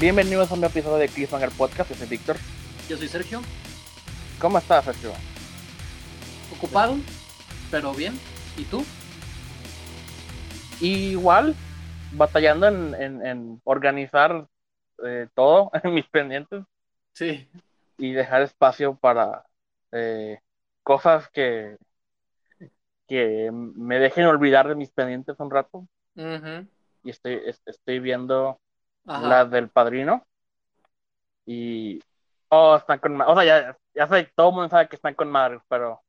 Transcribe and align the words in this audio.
Bienvenidos 0.00 0.50
a 0.50 0.54
un 0.54 0.64
episodio 0.64 0.96
de 0.98 1.08
Cliffhanger 1.08 1.50
Podcast. 1.50 1.90
Yo 1.90 1.96
soy 1.96 2.08
Víctor. 2.08 2.36
Yo 2.88 2.96
soy 2.96 3.08
Sergio, 3.08 3.40
¿Cómo 4.40 4.58
estás, 4.58 4.84
Sergio? 4.84 5.12
ocupado, 6.56 6.96
pero 7.70 7.92
bien. 7.94 8.18
¿Y 8.58 8.64
tú? 8.64 8.84
Igual, 10.80 11.54
batallando 12.12 12.66
en, 12.68 12.94
en- 12.94 13.26
en 13.26 13.60
organizar 13.64 14.46
eh, 15.04 15.28
todo 15.34 15.70
en 15.82 15.94
mis 15.94 16.06
pendientes 16.08 16.64
Sí. 17.14 17.48
y 17.96 18.12
dejar 18.12 18.42
espacio 18.42 18.96
para 18.96 19.44
eh, 19.92 20.40
cosas 20.82 21.28
que, 21.30 21.76
que 23.08 23.50
me 23.52 23.98
dejen 23.98 24.26
olvidar 24.26 24.68
de 24.68 24.74
mis 24.74 24.90
pendientes 24.90 25.36
un 25.38 25.50
rato. 25.50 25.86
Y 26.16 27.10
estoy, 27.10 27.40
es- 27.46 27.62
estoy 27.66 27.98
viendo 28.00 28.60
Ajá. 29.06 29.28
las 29.28 29.50
del 29.50 29.68
padrino. 29.68 30.26
Y. 31.46 32.00
Oh, 32.48 32.76
están 32.76 32.98
con 32.98 33.20
O 33.20 33.34
sea, 33.34 33.44
ya, 33.44 33.78
ya 33.94 34.06
sé, 34.08 34.30
todo 34.34 34.50
el 34.50 34.54
mundo 34.54 34.68
sabe 34.70 34.88
que 34.88 34.96
están 34.96 35.14
con 35.14 35.30
madres, 35.30 35.60
pero 35.68 36.02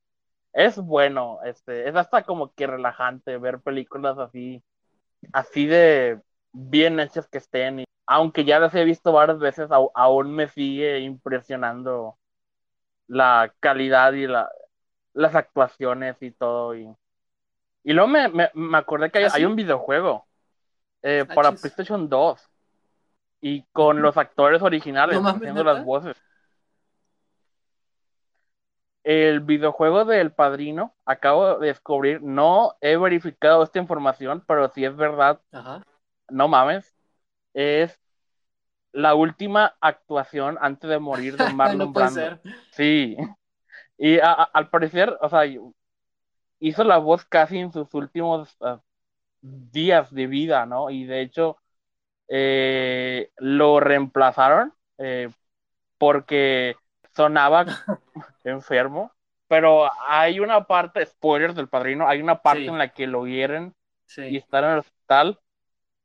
es 0.52 0.76
bueno. 0.78 1.40
Este, 1.44 1.88
es 1.88 1.96
hasta 1.96 2.22
como 2.22 2.52
que 2.54 2.66
relajante 2.66 3.38
ver 3.38 3.60
películas 3.60 4.18
así. 4.18 4.62
Así 5.32 5.66
de 5.66 6.20
bien 6.52 7.00
hechas 7.00 7.28
que 7.28 7.38
estén. 7.38 7.80
Y, 7.80 7.84
aunque 8.06 8.44
ya 8.44 8.58
las 8.60 8.74
he 8.74 8.84
visto 8.84 9.12
varias 9.12 9.38
veces, 9.38 9.68
aún 9.70 10.34
me 10.34 10.48
sigue 10.48 11.00
impresionando 11.00 12.18
la 13.08 13.52
calidad 13.60 14.12
y 14.12 14.26
la, 14.26 14.48
las 15.12 15.34
actuaciones 15.34 16.16
y 16.22 16.30
todo. 16.30 16.76
Y, 16.76 16.88
y 17.82 17.92
luego 17.92 18.08
me, 18.08 18.28
me, 18.28 18.50
me 18.54 18.78
acordé 18.78 19.10
que 19.10 19.18
hay, 19.18 19.24
¿Ah, 19.24 19.30
sí? 19.30 19.38
hay 19.38 19.44
un 19.44 19.56
videojuego 19.56 20.26
eh, 21.02 21.26
Ah, 21.28 21.34
para. 21.34 21.52
PlayStation 21.52 22.08
2 22.08 22.48
y 23.40 23.62
con 23.72 24.02
los 24.02 24.16
actores 24.16 24.62
originales 24.62 25.20
No 25.22 25.28
haciendo 25.28 25.62
las 25.64 25.84
voces. 25.84 26.16
El 29.04 29.40
videojuego 29.40 30.04
del 30.04 30.32
Padrino, 30.32 30.92
acabo 31.04 31.58
de 31.58 31.68
descubrir, 31.68 32.22
no 32.22 32.74
he 32.80 32.96
verificado 32.96 33.62
esta 33.62 33.78
información, 33.78 34.42
pero 34.48 34.68
si 34.70 34.84
es 34.84 34.96
verdad, 34.96 35.40
Ajá. 35.52 35.82
no 36.28 36.48
mames, 36.48 36.92
es 37.54 38.00
la 38.92 39.14
última 39.14 39.76
actuación 39.80 40.58
antes 40.60 40.90
de 40.90 40.98
morir 40.98 41.36
de 41.36 41.48
Marlon 41.52 41.78
no 41.88 41.92
Brando. 41.92 42.20
ser. 42.20 42.40
Sí, 42.72 43.16
y 43.98 44.18
a- 44.18 44.32
a- 44.32 44.50
al 44.52 44.70
parecer, 44.70 45.16
o 45.20 45.28
sea, 45.28 45.42
hizo 46.58 46.84
la 46.84 46.98
voz 46.98 47.24
casi 47.24 47.58
en 47.58 47.72
sus 47.72 47.92
últimos 47.94 48.56
ah, 48.60 48.80
días 49.40 50.12
de 50.12 50.26
vida, 50.26 50.66
¿no? 50.66 50.90
Y 50.90 51.04
de 51.04 51.20
hecho, 51.20 51.58
eh, 52.28 53.30
lo 53.38 53.80
reemplazaron 53.80 54.72
eh, 54.98 55.30
porque 55.98 56.76
sonaba 57.14 57.64
enfermo, 58.44 59.12
pero 59.48 59.88
hay 60.08 60.40
una 60.40 60.64
parte, 60.64 61.04
spoilers 61.06 61.54
del 61.54 61.68
padrino, 61.68 62.08
hay 62.08 62.20
una 62.20 62.42
parte 62.42 62.62
Sí. 62.62 62.68
en 62.68 62.78
la 62.78 62.88
que 62.88 63.06
lo 63.06 63.26
hieren 63.26 63.74
y 64.08 64.10
Sí. 64.10 64.36
está 64.36 64.58
en 64.60 64.64
el 64.66 64.78
hospital, 64.78 65.38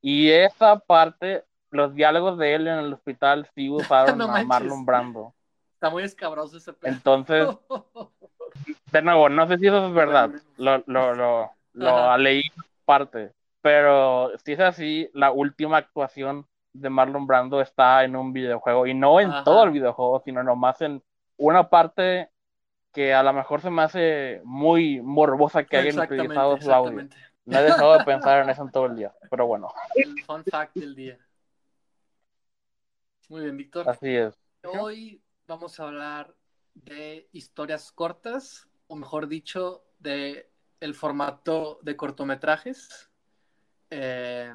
y 0.02 0.32
esa 0.32 0.80
parte, 0.80 1.44
los 1.70 1.94
diálogos 1.94 2.38
de 2.38 2.56
él 2.56 2.68
en 2.68 2.80
el 2.80 2.94
hospital 2.94 3.48
sí 3.56 3.70
usaron 4.16 4.18
No 4.18 4.34
a. 4.34 4.44
Marlon 4.44 4.86
Brando. 4.86 5.34
Está 5.74 5.90
muy 5.90 6.04
escabroso 6.04 6.58
ese 6.58 6.74
pedo. 6.74 6.92
Entonces, 6.94 7.48
de 8.92 9.02
nuevo, 9.02 9.30
no 9.30 9.48
sé 9.48 9.58
si 9.58 9.68
eso 9.68 9.88
es 9.88 9.94
verdad, 9.94 10.32
lo, 10.58 10.84
lo, 10.86 11.14
lo, 11.16 11.52
lo 11.74 12.18
leí 12.18 12.44
parte, 12.86 13.34
pero 13.62 14.32
si 14.44 14.54
es 14.54 14.60
así, 14.60 15.10
la 15.14 15.32
última 15.32 15.78
actuación 15.78 16.48
de 16.74 16.90
Marlon 16.90 17.28
Brando 17.28 17.62
está 17.62 18.04
en 18.04 18.16
un 18.16 18.34
videojuego, 18.34 18.88
y 18.88 18.94
no 18.94 19.20
en 19.20 19.30
Ajá. 19.30 19.44
todo 19.44 19.64
el 19.64 19.72
videojuego, 19.72 20.22
sino 20.24 20.44
nomás 20.44 20.82
en 20.82 21.04
una 21.38 21.70
parte 21.70 22.30
que 22.92 23.14
a 23.14 23.24
lo 23.24 23.34
mejor 23.34 23.62
se 23.62 23.70
me 23.70 23.84
hace 23.84 24.42
muy 24.44 25.02
morbosa 25.02 25.64
que 25.64 25.78
hayan 25.78 26.00
utilizado 26.00 26.60
su 26.60 26.72
audio. 26.72 27.08
No 27.46 27.58
he 27.58 27.64
dejado 27.64 27.98
de 27.98 28.04
pensar 28.04 28.44
en 28.44 28.50
eso 28.50 28.64
en 28.64 28.72
todo 28.72 28.86
el 28.86 28.96
día, 28.96 29.14
pero 29.30 29.48
bueno, 29.48 29.70
El 29.96 30.22
fun 30.24 30.44
fact 30.44 30.76
del 30.76 30.96
día. 30.96 31.18
Muy 33.30 33.44
bien, 33.44 33.58
Víctor. 33.58 33.88
así 33.88 34.16
es. 34.16 34.38
Hoy 34.64 35.24
vamos 35.48 35.80
a 35.80 35.88
hablar 35.88 36.36
de 36.74 37.30
historias 37.32 37.92
cortas, 37.92 38.68
o 38.88 38.96
mejor 38.96 39.28
dicho, 39.28 39.86
de 40.00 40.52
el 40.80 40.96
formato 40.96 41.80
de 41.82 41.96
cortometrajes. 41.96 43.11
Eh, 43.92 44.54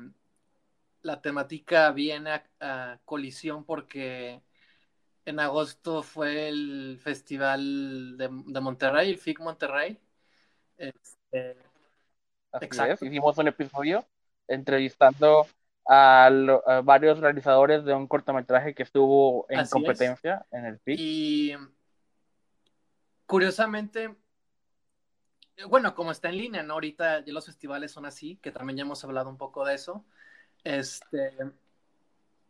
la 1.03 1.21
temática 1.23 1.93
viene 1.93 2.31
a, 2.33 2.45
a 2.61 2.99
colisión 3.05 3.65
porque 3.65 4.43
en 5.25 5.41
agosto 5.41 6.03
fue 6.03 6.49
el 6.49 6.99
festival 7.01 8.17
de, 8.17 8.29
de 8.47 8.61
Monterrey, 8.61 9.11
el 9.11 9.19
FIC 9.19 9.41
Monterrey. 9.41 10.01
Este, 10.77 11.57
Exacto. 12.61 12.93
es, 12.95 13.03
hicimos 13.03 13.37
un 13.39 13.49
episodio 13.49 14.05
entrevistando 14.49 15.47
a, 15.85 16.31
lo- 16.33 16.69
a 16.69 16.81
varios 16.81 17.19
realizadores 17.19 17.85
de 17.85 17.95
un 17.95 18.07
cortometraje 18.09 18.75
que 18.75 18.83
estuvo 18.83 19.47
en 19.49 19.61
Así 19.61 19.69
es. 19.69 19.73
competencia 19.73 20.47
en 20.51 20.65
el 20.67 20.79
PIC. 20.79 20.99
Y 20.99 21.57
curiosamente, 23.27 24.15
bueno, 25.69 25.95
como 25.95 26.11
está 26.11 26.29
en 26.29 26.39
línea, 26.39 26.63
¿no? 26.63 26.75
Ahorita 26.75 27.25
ya 27.25 27.33
los 27.33 27.47
festivales 27.47 27.93
son 27.93 28.07
así, 28.07 28.37
que 28.43 28.53
también 28.53 28.77
ya 28.79 28.83
hemos 28.83 29.03
hablado 29.05 29.31
un 29.31 29.39
poco 29.39 29.65
de 29.65 29.75
eso. 29.75 30.05
Este, 30.65 31.33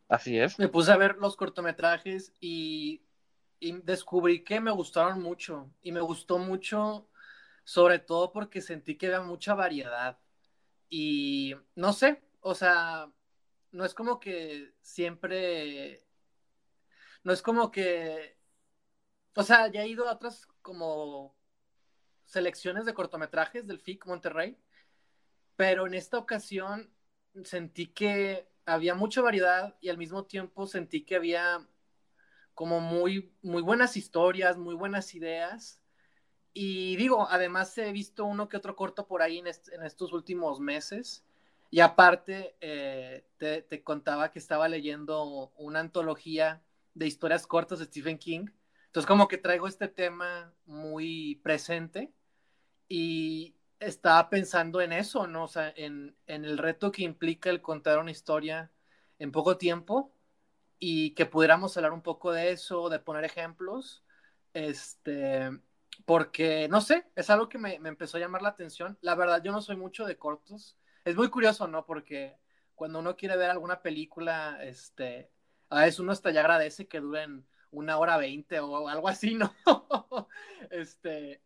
Así 0.09 0.37
es. 0.39 0.57
me 0.57 0.69
puse 0.69 0.91
a 0.91 0.97
ver 0.97 1.17
los 1.17 1.35
cortometrajes 1.35 2.33
y, 2.39 3.01
y 3.59 3.73
descubrí 3.81 4.43
que 4.43 4.59
me 4.61 4.71
gustaron 4.71 5.21
mucho. 5.21 5.71
Y 5.81 5.91
me 5.91 6.01
gustó 6.01 6.37
mucho, 6.39 7.09
sobre 7.63 7.99
todo 7.99 8.31
porque 8.31 8.61
sentí 8.61 8.97
que 8.97 9.07
había 9.07 9.21
mucha 9.21 9.53
variedad. 9.55 10.19
Y 10.89 11.55
no 11.75 11.93
sé, 11.93 12.23
o 12.41 12.55
sea, 12.55 13.11
no 13.71 13.85
es 13.85 13.93
como 13.93 14.19
que 14.19 14.73
siempre, 14.81 16.05
no 17.23 17.33
es 17.33 17.41
como 17.41 17.71
que, 17.71 18.37
o 19.35 19.43
sea, 19.43 19.67
ya 19.67 19.83
he 19.83 19.87
ido 19.87 20.07
a 20.07 20.13
otras 20.13 20.47
como 20.61 21.35
selecciones 22.27 22.85
de 22.85 22.93
cortometrajes 22.93 23.65
del 23.65 23.79
FIC 23.79 24.05
Monterrey, 24.05 24.55
pero 25.55 25.87
en 25.87 25.95
esta 25.95 26.19
ocasión 26.19 26.91
sentí 27.43 27.87
que 27.87 28.47
había 28.65 28.93
mucha 28.93 29.21
variedad 29.21 29.75
y 29.81 29.89
al 29.89 29.97
mismo 29.97 30.25
tiempo 30.25 30.67
sentí 30.67 31.03
que 31.03 31.15
había 31.15 31.67
como 32.53 32.79
muy, 32.79 33.33
muy 33.41 33.61
buenas 33.61 33.97
historias, 33.97 34.57
muy 34.57 34.75
buenas 34.75 35.15
ideas. 35.15 35.81
Y 36.53 36.95
digo, 36.97 37.27
además 37.29 37.77
he 37.77 37.91
visto 37.91 38.25
uno 38.25 38.49
que 38.49 38.57
otro 38.57 38.75
corto 38.75 39.07
por 39.07 39.21
ahí 39.21 39.37
en, 39.37 39.47
est 39.47 39.69
en 39.69 39.83
estos 39.83 40.11
últimos 40.11 40.59
meses. 40.59 41.23
Y 41.69 41.81
aparte, 41.81 42.55
eh, 42.61 43.25
te, 43.37 43.83
contaba 43.83 44.31
que 44.31 44.39
estaba 44.39 44.67
leyendo 44.67 45.51
una 45.57 45.81
antología 45.81 46.63
de 46.93 47.07
historias 47.07 47.45
cortas 47.45 47.79
de 47.79 47.85
Stephen 47.85 48.17
King. 48.17 48.47
Entonces, 48.87 49.07
como 49.07 49.27
que 49.27 49.37
traigo 49.37 49.67
este 49.67 49.87
tema 49.87 50.53
muy 50.65 51.35
presente 51.43 52.11
y 52.89 53.55
estaba 53.79 54.29
pensando 54.29 54.81
en 54.81 54.93
eso, 54.93 55.27
¿no? 55.27 55.43
O 55.43 55.47
sea, 55.47 55.71
en, 55.75 56.15
en 56.25 56.45
el 56.45 56.57
reto 56.57 56.91
que 56.91 57.03
implica 57.03 57.49
el 57.49 57.61
contar 57.61 57.99
una 57.99 58.11
historia 58.11 58.71
en 59.19 59.31
poco 59.31 59.57
tiempo 59.57 60.11
y 60.79 61.11
que 61.11 61.25
pudiéramos 61.25 61.75
hablar 61.77 61.93
un 61.93 62.01
poco 62.01 62.31
de 62.31 62.51
eso, 62.51 62.89
de 62.89 62.99
poner 62.99 63.23
ejemplos. 63.23 64.03
Este, 64.53 65.49
porque, 66.05 66.67
no 66.69 66.81
sé, 66.81 67.05
es 67.15 67.29
algo 67.29 67.49
que 67.49 67.57
me, 67.57 67.79
me, 67.79 67.89
empezó 67.89 68.17
a 68.17 68.19
llamar 68.19 68.41
la 68.41 68.49
atención. 68.49 68.97
La 69.01 69.15
verdad, 69.15 69.41
yo 69.43 69.51
no 69.51 69.61
soy 69.61 69.75
mucho 69.75 70.05
de 70.05 70.17
cortos. 70.17 70.77
Es 71.05 71.15
muy 71.15 71.29
curioso, 71.29 71.67
¿no? 71.67 71.85
Porque 71.85 72.37
cuando 72.75 72.99
uno 72.99 73.15
quiere 73.15 73.37
ver 73.37 73.49
alguna 73.49 73.81
película, 73.81 74.59
este, 74.63 75.31
a 75.69 75.81
veces 75.81 75.99
uno 75.99 76.11
hasta 76.11 76.31
ya 76.31 76.41
agradece 76.41 76.87
que 76.87 76.99
duren 76.99 77.47
una 77.71 77.97
hora 77.97 78.17
veinte 78.17 78.59
o 78.59 78.87
algo 78.87 79.07
así, 79.07 79.35
¿no? 79.35 79.53
este, 80.69 81.41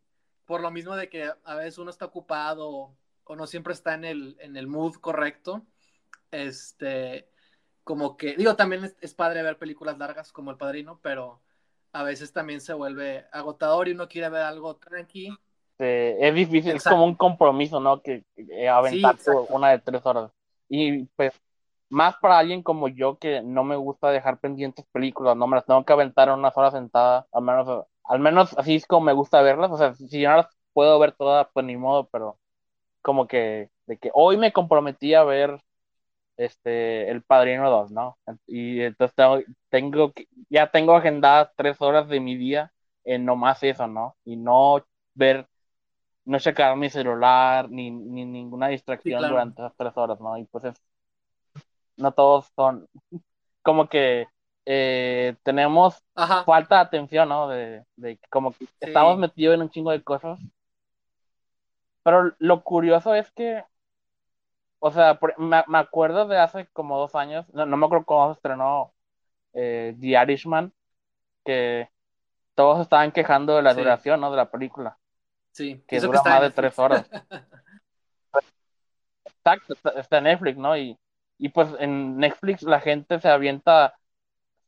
por 0.45 0.61
lo 0.61 0.71
mismo 0.71 0.95
de 0.95 1.09
que 1.09 1.31
a 1.43 1.55
veces 1.55 1.77
uno 1.77 1.89
está 1.89 2.05
ocupado 2.05 2.69
o, 2.69 2.97
o 3.23 3.35
no 3.35 3.47
siempre 3.47 3.73
está 3.73 3.93
en 3.93 4.05
el, 4.05 4.37
en 4.39 4.57
el 4.57 4.67
mood 4.67 4.95
correcto. 4.95 5.65
Este, 6.31 7.29
como 7.83 8.17
que, 8.17 8.35
digo, 8.35 8.55
también 8.55 8.85
es, 8.85 8.95
es 9.01 9.13
padre 9.13 9.43
ver 9.43 9.57
películas 9.57 9.97
largas 9.97 10.31
como 10.31 10.51
El 10.51 10.57
Padrino, 10.57 10.99
pero 11.01 11.41
a 11.93 12.03
veces 12.03 12.31
también 12.31 12.61
se 12.61 12.73
vuelve 12.73 13.25
agotador 13.31 13.87
y 13.87 13.91
uno 13.91 14.07
quiere 14.07 14.29
ver 14.29 14.43
algo 14.43 14.75
tranqui. 14.75 15.29
Es 15.77 16.35
difícil, 16.35 16.71
Exacto. 16.71 16.89
es 16.89 16.93
como 16.93 17.05
un 17.05 17.15
compromiso, 17.15 17.79
¿no? 17.79 18.01
Que, 18.01 18.23
que 18.35 18.69
aventar 18.69 19.17
sí, 19.17 19.31
una 19.49 19.71
de 19.71 19.79
tres 19.79 20.05
horas. 20.05 20.31
Y 20.69 21.05
pues, 21.05 21.33
más 21.91 22.15
para 22.17 22.39
alguien 22.39 22.63
como 22.63 22.87
yo 22.87 23.17
que 23.19 23.41
no 23.41 23.63
me 23.63 23.75
gusta 23.75 24.09
dejar 24.11 24.39
pendientes 24.39 24.85
películas, 24.91 25.35
no 25.37 25.47
me 25.47 25.57
las 25.57 25.65
tengo 25.65 25.83
que 25.85 25.93
aventar 25.93 26.29
en 26.29 26.35
unas 26.35 26.55
horas 26.57 26.73
sentada, 26.73 27.27
al 27.33 27.43
menos, 27.43 27.85
al 28.05 28.19
menos 28.19 28.57
así 28.57 28.75
es 28.75 28.87
como 28.87 29.05
me 29.05 29.13
gusta 29.13 29.41
verlas. 29.41 29.71
O 29.71 29.77
sea, 29.77 29.93
si 29.95 30.21
yo 30.21 30.29
no 30.29 30.37
las 30.37 30.47
puedo 30.73 30.97
ver 30.99 31.13
todas, 31.13 31.47
pues 31.53 31.65
ni 31.65 31.77
modo, 31.77 32.07
pero 32.09 32.39
como 33.01 33.27
que, 33.27 33.69
de 33.87 33.97
que 33.97 34.11
hoy 34.13 34.37
me 34.37 34.53
comprometí 34.53 35.13
a 35.15 35.23
ver 35.23 35.61
este, 36.37 37.09
El 37.11 37.23
Padrino 37.23 37.69
2, 37.69 37.91
¿no? 37.91 38.17
Y 38.47 38.81
entonces 38.81 39.15
tengo, 39.15 39.39
tengo 39.69 40.13
ya 40.49 40.71
tengo 40.71 40.95
agendadas 40.95 41.51
tres 41.55 41.81
horas 41.81 42.07
de 42.09 42.19
mi 42.19 42.35
día 42.37 42.71
en 43.03 43.25
nomás 43.25 43.63
eso, 43.63 43.87
¿no? 43.87 44.15
Y 44.25 44.37
no 44.37 44.85
ver, 45.13 45.47
no 46.25 46.39
checar 46.39 46.77
mi 46.77 46.89
celular, 46.89 47.69
ni, 47.69 47.91
ni 47.91 48.25
ninguna 48.25 48.67
distracción 48.69 49.27
durante 49.27 49.61
esas 49.61 49.75
tres 49.77 49.97
horas, 49.97 50.19
¿no? 50.21 50.37
Y 50.37 50.45
pues 50.45 50.65
es, 50.65 50.81
no 52.01 52.11
todos 52.13 52.51
son, 52.55 52.87
como 53.63 53.87
que 53.89 54.27
eh, 54.65 55.35
tenemos 55.43 56.03
falta 56.45 56.75
de 56.75 56.81
atención, 56.81 57.29
¿no? 57.29 57.47
De, 57.47 57.85
de 57.95 58.19
como 58.29 58.53
que 58.53 58.67
estamos 58.79 59.17
metidos 59.17 59.55
en 59.55 59.61
un 59.63 59.69
chingo 59.69 59.91
de 59.91 60.03
cosas. 60.03 60.39
Pero 62.03 62.33
lo 62.39 62.63
curioso 62.63 63.13
es 63.13 63.31
que 63.31 63.63
o 64.83 64.91
sea, 64.91 65.19
me, 65.37 65.63
me, 65.67 65.77
acuerdo 65.77 66.27
de 66.27 66.39
hace 66.39 66.65
como 66.73 66.97
dos 66.97 67.13
años, 67.13 67.45
no, 67.53 67.67
no 67.67 67.77
me 67.77 67.85
acuerdo 67.85 68.03
cómo 68.03 68.33
se 68.33 68.37
estrenó 68.37 68.91
eh, 69.53 69.95
The 69.99 70.07
Irishman, 70.23 70.73
que 71.45 71.87
todos 72.55 72.81
estaban 72.81 73.11
quejando 73.11 73.55
de 73.55 73.61
la 73.61 73.75
duración, 73.75 74.19
¿no? 74.19 74.31
De 74.31 74.37
la 74.37 74.49
película. 74.49 74.97
Sí. 75.51 75.83
Que 75.87 75.99
dura 75.99 76.23
más 76.23 76.41
de 76.41 76.49
tres 76.49 76.79
horas. 76.79 77.07
Exacto, 79.25 79.75
está 79.95 80.17
en 80.17 80.23
Netflix, 80.23 80.57
¿no? 80.57 80.75
Y, 80.75 80.97
y 81.41 81.49
pues 81.49 81.69
en 81.79 82.17
Netflix 82.17 82.61
la 82.61 82.79
gente 82.79 83.19
se 83.19 83.27
avienta 83.27 83.95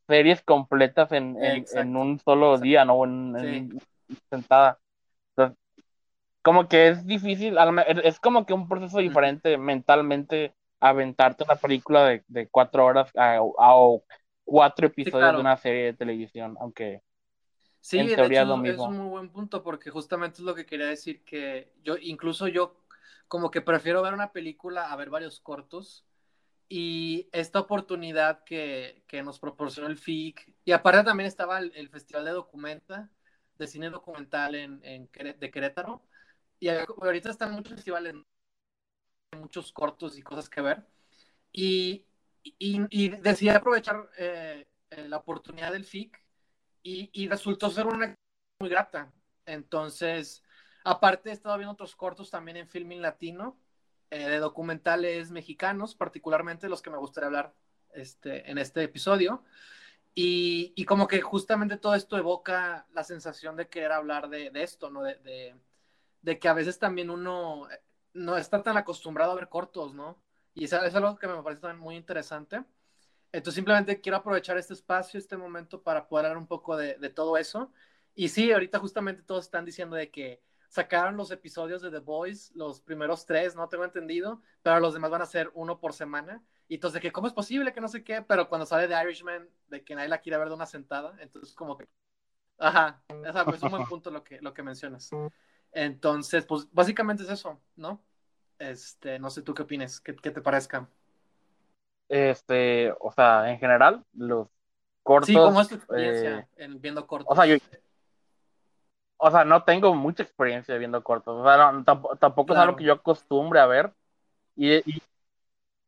series 0.08 0.42
completas 0.42 1.12
en, 1.12 1.42
en, 1.42 1.64
en 1.72 1.96
un 1.96 2.18
solo 2.18 2.58
día, 2.58 2.84
¿no? 2.84 3.04
En, 3.04 3.36
en 3.36 3.80
sentada. 4.28 4.80
Como 6.42 6.68
que 6.68 6.88
es 6.88 7.06
difícil, 7.06 7.56
es 8.02 8.18
como 8.18 8.44
que 8.44 8.52
un 8.54 8.68
proceso 8.68 8.98
diferente 8.98 9.56
mentalmente 9.56 10.52
aventarte 10.80 11.44
una 11.44 11.54
película 11.54 12.06
de, 12.06 12.24
de 12.26 12.48
cuatro 12.48 12.84
horas 12.84 13.08
a, 13.16 13.38
cuatro 14.44 14.88
episodios 14.88 15.34
de 15.34 15.40
una 15.40 15.56
serie 15.56 15.84
de 15.84 15.94
televisión, 15.94 16.56
aunque 16.60 17.02
sí, 17.80 18.00
en 18.00 18.16
teoría 18.16 18.42
es 18.42 18.48
lo 18.48 18.56
mismo. 18.56 18.82
Es 18.82 18.90
un 18.90 18.98
muy 18.98 19.08
buen 19.10 19.30
punto 19.30 19.62
porque 19.62 19.90
justamente 19.90 20.38
es 20.38 20.44
lo 20.44 20.56
que 20.56 20.66
quería 20.66 20.88
decir 20.88 21.24
que 21.24 21.72
yo, 21.84 21.96
incluso 22.00 22.48
yo 22.48 22.74
como 23.28 23.52
que 23.52 23.60
prefiero 23.60 24.02
ver 24.02 24.12
una 24.12 24.32
película 24.32 24.92
a 24.92 24.96
ver 24.96 25.08
varios 25.08 25.38
cortos 25.38 26.04
y 26.68 27.28
esta 27.32 27.60
oportunidad 27.60 28.44
que, 28.44 29.04
que 29.06 29.22
nos 29.22 29.38
proporcionó 29.38 29.88
el 29.88 29.98
FIC 29.98 30.54
y 30.64 30.72
aparte 30.72 31.04
también 31.04 31.26
estaba 31.26 31.58
el, 31.58 31.88
Festival 31.88 32.24
de 32.24 32.30
Documenta, 32.32 33.10
de 33.58 33.66
Cine 33.66 33.90
Documental 33.90 34.54
en, 34.54 34.80
en 34.84 35.08
de 35.38 35.50
Querétaro 35.50 36.02
y 36.58 36.68
ahorita 36.68 37.30
están 37.30 37.52
muchos 37.52 37.74
festivales, 37.74 38.14
muchos 39.36 39.72
cortos 39.72 40.16
y 40.16 40.22
cosas 40.22 40.48
que 40.48 40.62
ver. 40.62 40.86
Y, 41.52 42.06
y, 42.42 43.08
decidí 43.08 43.50
aprovechar 43.50 44.08
eh, 44.18 44.66
eh, 44.90 45.08
la 45.08 45.18
oportunidad 45.18 45.72
del 45.72 45.84
FIC 45.84 46.18
y, 46.82 47.10
y, 47.12 47.28
resultó 47.28 47.70
ser 47.70 47.86
una 47.86 48.14
muy 48.58 48.70
grata. 48.70 49.12
Entonces, 49.46 50.42
aparte 50.84 51.30
he 51.30 51.32
estado 51.32 51.56
viendo 51.58 51.72
otros 51.72 51.94
cortos 51.96 52.30
también 52.30 52.56
en 52.56 52.68
Filming 52.68 53.02
Latino, 53.02 53.58
eh, 54.14 54.28
de 54.28 54.38
documentales 54.38 55.30
mexicanos, 55.30 55.94
particularmente 55.94 56.68
los 56.68 56.82
que 56.82 56.90
me 56.90 56.98
gustaría 56.98 57.26
hablar 57.26 57.54
este, 57.92 58.50
en 58.50 58.58
este 58.58 58.82
episodio. 58.82 59.44
Y, 60.14 60.72
y, 60.76 60.84
como 60.84 61.08
que 61.08 61.20
justamente 61.20 61.76
todo 61.76 61.94
esto 61.96 62.16
evoca 62.16 62.86
la 62.92 63.02
sensación 63.02 63.56
de 63.56 63.68
querer 63.68 63.90
hablar 63.90 64.28
de, 64.28 64.50
de 64.50 64.62
esto, 64.62 64.88
¿no? 64.88 65.02
De, 65.02 65.16
de, 65.16 65.56
de 66.22 66.38
que 66.38 66.48
a 66.48 66.54
veces 66.54 66.78
también 66.78 67.10
uno 67.10 67.68
eh, 67.70 67.80
no 68.12 68.36
está 68.36 68.62
tan 68.62 68.76
acostumbrado 68.76 69.32
a 69.32 69.34
ver 69.34 69.48
cortos, 69.48 69.94
¿no? 69.94 70.22
Y 70.54 70.64
eso 70.64 70.82
es 70.84 70.94
algo 70.94 71.16
que 71.16 71.26
me 71.26 71.42
parece 71.42 71.62
también 71.62 71.80
muy 71.80 71.96
interesante. 71.96 72.64
Entonces 73.32 73.56
simplemente 73.56 74.00
quiero 74.00 74.18
aprovechar 74.18 74.56
este 74.58 74.74
espacio, 74.74 75.18
este 75.18 75.36
momento 75.36 75.82
para 75.82 76.06
poder 76.06 76.26
hablar 76.26 76.38
un 76.38 76.46
poco 76.46 76.76
de, 76.76 76.94
todo 77.10 77.36
eso. 77.36 77.72
Y 78.14 78.28
sí, 78.28 78.52
ahorita 78.52 78.78
justamente 78.78 79.22
todos 79.22 79.46
están 79.46 79.64
diciendo 79.64 79.96
de 79.96 80.10
que 80.10 80.40
sacaron 80.74 81.16
los 81.16 81.30
episodios 81.30 81.82
de 81.82 81.90
The 81.92 82.00
Boys, 82.00 82.50
los 82.56 82.80
primeros 82.80 83.26
tres, 83.26 83.54
no 83.54 83.68
tengo 83.68 83.84
entendido, 83.84 84.42
pero 84.60 84.80
los 84.80 84.92
demás 84.92 85.08
van 85.08 85.22
a 85.22 85.26
ser 85.26 85.52
uno 85.54 85.78
por 85.78 85.92
semana. 85.92 86.42
Y 86.66 86.74
entonces, 86.74 87.00
que 87.00 87.12
cómo 87.12 87.28
es 87.28 87.32
posible 87.32 87.72
que 87.72 87.80
no 87.80 87.86
sé 87.86 88.02
qué, 88.02 88.22
pero 88.22 88.48
cuando 88.48 88.66
sale 88.66 88.88
The 88.88 89.00
Irishman, 89.04 89.48
de 89.68 89.84
que 89.84 89.94
nadie 89.94 90.08
la 90.08 90.18
quiere 90.18 90.36
ver 90.36 90.48
de 90.48 90.54
una 90.54 90.66
sentada, 90.66 91.16
entonces 91.20 91.54
como 91.54 91.78
que, 91.78 91.86
ajá, 92.58 93.00
es 93.08 93.62
un 93.62 93.70
buen 93.70 93.84
punto 93.88 94.10
lo 94.10 94.24
que, 94.24 94.40
lo 94.40 94.52
que 94.52 94.64
mencionas. 94.64 95.10
Entonces, 95.70 96.44
pues 96.44 96.66
básicamente 96.72 97.22
es 97.22 97.30
eso, 97.30 97.60
¿no? 97.76 98.02
Este, 98.58 99.20
no 99.20 99.30
sé 99.30 99.42
tú 99.42 99.54
qué 99.54 99.62
opines, 99.62 100.00
qué, 100.00 100.12
te 100.12 100.40
parezca. 100.40 100.88
Este, 102.08 102.92
o 102.98 103.12
sea, 103.12 103.48
en 103.48 103.60
general, 103.60 104.04
los 104.12 104.48
cortos. 105.04 105.28
Sí, 105.28 105.34
¿cómo 105.34 105.60
es 105.60 105.68
tu 105.68 105.76
experiencia 105.76 106.40
eh, 106.40 106.48
en 106.56 106.80
viendo 106.80 107.06
cortos? 107.06 107.28
O 107.30 107.36
sea, 107.36 107.46
yo, 107.46 107.58
o 109.26 109.30
sea, 109.30 109.42
no 109.46 109.62
tengo 109.62 109.94
mucha 109.94 110.22
experiencia 110.22 110.76
viendo 110.76 111.02
cortos. 111.02 111.40
O 111.40 111.44
sea, 111.44 111.82
tampoco, 112.18 112.52
es 112.52 112.58
algo 112.58 112.76
que 112.76 112.84
yo 112.84 112.92
acostumbre 112.92 113.58
a 113.58 113.64
ver. 113.64 113.90
Y, 114.54 114.74
y, 114.74 115.02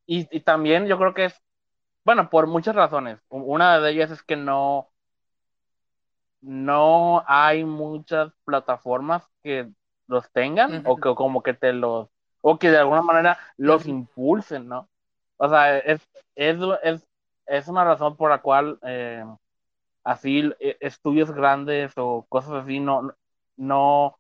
y, 0.06 0.40
también 0.40 0.86
yo 0.86 0.96
creo 0.96 1.12
que 1.12 1.26
es, 1.26 1.42
bueno, 2.02 2.30
por 2.30 2.46
muchas 2.46 2.74
razones. 2.74 3.18
Una 3.28 3.78
de 3.78 3.90
ellas 3.90 4.10
es 4.10 4.22
que 4.22 4.36
no, 4.36 4.88
no 6.40 7.24
hay 7.26 7.62
muchas 7.66 8.32
plataformas 8.46 9.28
que 9.42 9.68
los 10.06 10.30
tengan 10.30 10.82
o 10.86 10.96
que 10.96 11.14
como 11.14 11.42
que 11.42 11.52
te 11.52 11.74
los, 11.74 12.08
o 12.40 12.58
que 12.58 12.70
de 12.70 12.78
alguna 12.78 13.02
manera 13.02 13.38
los 13.58 13.84
impulsen, 13.84 14.66
¿no? 14.66 14.88
O 15.36 15.46
sea, 15.50 15.76
es, 15.76 16.00
es, 16.36 16.56
es, 16.82 17.06
es 17.44 17.68
una 17.68 17.84
razón 17.84 18.16
por 18.16 18.30
la 18.30 18.40
cual 18.40 18.78
eh, 18.80 19.26
así 20.04 20.50
eh, 20.58 20.78
estudios 20.80 21.30
grandes 21.32 21.92
o 21.96 22.24
cosas 22.30 22.64
así 22.64 22.80
no, 22.80 23.14
no 23.56 24.18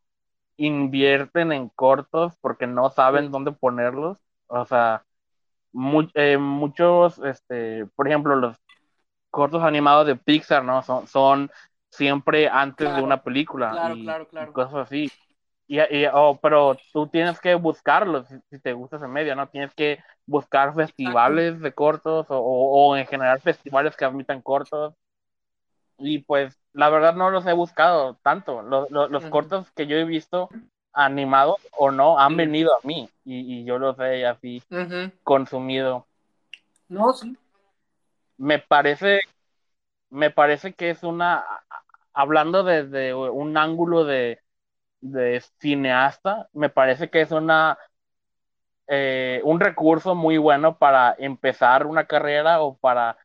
invierten 0.56 1.52
en 1.52 1.68
cortos 1.68 2.34
porque 2.40 2.66
no 2.66 2.90
saben 2.90 3.30
dónde 3.30 3.52
ponerlos. 3.52 4.18
O 4.48 4.64
sea, 4.64 5.04
eh, 6.14 6.38
muchos, 6.38 7.18
este, 7.18 7.86
por 7.94 8.08
ejemplo, 8.08 8.36
los 8.36 8.56
cortos 9.30 9.62
animados 9.62 10.06
de 10.06 10.16
Pixar, 10.16 10.64
¿no? 10.64 10.82
Son, 10.82 11.06
son 11.06 11.50
siempre 11.90 12.48
antes 12.48 12.94
de 12.94 13.02
una 13.02 13.22
película 13.22 13.94
y, 13.94 14.06
cosas 14.52 14.86
así. 14.86 15.10
Y, 15.68 15.78
oh, 16.12 16.38
pero 16.40 16.76
tú 16.92 17.08
tienes 17.08 17.40
que 17.40 17.54
buscarlos 17.56 18.28
si, 18.28 18.58
te 18.60 18.72
gusta 18.72 18.96
ese 18.96 19.08
medio, 19.08 19.34
¿no? 19.34 19.48
Tienes 19.48 19.74
que 19.74 19.98
buscar 20.24 20.74
festivales 20.74 21.60
de 21.60 21.72
cortos 21.72 22.26
o, 22.30 22.38
o, 22.38 22.96
en 22.96 23.06
general 23.06 23.40
festivales 23.40 23.96
que 23.96 24.04
admitan 24.04 24.40
cortos. 24.42 24.94
Y 25.98 26.20
pues 26.20 26.58
la 26.72 26.90
verdad 26.90 27.14
no 27.14 27.30
los 27.30 27.46
he 27.46 27.52
buscado 27.52 28.18
tanto. 28.22 28.62
Los, 28.62 28.90
los, 28.90 29.24
cortos 29.26 29.70
que 29.72 29.86
yo 29.86 29.96
he 29.96 30.04
visto 30.04 30.50
animados 30.92 31.56
o 31.72 31.90
no 31.90 32.18
han 32.18 32.36
venido 32.36 32.74
a 32.74 32.80
mí 32.82 33.08
y, 33.24 33.60
y, 33.60 33.64
yo 33.64 33.78
los 33.78 33.98
he 33.98 34.26
así 34.26 34.62
consumido. 35.22 36.06
No, 36.88 37.12
sí. 37.12 37.36
Me 38.38 38.58
parece, 38.58 39.20
me 40.10 40.30
parece 40.30 40.74
que 40.74 40.90
es 40.90 41.02
una, 41.02 41.44
hablando 42.12 42.64
desde 42.64 43.14
un 43.14 43.56
ángulo 43.56 44.04
de, 44.04 44.40
cineasta, 45.60 46.48
me 46.52 46.68
parece 46.68 47.10
que 47.10 47.20
es 47.20 47.30
una 47.30 47.78
eh, 48.88 49.40
un 49.44 49.60
recurso 49.60 50.14
muy 50.14 50.38
bueno 50.38 50.78
para 50.78 51.14
empezar 51.18 51.86
una 51.86 52.06
carrera 52.06 52.62
o 52.62 52.76
para 52.76 53.16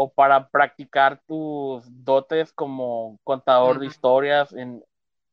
o 0.00 0.08
para 0.08 0.48
practicar 0.48 1.20
tus 1.26 1.84
dotes 2.04 2.52
como 2.52 3.18
contador 3.24 3.80
de 3.80 3.86
historias 3.86 4.54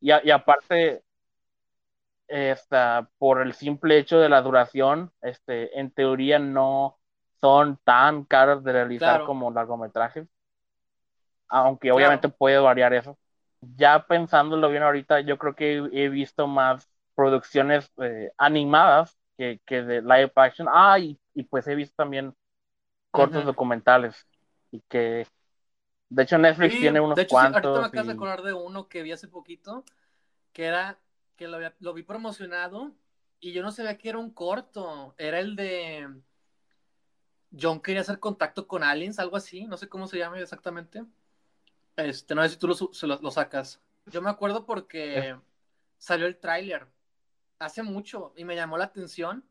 y, 0.00 0.10
aparte 0.32 1.04
esta, 2.26 3.08
por 3.18 3.42
el 3.42 3.52
simple 3.54 3.96
hecho 3.96 4.18
de 4.18 4.28
la 4.28 4.42
duración 4.42 5.12
este 5.22 5.78
en 5.78 5.92
teoría 5.92 6.40
no 6.40 6.98
son 7.40 7.78
tan 7.84 8.24
caros 8.24 8.64
de 8.64 8.72
realizar 8.72 9.22
como 9.22 9.52
largometrajes 9.52 10.26
aunque 11.46 11.92
obviamente 11.92 12.28
puede 12.28 12.58
variar 12.58 12.92
eso. 12.92 13.16
Ya 13.60 14.04
pensándolo 14.04 14.68
bien 14.68 14.82
ahorita, 14.82 15.20
yo 15.20 15.38
creo 15.38 15.54
que 15.54 15.76
he 15.92 16.08
visto 16.08 16.48
más 16.48 16.90
producciones 17.14 17.88
eh, 18.02 18.32
animadas 18.36 19.16
que, 19.38 19.60
que, 19.64 19.84
de 19.84 20.02
live 20.02 20.32
action. 20.34 20.66
Ah, 20.68 20.98
y, 20.98 21.16
pues 21.50 21.68
he 21.68 21.76
visto 21.76 21.94
también 21.96 22.34
cortos 23.12 23.44
documentales. 23.44 24.26
Y 24.76 24.80
que, 24.88 25.26
de 26.10 26.22
hecho, 26.22 26.38
Netflix 26.38 26.78
tiene 26.78 27.00
unos 27.00 27.16
de 27.16 27.22
hecho, 27.22 27.30
cuantos. 27.30 27.64
ahorita 27.64 27.80
me 27.80 27.86
acabo 27.86 28.06
de 28.06 28.12
acordar 28.12 28.42
de 28.42 28.52
uno 28.52 28.88
que 28.88 29.02
vi 29.02 29.12
hace 29.12 29.28
poquito, 29.28 29.84
que 30.52 30.64
era, 30.64 30.98
que 31.36 31.48
lo, 31.48 31.58
lo 31.80 31.94
vi 31.94 32.02
promocionado 32.02 32.92
y 33.40 33.52
yo 33.52 33.62
no 33.62 33.72
sabía 33.72 33.98
que 33.98 34.08
era 34.08 34.18
un 34.18 34.30
corto. 34.30 35.14
Era 35.18 35.38
el 35.38 35.56
de 35.56 36.08
John 37.58 37.80
quería 37.80 38.00
hacer 38.00 38.18
contacto 38.18 38.66
con 38.66 38.82
aliens, 38.82 39.18
algo 39.18 39.36
así, 39.36 39.66
no 39.66 39.76
sé 39.76 39.88
cómo 39.88 40.06
se 40.06 40.18
llama 40.18 40.38
exactamente. 40.38 41.04
Este, 41.96 42.34
no 42.34 42.42
sé 42.42 42.50
si 42.50 42.56
tú 42.56 42.68
lo, 42.68 43.30
sacas. 43.30 43.80
Yo 44.06 44.20
me 44.20 44.30
acuerdo 44.30 44.66
porque 44.66 45.36
salió 45.96 46.26
el 46.26 46.38
tráiler 46.38 46.86
hace 47.58 47.82
mucho 47.82 48.34
y 48.36 48.44
me 48.44 48.54
llamó 48.54 48.76
la 48.76 48.84
atención. 48.84 49.44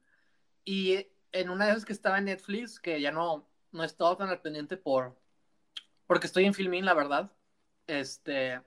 Y 0.63 1.07
en 1.31 1.49
una 1.49 1.65
de 1.65 1.71
esas 1.71 1.85
que 1.85 1.93
estaba 1.93 2.19
en 2.19 2.25
Netflix, 2.25 2.79
que 2.79 3.01
ya 3.01 3.11
no, 3.11 3.47
no 3.75 3.83
he 3.83 3.85
estado 3.85 4.17
tan 4.17 4.29
al 4.29 4.41
pendiente 4.41 4.77
por, 4.77 5.15
porque 6.07 6.27
estoy 6.27 6.45
en 6.45 6.53
Filmin, 6.53 6.85
la 6.85 6.93
verdad, 6.93 7.31
este, 7.87 8.61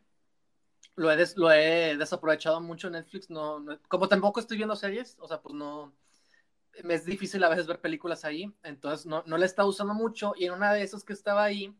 lo 0.94 1.10
he, 1.10 1.24
lo 1.36 1.50
he 1.50 1.96
desaprovechado 1.96 2.60
mucho 2.60 2.88
en 2.88 2.94
Netflix, 2.94 3.30
no, 3.30 3.64
como 3.88 4.08
tampoco 4.08 4.40
estoy 4.40 4.56
viendo 4.56 4.76
series, 4.76 5.16
o 5.18 5.26
sea, 5.26 5.40
pues 5.40 5.54
no, 5.54 5.92
me 6.84 6.94
es 6.94 7.04
difícil 7.04 7.42
a 7.42 7.48
veces 7.48 7.66
ver 7.66 7.80
películas 7.80 8.24
ahí, 8.24 8.54
entonces 8.62 9.06
no, 9.06 9.22
no 9.26 9.36
le 9.36 9.44
he 9.44 9.46
estado 9.46 9.68
usando 9.68 9.94
mucho, 9.94 10.34
y 10.36 10.44
en 10.44 10.52
una 10.52 10.72
de 10.72 10.82
esas 10.82 11.02
que 11.04 11.12
estaba 11.12 11.42
ahí, 11.42 11.74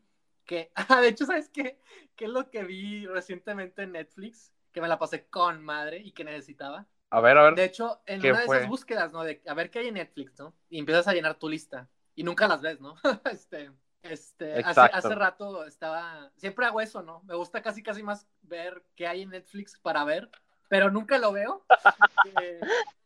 que, 0.49 0.71
ah, 0.75 0.99
de 0.99 1.09
hecho, 1.09 1.25
¿sabes 1.25 1.47
qué? 1.49 1.79
¿Qué 2.15 2.25
es 2.25 2.31
lo 2.31 2.49
que 2.49 2.63
vi 2.63 3.05
recientemente 3.05 3.83
en 3.83 3.91
Netflix? 3.91 4.51
Que 4.71 4.81
me 4.81 4.87
la 4.87 4.97
pasé 4.97 5.27
con 5.27 5.63
madre 5.63 5.99
y 5.99 6.11
que 6.11 6.23
necesitaba. 6.23 6.87
A 7.11 7.21
ver, 7.21 7.37
a 7.37 7.43
ver. 7.43 7.55
De 7.55 7.65
hecho, 7.65 8.01
en 8.05 8.19
una 8.19 8.39
de 8.39 8.45
esas 8.45 8.67
búsquedas, 8.67 9.11
¿no? 9.11 9.23
De 9.23 9.41
a 9.47 9.53
ver 9.53 9.69
qué 9.69 9.79
hay 9.79 9.87
en 9.87 9.95
Netflix, 9.95 10.39
¿no? 10.39 10.53
Y 10.69 10.79
empiezas 10.79 11.07
a 11.07 11.13
llenar 11.13 11.37
tu 11.37 11.49
lista. 11.49 11.87
Y 12.19 12.23
nunca 12.23 12.49
las 12.49 12.61
ves, 12.61 12.81
¿no? 12.81 12.97
este, 13.31 13.71
este, 14.03 14.59
hace, 14.59 14.81
hace, 14.81 15.15
rato 15.15 15.65
estaba, 15.65 16.29
siempre 16.35 16.65
hago 16.65 16.81
eso, 16.81 17.01
¿no? 17.01 17.21
Me 17.23 17.33
gusta 17.33 17.61
casi, 17.61 17.81
casi 17.81 18.03
más 18.03 18.27
ver 18.41 18.83
qué 18.97 19.07
hay 19.07 19.21
en 19.21 19.29
Netflix 19.29 19.79
para 19.79 20.03
ver, 20.03 20.29
pero 20.67 20.91
nunca 20.91 21.17
lo 21.17 21.31
veo 21.31 21.63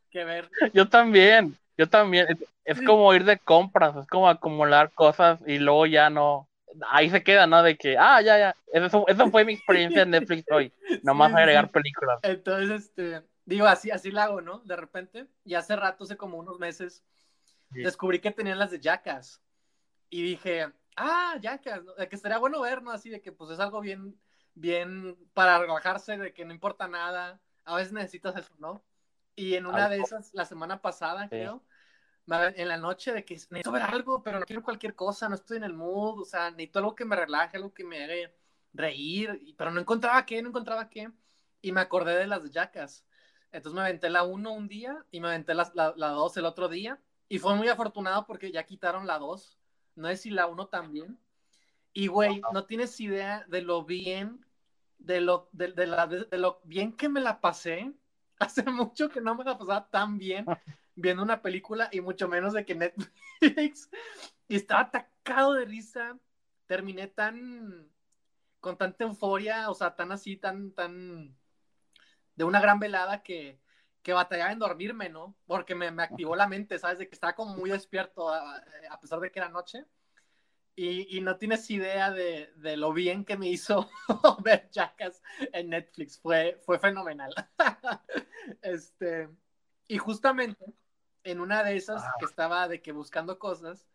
que, 0.10 0.24
ver. 0.24 0.50
Yo 0.74 0.90
también, 0.90 1.56
yo 1.78 1.88
también. 1.88 2.26
Es, 2.66 2.82
como 2.82 3.14
ir 3.14 3.24
de 3.24 3.38
compras, 3.38 3.96
es 3.98 4.08
como 4.08 4.28
acumular 4.28 4.92
cosas 4.92 5.40
y 5.46 5.60
luego 5.60 5.86
ya 5.86 6.10
no. 6.10 6.50
Ahí 6.90 7.12
se 7.12 7.24
queda, 7.24 7.46
¿no? 7.46 7.62
De 7.62 7.78
que, 7.78 8.00
ah, 8.00 8.20
ya, 8.20 8.40
ya. 8.40 8.56
Eso, 8.72 9.06
eso 9.08 9.30
fue 9.30 9.46
mi 9.46 9.54
experiencia 9.54 10.02
en 10.02 10.10
Netflix 10.10 10.44
hoy. 10.50 10.74
Nomás 11.04 11.36
agregar 11.36 11.70
películas. 11.70 12.18
Entonces, 12.24 12.86
este, 12.86 13.22
digo, 13.46 13.68
así, 13.68 13.92
así 13.92 14.10
la 14.10 14.24
hago, 14.24 14.42
¿no? 14.42 14.58
De 14.66 14.76
repente. 14.76 15.28
Y 15.46 15.54
hace 15.54 15.76
rato, 15.76 16.04
hace 16.04 16.18
como 16.18 16.40
unos 16.40 16.58
meses, 16.58 17.04
descubrí 17.74 18.20
que 18.20 18.32
tenían 18.32 18.60
las 18.60 18.72
de 18.72 18.80
Jackass. 18.80 19.42
Y 20.10 20.22
dije, 20.22 20.72
ah, 20.96 21.38
ya 21.42 21.58
que, 21.58 21.72
que 22.10 22.16
estaría 22.16 22.38
bueno 22.38 22.62
ver, 22.62 22.82
¿no? 22.82 22.92
Así 22.92 23.10
de 23.10 23.22
que 23.22 23.32
pues 23.32 23.52
es 23.52 23.60
algo 23.60 23.82
bien, 23.82 24.20
bien 24.54 25.18
para 25.34 25.58
relajarse, 25.60 26.18
de 26.18 26.34
que 26.34 26.46
no 26.46 26.54
importa 26.54 26.88
nada, 26.88 27.42
a 27.66 27.76
veces 27.76 27.94
necesitas 27.94 28.36
eso, 28.36 28.54
¿no? 28.60 28.84
Y 29.36 29.56
en 29.56 29.66
una 29.66 29.90
de 29.90 29.98
esas, 29.98 30.34
la 30.34 30.46
semana 30.46 30.82
pasada, 30.82 31.28
creo, 31.28 31.64
en 32.28 32.68
la 32.68 32.78
noche 32.78 33.12
de 33.12 33.26
que 33.26 33.34
necesito 33.34 33.72
ver 33.72 33.82
algo, 33.82 34.22
pero 34.22 34.40
no 34.40 34.46
quiero 34.46 34.62
cualquier 34.62 34.96
cosa, 34.96 35.28
no 35.28 35.36
estoy 35.36 35.58
en 35.58 35.64
el 35.64 35.74
mood, 35.74 36.22
o 36.22 36.26
sea, 36.26 36.52
necesito 36.52 36.80
algo 36.80 36.96
que 36.96 37.06
me 37.06 37.16
relaje, 37.16 37.58
algo 37.58 37.74
que 37.74 37.84
me 37.84 38.04
haga 38.04 38.32
reír, 38.74 39.56
pero 39.58 39.72
no 39.72 39.80
encontraba 39.80 40.26
qué, 40.26 40.42
no 40.42 40.50
encontraba 40.50 40.90
qué, 40.90 41.12
y 41.62 41.72
me 41.72 41.82
acordé 41.82 42.16
de 42.16 42.28
las 42.28 42.52
Jackas. 42.52 43.06
Entonces 43.52 43.76
me 43.76 43.82
aventé 43.82 44.10
la 44.10 44.24
1 44.24 44.52
un 44.52 44.68
día 44.68 45.04
y 45.12 45.20
me 45.20 45.30
aventé 45.30 45.54
la 45.56 45.66
2 45.96 46.38
el 46.38 46.46
otro 46.46 46.70
día, 46.70 47.00
y 47.30 47.40
fue 47.40 47.56
muy 47.56 47.68
afortunado 47.68 48.26
porque 48.26 48.52
ya 48.52 48.64
quitaron 48.66 49.08
la 49.08 49.20
2 49.20 49.60
no 49.96 50.08
sé 50.10 50.18
si 50.18 50.30
la 50.30 50.48
uno 50.48 50.68
también. 50.68 51.20
Y, 51.94 52.08
güey, 52.08 52.42
no 52.54 52.66
tienes 52.66 53.00
idea 53.00 53.46
de 53.48 53.62
lo 53.62 53.86
bien, 53.86 54.46
de 54.98 55.22
lo, 55.22 55.50
de, 55.52 55.70
la, 55.86 56.08
de, 56.08 56.38
lo 56.38 56.60
bien 56.64 56.94
que 56.94 57.10
me 57.10 57.22
la 57.22 57.40
pasé. 57.40 57.94
Hace 58.40 58.64
mucho 58.64 59.10
que 59.10 59.22
no 59.22 59.36
me 59.36 59.44
la 59.44 59.58
pasaba 59.58 59.90
tan 59.90 60.18
bien 60.18 60.46
viendo 60.96 61.24
una 61.24 61.42
película 61.42 61.90
y 61.92 62.02
mucho 62.02 62.28
menos 62.28 62.54
de 62.54 62.66
que 62.66 62.76
Netflix. 62.76 63.90
Y 64.50 64.58
estaba 64.58 64.82
atacado 64.82 65.54
de 65.54 65.66
risa. 65.66 66.20
Terminé 66.68 67.08
tan, 67.08 67.90
con 68.60 68.78
tanta 68.78 69.06
euforia, 69.06 69.70
o 69.70 69.74
sea, 69.74 69.96
tan 69.96 70.12
así, 70.12 70.36
tan, 70.36 70.72
tan, 70.72 71.36
de 72.36 72.44
una 72.44 72.60
gran 72.60 72.78
velada 72.80 73.24
que, 73.24 73.60
que 74.04 74.14
batallaba 74.14 74.52
en 74.52 74.60
dormirme, 74.60 75.10
¿no? 75.10 75.36
Porque 75.48 75.76
me, 75.76 75.90
me, 75.90 76.04
activó 76.04 76.36
la 76.36 76.48
mente, 76.48 76.78
¿sabes? 76.78 77.00
De 77.00 77.08
que 77.08 77.16
estaba 77.16 77.34
como 77.34 77.56
muy 77.56 77.72
despierto 77.72 78.30
a, 78.30 78.58
a 78.90 79.00
pesar 79.00 79.20
de 79.20 79.32
que 79.32 79.40
era 79.40 79.50
noche. 79.50 79.86
Y, 80.76 81.18
y 81.18 81.22
no 81.22 81.38
tienes 81.38 81.70
idea 81.70 82.12
de, 82.12 82.52
de, 82.56 82.78
lo 82.78 82.94
bien 82.94 83.26
que 83.26 83.38
me 83.38 83.48
hizo 83.48 83.90
ver 84.44 84.70
Jackass 84.72 85.22
en 85.54 85.70
Netflix. 85.70 86.20
Fue, 86.20 86.60
fue 86.66 86.80
fenomenal. 86.80 87.34
este, 88.62 89.30
y 89.88 89.98
justamente 89.98 90.66
en 91.24 91.40
una 91.40 91.64
de 91.64 91.78
esas 91.78 92.04
que 92.20 92.26
estaba 92.26 92.68
de 92.68 92.82
que 92.82 92.92
buscando 92.92 93.40
cosas, 93.40 93.88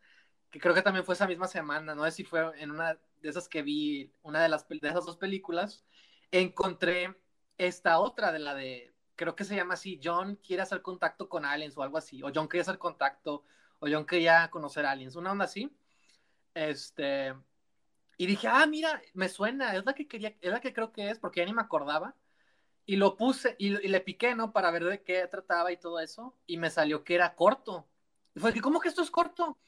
que 0.50 0.60
creo 0.60 0.74
que 0.74 0.82
también 0.82 1.04
fue 1.04 1.14
esa 1.14 1.26
misma 1.26 1.48
semana, 1.48 1.94
no 1.94 2.04
sé 2.04 2.12
si 2.12 2.24
fue 2.24 2.50
en 2.60 2.70
una 2.70 2.94
de 3.20 3.28
esas 3.28 3.48
que 3.48 3.62
vi, 3.62 4.14
una 4.22 4.42
de, 4.42 4.48
las, 4.48 4.66
de 4.66 4.78
esas 4.82 5.04
dos 5.04 5.16
películas, 5.16 5.84
encontré 6.30 7.14
esta 7.58 7.98
otra 7.98 8.32
de 8.32 8.38
la 8.38 8.54
de 8.54 8.94
creo 9.18 9.34
que 9.36 9.44
se 9.44 9.56
llama 9.56 9.74
así, 9.74 10.00
John 10.02 10.36
quiere 10.36 10.62
hacer 10.62 10.80
contacto 10.80 11.28
con 11.28 11.44
aliens 11.44 11.76
o 11.76 11.82
algo 11.82 11.98
así, 11.98 12.22
o 12.22 12.30
John 12.34 12.48
quería 12.48 12.62
hacer 12.62 12.78
contacto, 12.78 13.44
o 13.80 13.88
John 13.90 14.06
quería 14.06 14.48
conocer 14.50 14.86
aliens, 14.86 15.16
una 15.16 15.32
onda 15.32 15.44
así. 15.44 15.70
Este, 16.54 17.34
y 18.16 18.26
dije, 18.26 18.48
ah, 18.48 18.64
mira, 18.66 19.02
me 19.14 19.28
suena, 19.28 19.74
es 19.76 19.84
la 19.84 19.92
que 19.92 20.06
quería, 20.08 20.34
es 20.40 20.50
la 20.50 20.60
que 20.60 20.72
creo 20.72 20.92
que 20.92 21.10
es, 21.10 21.18
porque 21.18 21.40
ya 21.40 21.46
ni 21.46 21.52
me 21.52 21.60
acordaba. 21.60 22.14
Y 22.86 22.96
lo 22.96 23.16
puse 23.16 23.54
y, 23.58 23.70
le 23.70 24.00
piqué, 24.00 24.34
¿no? 24.34 24.52
Para 24.52 24.70
ver 24.70 24.84
de 24.84 25.02
qué 25.02 25.26
trataba 25.26 25.70
y 25.72 25.76
todo 25.76 26.00
eso. 26.00 26.34
Y 26.46 26.56
me 26.56 26.70
salió 26.70 27.04
que 27.04 27.14
era 27.14 27.34
corto. 27.34 27.86
Y 28.34 28.40
fue 28.40 28.54
que, 28.54 28.62
¿cómo 28.62 28.80
que 28.80 28.88
esto 28.88 29.02
es 29.02 29.10
corto? 29.10 29.58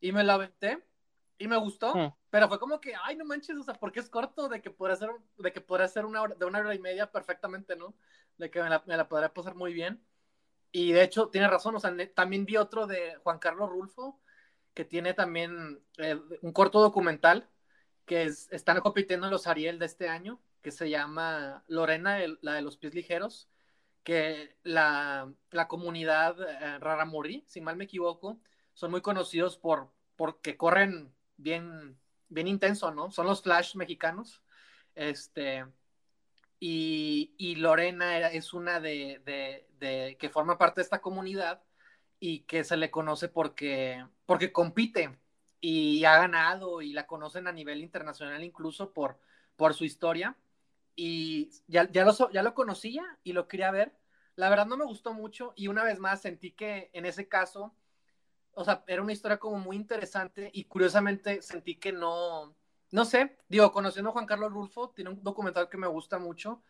Y 0.00 0.12
me 0.12 0.22
la 0.22 0.34
aventé 0.34 0.84
y 1.38 1.48
me 1.48 1.56
gustó. 1.56 1.94
Hmm. 1.94 2.14
Pero 2.28 2.46
fue 2.48 2.58
como 2.58 2.78
que, 2.78 2.92
ay, 3.02 3.16
no 3.16 3.24
manches, 3.24 3.56
o 3.56 3.62
sea, 3.62 3.74
porque 3.74 4.00
es 4.00 4.10
corto? 4.10 4.48
De 4.48 4.60
que 4.60 4.70
podría 4.70 4.96
ser, 4.96 5.10
de 5.38 5.52
que 5.52 5.62
podría 5.62 5.88
ser 5.88 6.04
una 6.04 6.20
hora, 6.20 6.34
de 6.34 6.44
una 6.44 6.58
hora 6.58 6.74
y 6.74 6.78
media 6.78 7.10
perfectamente, 7.10 7.74
¿no? 7.74 7.94
De 8.38 8.50
que 8.50 8.62
me 8.62 8.70
la, 8.70 8.82
me 8.86 9.04
podría 9.04 9.32
pasar 9.34 9.54
muy 9.54 9.72
bien. 9.72 10.02
Y 10.72 10.92
de 10.92 11.02
hecho, 11.02 11.28
tiene 11.30 11.48
razón, 11.48 11.76
o 11.76 11.80
sea, 11.80 11.94
también 12.14 12.44
vi 12.46 12.56
otro 12.56 12.86
de 12.86 13.16
Juan 13.24 13.38
Carlos 13.38 13.70
Rulfo, 13.70 14.20
que 14.74 14.84
tiene 14.84 15.14
también 15.14 15.80
eh, 15.98 16.20
un 16.42 16.52
corto 16.52 16.80
documental 16.80 17.50
que 18.06 18.24
están 18.24 18.80
compitiendo 18.80 19.26
en 19.26 19.32
los 19.32 19.46
Ariel 19.46 19.78
de 19.78 19.86
este 19.86 20.08
año, 20.08 20.40
que 20.62 20.70
se 20.70 20.90
llama 20.90 21.64
Lorena, 21.68 22.18
la 22.42 22.54
de 22.54 22.62
los 22.62 22.76
pies 22.76 22.94
ligeros, 22.94 23.50
que 24.02 24.56
la, 24.62 25.32
la 25.50 25.68
comunidad 25.68 26.40
eh, 26.40 26.78
Raramuri, 26.78 27.44
si 27.46 27.60
mal 27.60 27.76
me 27.76 27.84
equivoco, 27.84 28.40
son 28.74 28.90
muy 28.90 29.02
conocidos 29.02 29.58
por 29.58 29.90
porque 30.16 30.56
corren 30.56 31.14
bien, 31.36 31.98
bien 32.28 32.48
intenso, 32.48 32.90
¿no? 32.90 33.10
Son 33.12 33.26
los 33.26 33.42
Flash 33.42 33.76
mexicanos. 33.76 34.42
Este, 34.96 35.64
y, 36.60 37.54
Lorena 37.56 38.18
es 38.30 38.52
una 38.52 38.80
de, 38.80 40.16
que 40.18 40.28
forma 40.28 40.58
parte 40.58 40.80
de 40.80 40.84
esta 40.84 41.00
comunidad 41.00 41.62
y 42.20 42.40
que 42.40 42.64
se 42.64 42.76
le 42.76 42.90
conoce 42.90 43.28
porque, 43.28 44.04
porque 44.26 44.52
compite 44.52 45.18
y 45.60 46.04
ha 46.04 46.18
ganado 46.18 46.82
y 46.82 46.92
la 46.92 47.06
conocen 47.06 47.46
a 47.46 47.52
nivel 47.52 47.80
internacional 47.80 48.42
incluso 48.42 48.92
por, 48.92 49.20
por 49.56 49.74
su 49.74 49.84
historia. 49.84 50.36
Y 50.96 51.50
ya, 51.68 51.88
ya, 51.90 52.04
lo, 52.04 52.30
ya 52.32 52.42
lo 52.42 52.54
conocía 52.54 53.04
y 53.22 53.32
lo 53.32 53.46
quería 53.46 53.70
ver. 53.70 53.96
La 54.34 54.50
verdad 54.50 54.66
no 54.66 54.76
me 54.76 54.84
gustó 54.84 55.14
mucho 55.14 55.52
y 55.56 55.68
una 55.68 55.84
vez 55.84 56.00
más 56.00 56.20
sentí 56.20 56.52
que 56.52 56.90
en 56.92 57.06
ese 57.06 57.28
caso, 57.28 57.74
o 58.52 58.64
sea, 58.64 58.82
era 58.88 59.02
una 59.02 59.12
historia 59.12 59.38
como 59.38 59.58
muy 59.58 59.76
interesante 59.76 60.50
y 60.52 60.64
curiosamente 60.64 61.40
sentí 61.42 61.76
que 61.76 61.92
no, 61.92 62.56
no 62.90 63.04
sé, 63.04 63.36
digo, 63.48 63.72
conociendo 63.72 64.10
a 64.10 64.12
Juan 64.12 64.26
Carlos 64.26 64.52
Rulfo, 64.52 64.90
tiene 64.90 65.10
un 65.10 65.22
documental 65.22 65.68
que 65.68 65.76
me 65.76 65.86
gusta 65.86 66.18
mucho, 66.18 66.62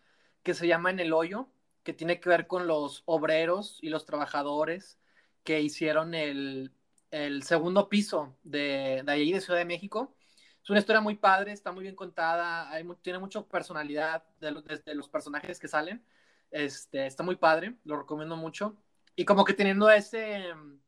que 0.42 0.54
se 0.54 0.66
llama 0.66 0.90
En 0.90 1.00
el 1.00 1.12
Hoyo, 1.12 1.48
que 1.82 1.92
tiene 1.92 2.20
que 2.20 2.28
ver 2.28 2.46
con 2.46 2.66
los 2.66 3.02
obreros 3.06 3.78
y 3.82 3.88
los 3.88 4.04
trabajadores 4.04 4.98
que 5.44 5.60
hicieron 5.60 6.14
el, 6.14 6.72
segundo 7.42 7.88
piso 7.88 8.36
de, 8.42 9.02
de 9.04 9.12
ahí 9.12 9.32
de 9.32 9.40
Ciudad 9.40 9.58
de 9.58 9.64
México. 9.64 10.14
Es 10.68 10.70
una 10.70 10.80
historia 10.80 11.00
muy 11.00 11.14
padre, 11.14 11.52
está 11.52 11.72
muy 11.72 11.82
bien 11.82 11.96
contada, 11.96 12.70
tiene 13.00 13.18
mucha 13.18 13.42
personalidad 13.42 14.22
de, 14.38 14.50
los 14.94 15.08
personajes 15.08 15.58
que 15.58 15.66
salen. 15.66 16.04
Este, 16.50 17.06
está 17.06 17.22
muy 17.22 17.36
padre, 17.36 17.76
lo 17.84 17.96
recomiendo 17.96 18.36
mucho. 18.36 18.76
Y 19.16 19.24
como 19.24 19.46
que 19.46 19.54
teniendo 19.54 19.90
ese 19.90 20.52
mm, 20.54 20.78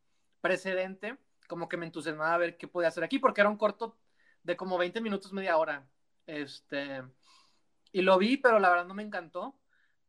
precedente, 0.42 1.16
como 1.48 1.66
que 1.66 1.78
me 1.78 1.86
entusiasmaba 1.86 2.34
a 2.34 2.38
ver 2.38 2.58
qué 2.58 2.68
podía 2.68 2.88
hacer 2.88 3.04
aquí, 3.04 3.18
porque 3.18 3.40
era 3.40 3.48
un 3.48 3.56
corto 3.56 3.96
de 4.42 4.56
como 4.56 4.78
20 4.78 5.00
minutos, 5.00 5.32
media 5.32 5.56
hora. 5.56 5.86
Este, 6.26 7.02
y 7.92 8.02
lo 8.02 8.18
vi, 8.18 8.36
pero 8.36 8.58
la 8.58 8.70
verdad 8.70 8.86
no 8.86 8.94
me 8.94 9.02
encantó. 9.02 9.58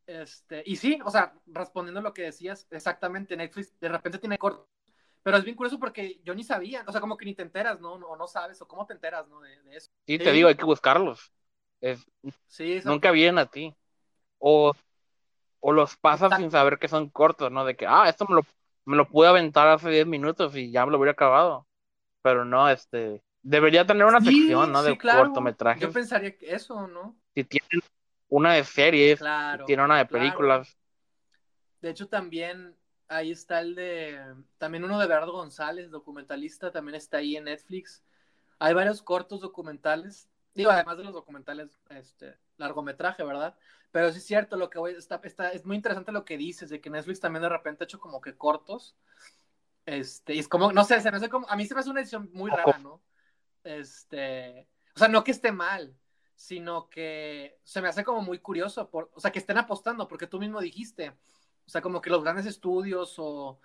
Este, 0.05 0.63
y 0.65 0.75
sí, 0.75 0.99
o 1.05 1.09
sea, 1.09 1.33
respondiendo 1.47 1.99
a 1.99 2.03
lo 2.03 2.13
que 2.13 2.23
decías, 2.23 2.67
exactamente, 2.71 3.37
Netflix 3.37 3.79
de 3.79 3.89
repente 3.89 4.19
tiene 4.19 4.37
corto. 4.37 4.69
Pero 5.23 5.37
es 5.37 5.43
bien 5.43 5.55
curioso 5.55 5.79
porque 5.79 6.19
yo 6.23 6.33
ni 6.33 6.43
sabía, 6.43 6.83
o 6.87 6.91
sea, 6.91 6.99
como 6.99 7.15
que 7.15 7.25
ni 7.25 7.35
te 7.35 7.43
enteras, 7.43 7.79
¿no? 7.79 7.93
O 7.93 8.15
no 8.15 8.27
sabes, 8.27 8.61
o 8.61 8.67
cómo 8.67 8.85
te 8.87 8.93
enteras, 8.93 9.27
¿no? 9.27 9.39
De, 9.41 9.53
eso. 9.71 9.91
Sí, 10.07 10.17
te 10.17 10.31
digo, 10.31 10.47
hay 10.47 10.55
que 10.55 10.65
buscarlos. 10.65 11.31
sí, 12.47 12.81
nunca 12.83 13.11
vienen 13.11 13.37
a 13.37 13.45
ti. 13.45 13.75
O, 14.39 14.73
o 15.59 15.71
los 15.71 15.95
pasas 15.95 16.35
sin 16.37 16.49
saber 16.49 16.79
que 16.79 16.87
son 16.87 17.09
cortos, 17.09 17.51
¿no? 17.51 17.65
De 17.65 17.75
que, 17.75 17.85
ah, 17.85 18.09
esto 18.09 18.25
me 18.27 18.35
lo, 18.35 18.41
me 18.85 18.97
lo 18.97 19.07
pude 19.07 19.27
aventar 19.27 19.67
hace 19.67 19.89
10 19.91 20.07
minutos 20.07 20.55
y 20.55 20.71
ya 20.71 20.85
me 20.85 20.91
lo 20.91 20.97
hubiera 20.97 21.11
acabado. 21.11 21.67
Pero 22.23 22.43
no, 22.43 22.67
este, 22.69 23.23
Debería 23.43 23.85
tener 23.85 24.05
una 24.05 24.21
sección, 24.21 24.71
¿no? 24.71 24.83
de 24.83 24.97
cortometrajes. 24.97 25.81
Yo 25.81 25.91
pensaría 25.91 26.37
que 26.37 26.53
eso, 26.53 26.87
¿no? 26.87 27.15
Si 27.33 27.43
tienen 27.43 27.81
una 28.29 28.53
de 28.53 28.63
series, 28.63 29.19
si 29.19 29.65
tienen 29.65 29.85
una 29.85 29.97
de 29.97 30.05
películas. 30.05 30.77
De 31.81 31.89
hecho, 31.89 32.07
también 32.07 32.75
ahí 33.11 33.31
está 33.31 33.59
el 33.59 33.75
de, 33.75 34.19
también 34.57 34.83
uno 34.83 34.97
de 34.99 35.07
Bernardo 35.07 35.33
González, 35.33 35.91
documentalista, 35.91 36.71
también 36.71 36.95
está 36.95 37.17
ahí 37.17 37.35
en 37.35 37.43
Netflix. 37.45 38.03
Hay 38.59 38.73
varios 38.73 39.01
cortos 39.01 39.41
documentales, 39.41 40.29
digo, 40.53 40.71
además 40.71 40.97
de 40.97 41.03
los 41.03 41.13
documentales, 41.13 41.77
este, 41.89 42.37
largometraje, 42.57 43.23
¿verdad? 43.23 43.57
Pero 43.91 44.11
sí 44.11 44.19
es 44.19 44.25
cierto, 44.25 44.55
lo 44.55 44.69
que 44.69 44.79
voy, 44.79 44.93
está, 44.93 45.19
está, 45.23 45.51
es 45.51 45.65
muy 45.65 45.75
interesante 45.75 46.11
lo 46.11 46.23
que 46.23 46.37
dices, 46.37 46.69
de 46.69 46.79
que 46.79 46.89
Netflix 46.89 47.19
también 47.19 47.41
de 47.41 47.49
repente 47.49 47.83
ha 47.83 47.85
hecho 47.85 47.99
como 47.99 48.21
que 48.21 48.37
cortos, 48.37 48.95
este, 49.85 50.35
y 50.35 50.39
es 50.39 50.47
como, 50.47 50.71
no 50.71 50.83
sé, 50.85 51.01
se 51.01 51.11
me 51.11 51.17
hace 51.17 51.27
como, 51.27 51.49
a 51.49 51.55
mí 51.55 51.65
se 51.65 51.73
me 51.73 51.81
hace 51.81 51.89
una 51.89 51.99
edición 51.99 52.29
muy 52.31 52.49
rara, 52.49 52.77
¿no? 52.77 53.01
Este, 53.63 54.67
o 54.95 54.99
sea, 54.99 55.07
no 55.07 55.23
que 55.23 55.31
esté 55.31 55.51
mal, 55.51 55.95
sino 56.35 56.89
que 56.89 57.59
se 57.63 57.81
me 57.81 57.87
hace 57.87 58.03
como 58.03 58.21
muy 58.21 58.39
curioso, 58.39 58.89
por, 58.89 59.11
o 59.13 59.19
sea, 59.19 59.31
que 59.31 59.39
estén 59.39 59.57
apostando, 59.57 60.07
porque 60.07 60.27
tú 60.27 60.39
mismo 60.39 60.59
dijiste, 60.59 61.09
o 61.09 61.69
sea, 61.69 61.81
como 61.81 62.01
que 62.01 62.09
los 62.09 62.23
grandes 62.23 62.45
estudios 62.45 63.15
o, 63.17 63.59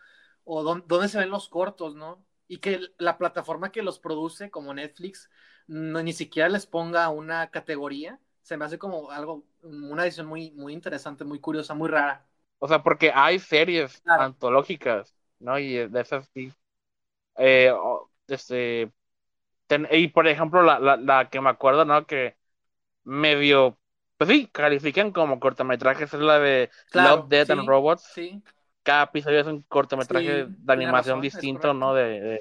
o 0.45 0.63
dónde 0.63 1.09
se 1.09 1.19
ven 1.19 1.31
los 1.31 1.49
cortos, 1.49 1.95
¿no? 1.95 2.25
Y 2.49 2.59
que 2.59 2.81
la 2.99 3.19
plataforma 3.19 3.73
que 3.73 3.83
los 3.83 3.99
produce, 3.99 4.51
como 4.51 4.75
Netflix, 4.75 5.31
no, 5.67 6.03
ni 6.03 6.13
siquiera 6.13 6.49
les 6.49 6.67
ponga 6.67 7.09
una 7.09 7.51
categoría, 7.51 8.21
se 8.43 8.57
me 8.57 8.65
hace 8.65 8.79
como 8.79 9.11
algo, 9.11 9.45
una 9.63 10.05
edición 10.05 10.27
muy, 10.27 10.53
muy 10.53 10.73
interesante, 10.73 11.25
muy 11.25 11.41
curiosa, 11.41 11.75
muy 11.75 11.89
rara. 11.89 12.25
O 12.59 12.69
sea, 12.69 12.83
porque 12.83 13.11
hay 13.13 13.39
series 13.39 14.01
antológicas, 14.05 15.17
¿no? 15.41 15.59
Y 15.59 15.89
de 15.89 16.01
esas 16.01 16.29
sí. 16.33 16.53
Eh, 17.37 17.73
este, 18.29 18.93
y 19.91 20.09
por 20.09 20.27
ejemplo, 20.27 20.63
la, 20.63 20.79
la, 20.79 20.97
la, 20.97 21.29
que 21.29 21.41
me 21.41 21.51
acuerdo, 21.51 21.85
¿no? 21.85 22.07
Que 22.07 22.37
medio, 23.05 23.79
pues 24.17 24.31
sí, 24.31 24.49
califican 24.49 25.13
como 25.13 25.41
cortometrajes, 25.41 26.13
es 26.13 26.21
la 26.21 26.39
de 26.39 26.71
Love, 26.93 27.29
Death 27.29 27.51
and 27.51 27.67
Robots. 27.67 28.03
Sí. 28.15 28.43
Cada 28.83 29.05
episodio 29.05 29.41
es 29.41 29.47
un 29.47 29.63
cortometraje 29.63 30.47
de 30.49 30.73
animación 30.73 31.21
distinto, 31.21 31.75
¿no? 31.75 31.95
De, 31.95 32.41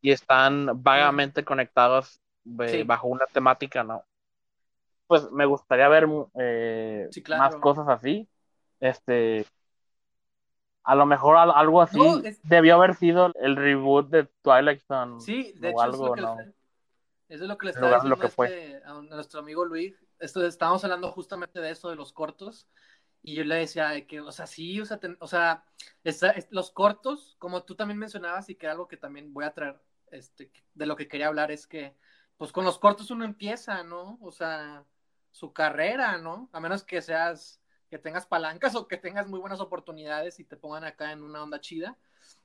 y 0.00 0.10
están 0.10 0.82
vagamente 0.82 1.44
conectados 1.44 2.20
eh, 2.60 2.82
bajo 2.84 3.06
una 3.06 3.26
temática, 3.26 3.84
¿no? 3.84 4.04
Pues 5.06 5.30
me 5.30 5.46
gustaría 5.46 5.88
ver 5.88 6.08
eh, 6.40 7.08
más 7.28 7.54
cosas 7.56 7.88
así. 7.88 8.28
Este, 8.80 9.46
a 10.84 10.94
lo 10.94 11.06
mejor 11.06 11.36
algo 11.36 11.80
así 11.80 11.98
debió 12.42 12.76
haber 12.76 12.94
sido 12.94 13.32
el 13.40 13.56
reboot 13.56 14.10
de 14.10 14.24
Twilight 14.42 14.80
Zone. 14.82 15.20
Sí, 15.20 15.54
de 15.56 15.70
hecho, 15.70 15.80
algo, 15.80 16.16
eso, 16.16 17.44
es 17.44 17.48
lo 17.48 17.56
que 17.56 17.66
le 17.66 17.72
estaba 17.72 17.94
diciendo 17.94 18.18
este, 18.22 18.82
a, 18.84 18.92
nuestro 19.00 19.40
amigo 19.40 19.64
Luis. 19.64 19.94
Esto, 20.18 20.44
estábamos 20.44 20.84
hablando 20.84 21.10
justamente 21.12 21.60
de 21.60 21.70
eso, 21.70 21.88
de 21.88 21.96
los 21.96 22.12
cortos. 22.12 22.68
Y 23.22 23.36
yo 23.36 23.44
le 23.44 23.54
decía 23.54 24.06
que, 24.06 24.20
o 24.20 24.32
sea, 24.32 24.46
sí, 24.46 24.80
o 24.80 24.84
sea, 24.84 25.00
o 25.18 25.26
sea 25.26 25.64
los 26.50 26.70
cortos, 26.72 27.36
como 27.38 27.62
tú 27.62 27.76
también 27.76 27.98
mencionabas, 27.98 28.50
y 28.50 28.56
que 28.56 28.66
algo 28.66 28.88
que 28.88 28.96
también 28.96 29.32
voy 29.32 29.44
a 29.44 29.54
traer, 29.54 29.80
este, 30.10 30.50
de 30.74 30.86
lo 30.86 30.96
que 30.96 31.08
quería 31.08 31.28
hablar, 31.28 31.52
es 31.52 31.66
que, 31.66 31.96
pues 32.36 32.52
con 32.52 32.64
los 32.64 32.78
cortos 32.78 33.10
uno 33.10 33.24
empieza, 33.24 33.84
¿no? 33.84 34.18
O 34.20 34.32
sea, 34.32 34.84
su 35.30 35.52
carrera, 35.52 36.18
¿no? 36.18 36.50
A 36.52 36.60
menos 36.60 36.82
que 36.82 37.00
seas 37.00 37.61
que 37.92 37.98
tengas 37.98 38.24
palancas 38.24 38.74
o 38.74 38.88
que 38.88 38.96
tengas 38.96 39.28
muy 39.28 39.38
buenas 39.38 39.60
oportunidades 39.60 40.40
y 40.40 40.44
te 40.44 40.56
pongan 40.56 40.82
acá 40.82 41.12
en 41.12 41.22
una 41.22 41.42
onda 41.42 41.60
chida, 41.60 41.98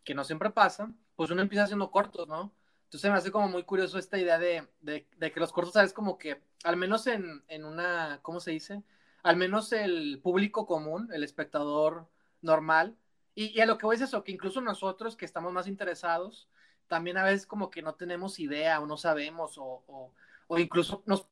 que 0.04 0.14
no 0.14 0.26
siempre 0.26 0.50
pasa, 0.50 0.92
pues 1.16 1.32
uno 1.32 1.42
empieza 1.42 1.64
haciendo 1.64 1.90
cortos, 1.90 2.28
¿no? 2.28 2.52
Entonces 2.84 3.10
me 3.10 3.16
hace 3.16 3.32
como 3.32 3.48
muy 3.48 3.64
curioso 3.64 3.98
esta 3.98 4.18
idea 4.18 4.38
de, 4.40 4.68
de, 4.82 5.06
que 5.32 5.40
los 5.40 5.54
cortos, 5.54 5.76
¿sabes? 5.76 5.94
Como 5.94 6.18
que, 6.18 6.42
al 6.66 6.76
menos 6.76 7.08
en, 7.08 7.46
en, 7.48 7.64
una, 7.64 8.20
¿cómo 8.24 8.42
se 8.42 8.52
dice? 8.52 8.84
Al 9.24 9.38
menos 9.38 9.72
el 9.72 10.20
público 10.22 10.66
común, 10.66 11.10
el 11.14 11.24
espectador 11.24 12.10
normal, 12.42 12.98
y, 13.34 13.58
a 13.62 13.66
lo 13.66 13.78
que 13.78 13.86
voy 13.86 13.96
es 13.96 14.02
eso, 14.02 14.26
que 14.26 14.34
incluso 14.34 14.60
nosotros 14.60 15.16
que 15.16 15.24
estamos 15.24 15.54
más 15.54 15.68
interesados, 15.68 16.50
también 16.90 17.16
a 17.16 17.24
veces 17.24 17.48
como 17.48 17.70
que 17.70 17.82
no 17.82 17.96
tenemos 17.96 18.38
idea 18.38 18.82
o 18.82 18.86
no 18.86 18.98
sabemos 18.98 19.58
o, 19.58 19.82
o, 19.88 20.12
o 20.48 20.60
incluso 20.60 21.04
nos 21.06 21.26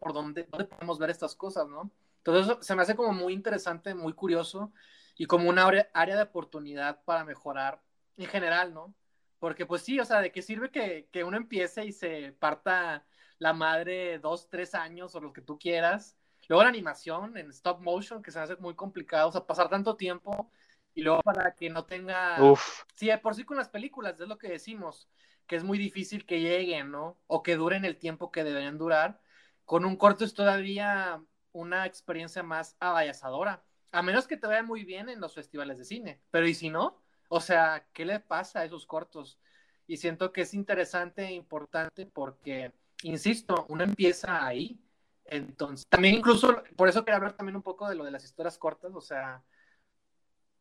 por 0.00 0.12
dónde, 0.12 0.48
dónde 0.50 0.64
podemos 0.64 0.98
ver 0.98 1.10
estas 1.10 1.36
cosas, 1.36 1.68
¿no? 1.68 1.92
Entonces 2.24 2.56
se 2.66 2.74
me 2.74 2.82
hace 2.82 2.96
como 2.96 3.12
muy 3.12 3.34
interesante, 3.34 3.94
muy 3.94 4.14
curioso 4.14 4.72
y 5.16 5.26
como 5.26 5.50
una 5.50 5.66
área 5.92 6.16
de 6.16 6.22
oportunidad 6.22 7.04
para 7.04 7.24
mejorar 7.24 7.82
en 8.16 8.26
general, 8.26 8.72
¿no? 8.72 8.94
Porque 9.38 9.66
pues 9.66 9.82
sí, 9.82 10.00
o 10.00 10.04
sea, 10.06 10.20
¿de 10.20 10.32
qué 10.32 10.40
sirve 10.40 10.70
que, 10.70 11.08
que 11.12 11.22
uno 11.22 11.36
empiece 11.36 11.84
y 11.84 11.92
se 11.92 12.32
parta 12.32 13.04
la 13.38 13.52
madre 13.52 14.18
dos, 14.18 14.48
tres 14.48 14.74
años 14.74 15.14
o 15.14 15.20
lo 15.20 15.34
que 15.34 15.42
tú 15.42 15.58
quieras? 15.58 16.16
Luego 16.48 16.62
la 16.62 16.70
animación 16.70 17.36
en 17.36 17.50
stop 17.50 17.80
motion, 17.80 18.22
que 18.22 18.30
se 18.30 18.40
hace 18.40 18.56
muy 18.56 18.74
complicado, 18.74 19.28
o 19.28 19.32
sea, 19.32 19.46
pasar 19.46 19.68
tanto 19.68 19.96
tiempo 19.96 20.50
y 20.94 21.02
luego 21.02 21.20
para 21.22 21.54
que 21.54 21.68
no 21.68 21.84
tenga... 21.84 22.42
Uf. 22.42 22.84
Sí, 22.94 23.10
por 23.22 23.34
sí 23.34 23.44
con 23.44 23.58
las 23.58 23.68
películas, 23.68 24.18
es 24.18 24.28
lo 24.28 24.38
que 24.38 24.48
decimos, 24.48 25.10
que 25.46 25.56
es 25.56 25.64
muy 25.64 25.76
difícil 25.76 26.24
que 26.24 26.40
lleguen, 26.40 26.90
¿no? 26.90 27.18
O 27.26 27.42
que 27.42 27.56
duren 27.56 27.84
el 27.84 27.98
tiempo 27.98 28.30
que 28.30 28.44
deberían 28.44 28.78
durar. 28.78 29.20
Con 29.66 29.84
un 29.84 29.96
corto 29.96 30.24
es 30.24 30.32
todavía 30.32 31.22
una 31.54 31.86
experiencia 31.86 32.42
más 32.42 32.76
avallazadora. 32.80 33.64
A 33.92 34.02
menos 34.02 34.26
que 34.26 34.36
te 34.36 34.46
vaya 34.46 34.62
muy 34.62 34.84
bien 34.84 35.08
en 35.08 35.20
los 35.20 35.34
festivales 35.34 35.78
de 35.78 35.84
cine. 35.84 36.20
Pero 36.30 36.46
¿y 36.46 36.54
si 36.54 36.68
no? 36.68 37.00
O 37.28 37.40
sea, 37.40 37.86
¿qué 37.92 38.04
le 38.04 38.20
pasa 38.20 38.60
a 38.60 38.64
esos 38.64 38.84
cortos? 38.86 39.38
Y 39.86 39.96
siento 39.96 40.32
que 40.32 40.42
es 40.42 40.52
interesante 40.52 41.24
e 41.24 41.32
importante 41.32 42.06
porque, 42.06 42.72
insisto, 43.02 43.66
uno 43.68 43.84
empieza 43.84 44.44
ahí. 44.44 44.80
Entonces, 45.24 45.86
también 45.88 46.16
incluso, 46.16 46.62
por 46.76 46.88
eso 46.88 47.04
quería 47.04 47.16
hablar 47.16 47.36
también 47.36 47.56
un 47.56 47.62
poco 47.62 47.88
de 47.88 47.94
lo 47.94 48.04
de 48.04 48.10
las 48.10 48.24
historias 48.24 48.58
cortas, 48.58 48.92
o 48.94 49.00
sea, 49.00 49.42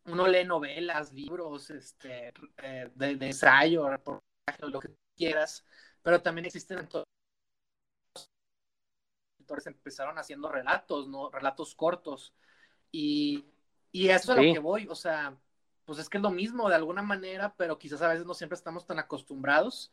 uno 0.06 0.27
lee 0.27 0.45
novelas, 0.45 1.12
libros, 1.12 1.69
este, 1.69 2.34
eh, 2.58 2.91
de, 2.95 3.15
de, 3.15 3.27
ensayo, 3.27 3.89
reportaje, 3.89 4.23
lo 4.60 4.79
que 4.79 4.95
quieras, 5.15 5.65
pero 6.01 6.21
también 6.21 6.45
existen 6.45 6.79
empezaron 9.65 10.17
haciendo 10.17 10.49
relatos, 10.49 11.08
¿no? 11.08 11.29
Relatos 11.29 11.75
cortos. 11.75 12.34
Y, 12.91 13.45
y 13.91 14.10
eso 14.10 14.34
es 14.34 14.38
a 14.38 14.41
lo 14.41 14.53
que 14.53 14.60
voy, 14.60 14.88
o 14.88 14.95
sea, 14.95 15.38
pues 15.86 15.99
es 15.99 16.10
que 16.10 16.17
es 16.17 16.23
lo 16.23 16.32
mismo 16.32 16.69
de 16.69 16.75
alguna 16.75 17.01
manera, 17.01 17.56
pero 17.58 17.77
quizás 17.77 18.01
a 18.01 18.08
veces 18.08 18.25
no 18.25 18.34
siempre 18.34 18.56
estamos 18.56 18.86
tan 18.86 18.99
acostumbrados 18.99 19.91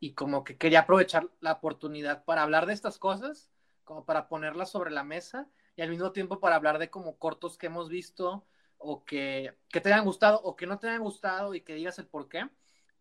y 0.00 0.14
como 0.14 0.44
que 0.44 0.56
quería 0.56 0.80
aprovechar 0.80 1.28
la 1.40 1.52
oportunidad 1.52 2.24
para 2.24 2.42
hablar 2.42 2.66
de 2.66 2.72
estas 2.72 2.98
cosas, 2.98 3.50
como 3.84 4.04
para 4.04 4.28
ponerlas 4.28 4.70
sobre 4.70 4.90
la 4.90 5.04
mesa 5.04 5.48
y 5.76 5.82
al 5.82 5.90
mismo 5.90 6.12
tiempo 6.12 6.40
para 6.40 6.56
hablar 6.56 6.78
de 6.78 6.90
como 6.90 7.18
cortos 7.18 7.56
que 7.56 7.66
hemos 7.66 7.88
visto 7.88 8.44
o 8.78 9.04
que, 9.04 9.56
que 9.68 9.80
te 9.80 9.92
hayan 9.92 10.04
gustado 10.04 10.40
o 10.42 10.56
que 10.56 10.66
no 10.66 10.78
te 10.78 10.88
hayan 10.88 11.02
gustado 11.02 11.54
y 11.54 11.60
que 11.60 11.74
digas 11.74 11.98
el 11.98 12.06
por 12.06 12.28
qué. 12.28 12.48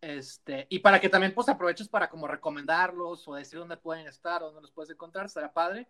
Este, 0.01 0.65
y 0.69 0.79
para 0.79 0.99
que 0.99 1.09
también 1.09 1.33
pues 1.33 1.47
aproveches 1.47 1.87
para 1.87 2.09
como 2.09 2.27
recomendarlos 2.27 3.27
o 3.27 3.35
decir 3.35 3.59
dónde 3.59 3.77
pueden 3.77 4.07
estar 4.07 4.41
o 4.41 4.47
dónde 4.47 4.61
los 4.61 4.71
puedes 4.71 4.89
encontrar, 4.89 5.29
será 5.29 5.53
padre. 5.53 5.87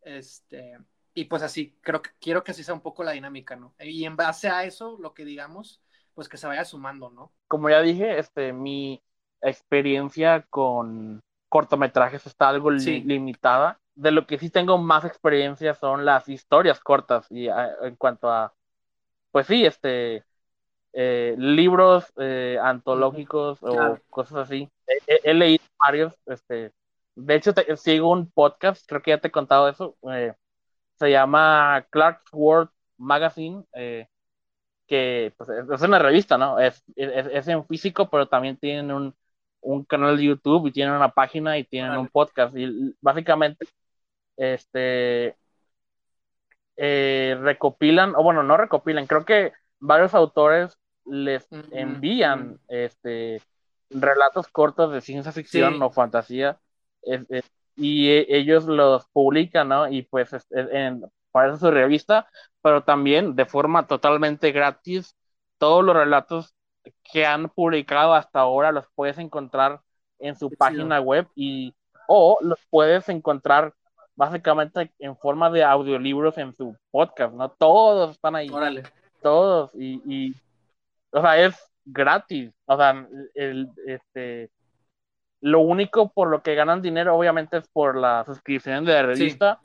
Este, 0.00 0.78
y 1.12 1.26
pues 1.26 1.42
así, 1.42 1.76
creo 1.82 2.00
que 2.00 2.10
quiero 2.18 2.42
que 2.42 2.52
así 2.52 2.64
sea 2.64 2.74
un 2.74 2.80
poco 2.80 3.04
la 3.04 3.12
dinámica, 3.12 3.56
¿no? 3.56 3.74
Y 3.78 4.04
en 4.06 4.16
base 4.16 4.48
a 4.48 4.64
eso, 4.64 4.96
lo 4.98 5.12
que 5.12 5.26
digamos, 5.26 5.82
pues 6.14 6.28
que 6.28 6.38
se 6.38 6.46
vaya 6.46 6.64
sumando, 6.64 7.10
¿no? 7.10 7.32
Como 7.48 7.68
ya 7.68 7.82
dije, 7.82 8.18
este, 8.18 8.52
mi 8.52 9.02
experiencia 9.42 10.46
con 10.48 11.20
cortometrajes 11.48 12.26
está 12.26 12.48
algo 12.48 12.70
limitada. 12.70 13.78
De 13.94 14.10
lo 14.10 14.26
que 14.26 14.38
sí 14.38 14.48
tengo 14.48 14.78
más 14.78 15.04
experiencia 15.04 15.74
son 15.74 16.06
las 16.06 16.28
historias 16.28 16.80
cortas 16.80 17.26
y 17.30 17.48
ah, 17.48 17.70
en 17.82 17.96
cuanto 17.96 18.30
a, 18.30 18.54
pues 19.30 19.46
sí, 19.46 19.66
este, 19.66 20.24
eh, 20.92 21.36
libros 21.38 22.12
eh, 22.16 22.58
antológicos 22.60 23.62
o 23.62 23.98
cosas 24.08 24.38
así. 24.38 24.68
He, 25.06 25.34
leído 25.34 25.62
varios, 25.78 26.14
este, 26.26 26.72
de 27.14 27.34
hecho 27.36 27.52
sigo 27.76 28.10
un 28.10 28.28
podcast, 28.30 28.84
creo 28.88 29.00
que 29.00 29.12
ya 29.12 29.18
te 29.18 29.28
he 29.28 29.30
contado 29.30 29.68
eso, 29.68 29.96
eh, 30.12 30.34
se 30.98 31.10
llama 31.10 31.86
Clark's 31.90 32.32
World 32.32 32.70
Magazine, 32.98 33.64
que 34.86 35.32
pues, 35.36 35.48
es 35.48 35.82
una 35.82 36.00
revista, 36.00 36.36
¿no? 36.36 36.58
Es, 36.58 36.82
es, 36.96 37.46
en 37.46 37.64
físico, 37.66 38.10
pero 38.10 38.26
también 38.28 38.56
tienen 38.56 38.90
un, 38.90 39.14
un, 39.60 39.84
canal 39.84 40.16
de 40.16 40.24
YouTube 40.24 40.66
y 40.66 40.72
tienen 40.72 40.94
una 40.94 41.10
página 41.10 41.56
y 41.56 41.64
tienen 41.64 41.96
un 41.96 42.08
podcast 42.08 42.56
y 42.56 42.96
básicamente 43.00 43.64
este 44.36 45.36
recopilan, 46.76 48.14
o 48.16 48.22
bueno, 48.24 48.42
no 48.42 48.56
recopilan, 48.56 49.06
creo 49.06 49.24
que 49.24 49.52
varios 49.78 50.14
autores 50.14 50.79
les 51.04 51.46
envían 51.72 52.58
este 52.68 53.42
relatos 53.90 54.48
cortos 54.48 54.92
de 54.92 55.00
ciencia 55.00 55.32
ficción 55.32 55.82
o 55.82 55.90
fantasía 55.90 56.58
y 57.76 58.10
e, 58.10 58.26
ellos 58.28 58.66
los 58.66 59.06
publican, 59.08 59.68
¿no? 59.68 59.88
Y 59.88 60.02
pues 60.02 60.30
en, 60.50 61.04
para 61.32 61.56
su 61.56 61.70
revista, 61.70 62.28
pero 62.62 62.82
también 62.82 63.34
de 63.34 63.46
forma 63.46 63.86
totalmente 63.86 64.52
gratis, 64.52 65.16
todos 65.58 65.84
los 65.84 65.94
relatos 65.94 66.54
que 67.02 67.26
han 67.26 67.48
publicado 67.48 68.14
hasta 68.14 68.40
ahora 68.40 68.72
los 68.72 68.86
puedes 68.94 69.18
encontrar 69.18 69.80
en 70.18 70.36
su 70.36 70.50
página 70.50 71.00
web 71.00 71.26
y 71.34 71.74
o 72.06 72.38
los 72.40 72.58
puedes 72.70 73.08
encontrar 73.08 73.74
básicamente 74.14 74.92
en 74.98 75.16
forma 75.16 75.48
de 75.50 75.64
audiolibros 75.64 76.36
en 76.38 76.54
su 76.56 76.76
podcast, 76.90 77.32
¿no? 77.32 77.50
Todos 77.50 78.10
están 78.10 78.36
ahí. 78.36 78.48
Todos. 79.22 79.70
Y, 79.74 80.34
o 81.12 81.20
sea, 81.20 81.38
es 81.38 81.54
gratis. 81.84 82.52
O 82.66 82.76
sea, 82.76 83.06
el, 83.34 83.68
este, 83.86 84.50
lo 85.40 85.60
único 85.60 86.10
por 86.10 86.28
lo 86.28 86.42
que 86.42 86.54
ganan 86.54 86.82
dinero, 86.82 87.16
obviamente, 87.16 87.58
es 87.58 87.68
por 87.68 87.96
la 87.96 88.24
suscripción 88.24 88.84
de 88.84 88.92
la 88.92 89.02
revista. 89.02 89.60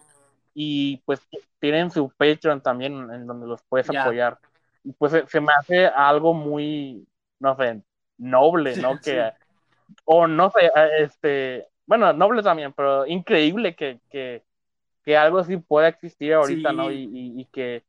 Y 0.53 0.97
pues 1.05 1.19
tienen 1.60 1.91
su 1.91 2.10
Patreon 2.10 2.62
también, 2.62 2.93
en 3.12 3.27
donde 3.27 3.47
los 3.47 3.62
puedes 3.67 3.89
apoyar. 3.89 4.39
Y 4.84 4.93
pues 4.93 5.23
se, 5.27 5.41
me 5.41 5.51
hace 5.51 5.88
algo 5.88 6.34
muy, 6.34 7.05
no 7.39 7.55
sé, 7.58 7.81
noble, 8.17 8.75
¿no? 8.77 8.99
Que, 9.03 9.31
o 10.05 10.27
no 10.27 10.51
sé, 10.51 10.71
este, 10.99 11.67
bueno, 11.86 12.13
noble 12.13 12.41
también, 12.41 12.73
pero 12.73 13.05
increíble 13.05 13.75
que, 13.75 13.99
que, 14.10 14.43
que 15.03 15.17
algo 15.17 15.39
así 15.39 15.58
pueda 15.58 15.88
existir 15.88 16.34
ahorita, 16.34 16.71
¿no? 16.71 16.91
Y, 16.91 17.10
y, 17.12 17.45
que 17.45 17.84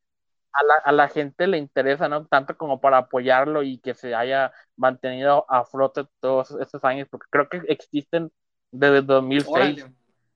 a 0.56 0.64
la, 0.64 0.74
a 0.84 0.92
la, 0.92 1.08
gente 1.08 1.46
le 1.46 1.58
interesa, 1.58 2.08
¿no? 2.08 2.26
Tanto 2.26 2.56
como 2.56 2.80
para 2.80 2.98
apoyarlo 2.98 3.62
y 3.62 3.78
que 3.78 3.94
se 3.94 4.14
haya 4.14 4.52
mantenido 4.76 5.44
a 5.48 5.64
flote 5.64 6.04
todos 6.20 6.50
estos 6.52 6.84
años, 6.84 7.08
porque 7.10 7.26
creo 7.30 7.48
que 7.48 7.62
existen 7.68 8.32
desde 8.70 9.02
2006 9.02 9.86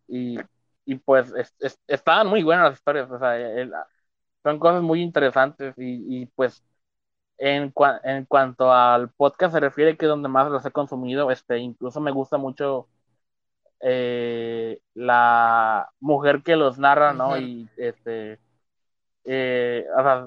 y, 0.08 0.38
y, 0.84 0.94
pues 0.96 1.32
estaban 1.86 2.26
muy 2.26 2.42
buenas 2.42 2.70
las 2.70 2.78
historias, 2.78 3.10
o 3.10 3.18
sea, 3.18 3.36
son 4.42 4.58
cosas 4.58 4.82
muy 4.82 5.02
interesantes 5.02 5.74
y, 5.78 6.22
y 6.22 6.26
pues 6.26 6.62
en, 7.38 7.72
en, 8.04 8.24
cuanto 8.26 8.72
al 8.72 9.10
podcast 9.10 9.54
se 9.54 9.60
refiere 9.60 9.96
que 9.96 10.06
es 10.06 10.10
donde 10.10 10.28
más 10.28 10.50
los 10.50 10.64
he 10.66 10.70
consumido, 10.70 11.30
este, 11.30 11.58
incluso 11.58 12.00
me 12.00 12.10
gusta 12.10 12.36
mucho 12.38 12.88
eh, 13.80 14.80
la 14.94 15.90
mujer 16.00 16.42
que 16.42 16.56
los 16.56 16.78
narra, 16.78 17.14
¿no? 17.14 17.38
Y 17.38 17.68
este, 17.76 18.38
eh, 19.24 19.86
o 19.96 20.02
sea, 20.02 20.24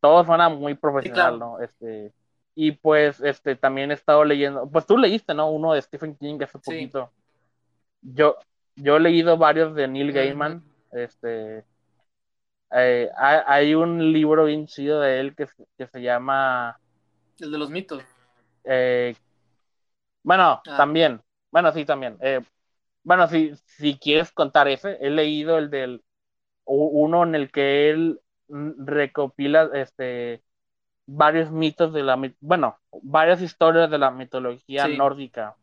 todo 0.00 0.24
suena 0.24 0.48
muy 0.48 0.74
profesional, 0.74 1.38
¿no? 1.38 1.60
Este, 1.60 2.12
y 2.54 2.72
pues, 2.72 3.20
este, 3.20 3.56
también 3.56 3.90
he 3.90 3.94
estado 3.94 4.24
leyendo, 4.24 4.68
pues 4.68 4.86
tú 4.86 4.96
leíste, 4.96 5.34
¿no? 5.34 5.50
Uno 5.50 5.72
de 5.72 5.82
Stephen 5.82 6.16
King 6.16 6.38
hace 6.42 6.58
poquito. 6.58 7.10
Yo, 8.02 8.36
yo 8.76 8.96
he 8.96 9.00
leído 9.00 9.36
varios 9.36 9.74
de 9.74 9.88
Neil 9.88 10.12
Gaiman, 10.12 10.62
este, 10.92 11.64
eh, 12.74 13.10
hay, 13.16 13.74
un 13.74 14.12
libro 14.12 14.46
bien 14.46 14.66
chido 14.66 15.00
de 15.00 15.20
él 15.20 15.34
que, 15.34 15.46
que 15.76 15.86
se 15.86 16.00
llama... 16.00 16.78
El 17.38 17.52
de 17.52 17.58
los 17.58 17.70
mitos. 17.70 18.02
bueno, 20.22 20.62
ah. 20.66 20.76
también. 20.76 21.20
Bueno, 21.50 21.70
sí, 21.72 21.84
también. 21.84 22.16
Eh, 22.20 22.40
bueno, 23.04 23.28
si, 23.28 23.54
si 23.66 23.98
quieres 23.98 24.32
contar 24.32 24.68
ese, 24.68 24.96
he 25.00 25.10
leído 25.10 25.58
el 25.58 25.68
del 25.70 26.02
uno 26.64 27.22
en 27.24 27.34
el 27.34 27.50
que 27.50 27.90
él 27.90 28.20
recopila 28.48 29.70
este 29.74 30.42
varios 31.06 31.50
mitos 31.50 31.92
de 31.92 32.02
la 32.02 32.20
bueno, 32.40 32.78
varias 33.02 33.40
historias 33.42 33.90
de 33.90 33.98
la 33.98 34.10
mitología 34.10 34.86
nórdica. 34.88 35.56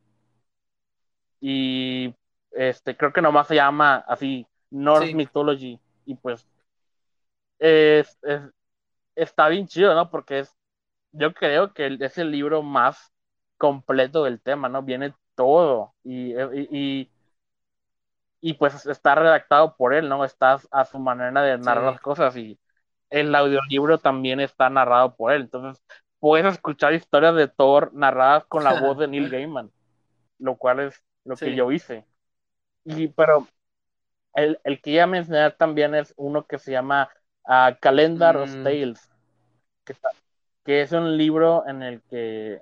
Y 1.41 2.13
este 2.51 2.97
creo 2.97 3.13
que 3.13 3.21
nomás 3.21 3.47
se 3.47 3.55
llama 3.55 4.03
así 4.07 4.45
Norse 4.69 5.13
Mythology 5.13 5.79
y 6.05 6.15
pues 6.15 6.45
es, 7.59 8.17
está 9.15 9.47
bien 9.49 9.67
chido, 9.67 9.93
¿no? 9.95 10.09
Porque 10.09 10.39
es 10.39 10.55
yo 11.11 11.33
creo 11.33 11.73
que 11.73 11.97
es 11.99 12.17
el 12.17 12.31
libro 12.31 12.61
más 12.61 13.11
completo 13.57 14.23
del 14.23 14.41
tema, 14.41 14.69
¿no? 14.69 14.83
Viene 14.83 15.13
todo 15.35 15.93
y, 16.03 16.33
y 16.33 16.69
y 16.71 17.09
pues 18.53 18.85
está 18.85 19.15
redactado 19.15 19.75
por 19.75 19.93
él, 19.93 20.07
¿no? 20.07 20.23
Está 20.23 20.59
a 20.71 20.85
su 20.85 20.99
manera 20.99 21.41
de 21.41 21.57
narrar 21.57 21.93
las 21.93 22.01
cosas 22.01 22.35
y 22.37 22.59
el 23.09 23.33
audiolibro 23.35 23.97
también 23.97 24.39
está 24.39 24.69
narrado 24.69 25.15
por 25.15 25.31
él. 25.31 25.41
Entonces, 25.41 25.83
puedes 26.19 26.53
escuchar 26.53 26.93
historias 26.93 27.35
de 27.35 27.47
Thor 27.47 27.93
narradas 27.93 28.45
con 28.45 28.63
la 28.63 28.79
voz 28.79 28.97
de 28.97 29.07
Neil 29.07 29.29
Gaiman, 29.29 29.71
lo 30.37 30.55
cual 30.55 30.79
es 30.79 31.03
lo 31.25 31.35
que 31.35 31.55
yo 31.55 31.71
hice. 31.71 32.05
Y, 32.85 33.07
pero 33.09 33.47
el, 34.33 34.59
el 34.63 34.81
que 34.81 34.93
ya 34.93 35.07
mencioné 35.07 35.51
también 35.51 35.95
es 35.95 36.13
uno 36.17 36.45
que 36.45 36.57
se 36.59 36.71
llama 36.71 37.09
uh, 37.45 37.75
Calendar 37.79 38.37
of 38.37 38.49
mm. 38.49 38.63
Tales, 38.63 39.09
que, 39.83 39.95
que, 40.63 40.81
es 40.81 40.91
un 40.91 41.17
libro 41.17 41.67
en 41.67 41.83
el 41.83 42.01
que 42.03 42.61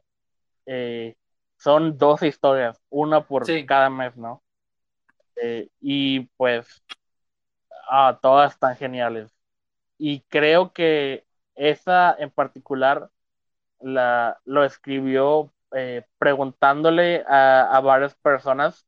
eh, 0.65 1.15
son 1.57 1.97
12 1.97 2.27
historias, 2.27 2.81
una 2.89 3.21
por 3.21 3.45
cada 3.65 3.89
mes, 3.89 4.17
¿no? 4.17 4.41
Eh, 5.41 5.69
y 5.79 6.21
pues 6.37 6.81
ah, 7.89 8.17
todas 8.21 8.53
están 8.53 8.75
geniales. 8.75 9.33
Y 9.97 10.21
creo 10.21 10.73
que 10.73 11.25
esa 11.55 12.15
en 12.17 12.29
particular 12.29 13.09
la, 13.79 14.39
lo 14.45 14.63
escribió 14.63 15.51
eh, 15.71 16.03
preguntándole 16.17 17.23
a, 17.27 17.79
varias 17.83 18.15
personas. 18.15 18.85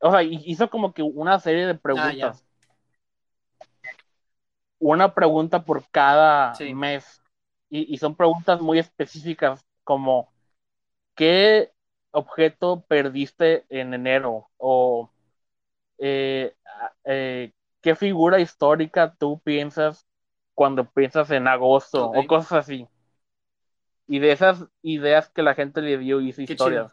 O 0.00 0.10
sea, 0.10 0.22
hizo 0.22 0.70
como 0.70 0.92
que 0.92 1.02
una 1.02 1.38
serie 1.40 1.66
de 1.66 1.74
preguntas. 1.74 2.44
una 4.78 5.14
pregunta 5.14 5.64
por 5.64 5.88
cada 5.90 6.54
mes. 6.74 7.22
Y, 7.68 7.92
y 7.94 7.98
son 7.98 8.16
preguntas 8.16 8.60
muy 8.60 8.78
específicas 8.78 9.64
como 9.84 10.32
¿qué 11.14 11.70
objeto 12.12 12.82
perdiste 12.88 13.64
en 13.68 13.94
enero? 13.94 14.48
O 14.56 15.10
eh, 16.00 16.54
eh, 17.04 17.52
¿qué 17.82 17.94
figura 17.94 18.40
histórica 18.40 19.14
tú 19.18 19.38
piensas 19.40 20.06
cuando 20.54 20.86
piensas 20.90 21.30
en 21.30 21.46
agosto 21.46 22.10
o 22.10 22.26
cosas 22.26 22.52
así? 22.52 22.88
Y 24.06 24.18
de 24.18 24.32
esas 24.32 24.64
ideas 24.82 25.28
que 25.28 25.42
la 25.42 25.54
gente 25.54 25.82
le 25.82 25.98
dio 25.98 26.20
hizo 26.20 26.40
historias. 26.40 26.92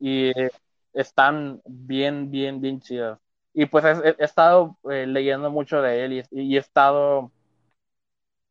Y 0.00 0.28
eh, 0.28 0.50
están 0.94 1.60
bien, 1.66 2.30
bien, 2.30 2.60
bien 2.60 2.80
chidas. 2.80 3.18
Y 3.52 3.66
pues 3.66 3.84
he, 3.84 4.16
estado 4.18 4.76
leyendo 4.82 5.50
mucho 5.50 5.80
de 5.80 6.04
él 6.04 6.24
y, 6.30 6.56
he 6.56 6.58
estado, 6.58 7.30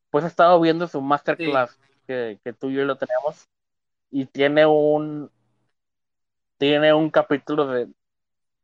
pues 0.09 0.23
he 0.23 0.27
estado 0.27 0.59
viendo 0.59 0.87
su 0.87 1.01
masterclass 1.01 1.77
que, 2.07 2.39
que 2.43 2.53
tú 2.53 2.69
y 2.69 2.75
yo 2.75 2.85
lo 2.85 2.97
tenemos. 2.97 3.47
Y 4.09 4.25
tiene 4.25 4.65
un, 4.65 5.29
tiene 6.57 6.93
un 6.93 7.09
capítulo 7.09 7.67
de, 7.67 7.87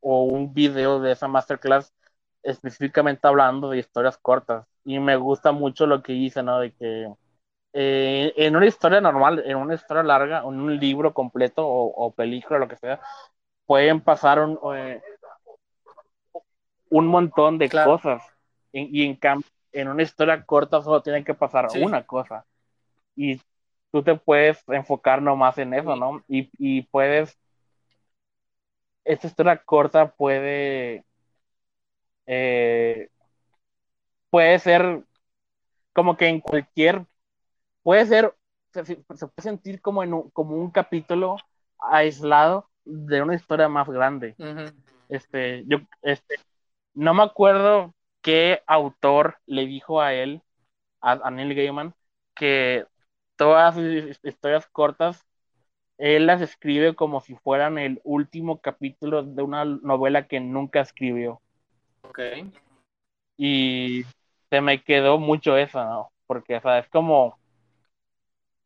o 0.01 0.23
un 0.23 0.53
video 0.53 0.99
de 0.99 1.13
esa 1.13 1.27
masterclass 1.27 1.93
específicamente 2.43 3.27
hablando 3.27 3.69
de 3.69 3.79
historias 3.79 4.17
cortas. 4.17 4.65
Y 4.83 4.99
me 4.99 5.15
gusta 5.15 5.51
mucho 5.51 5.85
lo 5.85 6.01
que 6.01 6.13
dice, 6.13 6.43
¿no? 6.43 6.59
De 6.59 6.73
que 6.73 7.07
eh, 7.73 8.33
en 8.35 8.55
una 8.55 8.65
historia 8.65 8.99
normal, 8.99 9.43
en 9.45 9.57
una 9.57 9.75
historia 9.75 10.03
larga, 10.03 10.39
en 10.39 10.59
un 10.59 10.79
libro 10.79 11.13
completo 11.13 11.65
o, 11.65 12.11
película, 12.11 12.59
lo 12.59 12.67
que 12.67 12.77
sea, 12.77 12.99
pueden 13.65 14.01
pasar 14.01 14.39
un, 14.39 14.59
eh, 14.75 15.01
un 16.89 17.07
montón 17.07 17.57
de 17.57 17.69
cosas. 17.69 18.23
Y, 18.73 19.05
en 19.05 19.15
cambio, 19.15 19.47
en 19.71 19.87
una 19.89 20.03
historia 20.03 20.43
corta 20.45 20.81
solo 20.81 21.01
tiene 21.01 21.23
que 21.23 21.33
pasar 21.33 21.67
una 21.81 22.05
cosa. 22.05 22.45
Y 23.15 23.39
tú 23.91 24.01
te 24.01 24.15
puedes 24.15 24.63
enfocar 24.69 25.21
nomás 25.21 25.57
en 25.57 25.73
eso, 25.73 25.95
¿no? 25.95 26.23
Y, 26.27 26.49
y 26.57 26.83
puedes 26.83 27.37
esta 29.03 29.27
historia 29.27 29.57
corta 29.57 30.11
puede 30.11 31.05
eh, 32.25 33.09
puede 34.29 34.59
ser 34.59 35.03
como 35.93 36.17
que 36.17 36.27
en 36.27 36.39
cualquier 36.39 37.05
puede 37.83 38.05
ser 38.05 38.35
se, 38.73 38.95
puede 38.97 39.27
sentir 39.37 39.81
como 39.81 40.03
en 40.03 40.13
un, 40.13 40.29
como 40.29 40.55
un 40.55 40.71
capítulo 40.71 41.37
aislado 41.77 42.69
de 42.85 43.21
una 43.21 43.35
historia 43.35 43.67
más 43.67 43.89
grande. 43.89 44.35
Este 45.09 45.63
yo 45.67 45.79
este 46.01 46.35
no 46.93 47.13
me 47.13 47.23
acuerdo 47.23 47.93
qué 48.21 48.63
autor 48.67 49.39
le 49.45 49.65
dijo 49.65 50.01
a 50.01 50.13
él 50.13 50.41
a 51.01 51.31
Neil 51.31 51.55
Gaiman 51.55 51.95
que 52.35 52.85
todas 53.35 53.75
sus 53.75 54.19
historias 54.23 54.67
cortas 54.67 55.25
él 56.01 56.25
las 56.25 56.41
escribe 56.41 56.95
como 56.95 57.21
si 57.21 57.35
fueran 57.35 57.77
el 57.77 58.01
último 58.03 58.59
capítulo 58.59 59.21
de 59.21 59.43
una 59.43 59.65
novela 59.65 60.27
que 60.27 60.39
nunca 60.39 60.81
escribió. 60.81 61.41
Ok. 62.01 62.19
Y 63.37 64.03
se 64.49 64.61
me 64.61 64.83
quedó 64.83 65.19
mucho 65.19 65.57
eso, 65.57 65.83
¿no? 65.83 66.11
Porque, 66.25 66.55
o 66.55 66.61
sea, 66.61 66.79
es 66.79 66.89
como, 66.89 67.37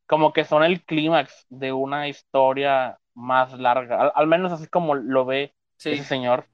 como 0.07 0.31
que 0.31 0.45
son 0.45 0.63
el 0.63 0.81
clímax 0.85 1.45
de 1.49 1.73
una 1.73 2.07
historia 2.07 2.99
más 3.13 3.51
larga, 3.59 4.07
al, 4.15 4.27
menos 4.27 4.53
así 4.53 4.67
como 4.67 4.95
lo 4.95 5.25
ve 5.25 5.53
ese 5.77 6.05
señor. 6.05 6.45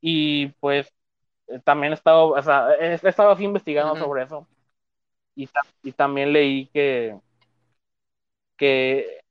Y 0.00 0.46
pues 0.60 0.90
eh, 1.48 1.60
también 1.64 1.92
he 1.92 1.96
estado, 1.96 2.28
o 2.30 2.42
sea, 2.42 2.70
he, 2.80 2.94
estado 2.94 3.30
así 3.30 3.44
investigando 3.44 3.94
sobre 3.96 4.22
eso. 4.22 4.48
Y, 5.34 5.50
y 5.82 5.92
también 5.92 6.32
leí 6.32 6.68
que 6.68 7.14
que 8.58 9.22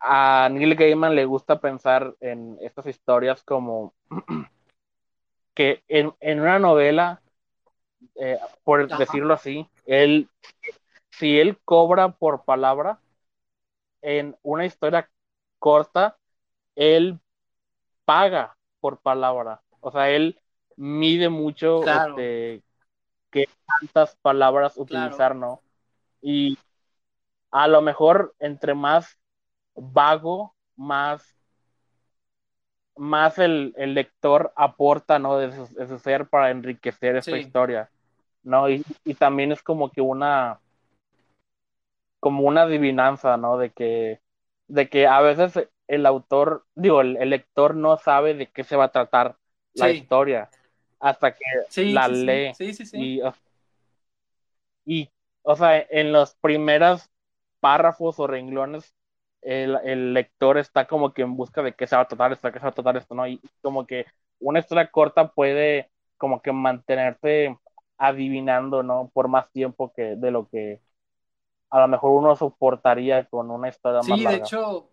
a 0.00 0.48
Neil 0.50 0.74
Gaiman 0.74 1.14
le 1.14 1.26
gusta 1.26 1.60
pensar 1.60 2.16
en 2.20 2.58
estas 2.60 2.86
historias 2.86 3.44
como 3.44 3.94
que 5.54 5.84
en, 5.86 6.40
una 6.40 6.58
novela, 6.58 7.22
eh, 8.16 8.38
por 8.64 8.88
decirlo 8.96 9.34
así, 9.34 9.68
él 9.86 10.28
si 11.10 11.38
él 11.38 11.58
cobra 11.64 12.12
por 12.12 12.44
palabra 12.44 12.98
en 14.00 14.36
una 14.42 14.64
historia 14.64 15.10
corta, 15.58 16.16
él 16.74 17.20
paga 18.06 18.56
por 18.80 19.00
palabra. 19.00 19.60
O 19.80 19.90
sea, 19.90 20.08
él 20.08 20.40
mide 20.76 21.28
mucho 21.28 21.86
este, 21.86 22.62
qué 23.30 23.48
tantas 23.80 24.16
palabras 24.16 24.78
utilizar, 24.78 25.36
¿no? 25.36 25.60
Y 26.22 26.56
a 27.50 27.68
lo 27.68 27.82
mejor 27.82 28.34
entre 28.38 28.74
más 28.74 29.18
vago, 29.74 30.54
más, 30.76 31.36
más 32.96 33.38
el, 33.38 33.72
lector 33.76 34.52
aporta, 34.56 35.18
¿no? 35.18 35.38
De 35.38 35.52
su, 35.52 35.98
ser 35.98 36.28
para 36.28 36.50
enriquecer 36.50 37.16
esta 37.16 37.36
historia, 37.36 37.90
¿no? 38.42 38.68
Y, 38.68 38.84
y, 39.04 39.14
también 39.14 39.52
es 39.52 39.62
como 39.62 39.90
que 39.90 40.00
una, 40.00 40.60
como 42.20 42.42
una 42.42 42.62
adivinanza, 42.62 43.36
¿no? 43.36 43.58
De 43.58 43.70
que, 43.70 44.20
de 44.68 44.88
que 44.88 45.06
a 45.06 45.20
veces 45.20 45.68
el 45.88 46.06
autor, 46.06 46.64
digo, 46.74 47.00
el, 47.00 47.30
lector 47.30 47.74
no 47.74 47.96
sabe 47.96 48.34
de 48.34 48.46
qué 48.46 48.62
se 48.62 48.76
va 48.76 48.84
a 48.84 48.92
tratar 48.92 49.36
la 49.74 49.90
historia 49.90 50.50
hasta 51.00 51.34
que 51.34 51.44
la 51.92 52.06
lee. 52.06 52.52
Y, 52.92 53.22
y, 54.84 55.10
o 55.42 55.56
sea, 55.56 55.84
en 55.90 56.12
los 56.12 56.34
primeros 56.36 57.10
párrafos 57.60 58.18
o 58.18 58.26
renglones, 58.26 58.94
el, 59.42 60.12
lector 60.12 60.58
está 60.58 60.86
como 60.86 61.12
que 61.12 61.22
en 61.22 61.36
busca 61.36 61.62
de 61.62 61.74
qué 61.74 61.86
se 61.86 61.96
va 61.96 62.02
a 62.02 62.08
tratar 62.08 62.32
esto, 62.32 62.52
qué 62.52 62.58
se 62.58 62.64
va 62.64 62.70
a 62.70 62.74
tratar 62.74 62.96
esto, 62.96 63.14
¿no? 63.14 63.26
Y 63.26 63.40
como 63.62 63.86
que 63.86 64.06
una 64.38 64.58
historia 64.58 64.90
corta 64.90 65.32
puede 65.32 65.90
como 66.16 66.42
que 66.42 66.52
mantenerse 66.52 67.56
adivinando, 67.96 68.82
¿no? 68.82 69.10
Por 69.12 69.28
más 69.28 69.50
tiempo 69.50 69.92
que 69.92 70.16
de 70.16 70.30
lo 70.30 70.48
que 70.48 70.80
a 71.70 71.80
lo 71.80 71.88
mejor 71.88 72.10
uno 72.12 72.36
soportaría 72.36 73.24
con 73.26 73.50
una 73.50 73.68
historia 73.68 74.00
más 74.00 74.08
larga. 74.08 74.30
Sí, 74.30 74.36
de 74.36 74.42
hecho, 74.42 74.90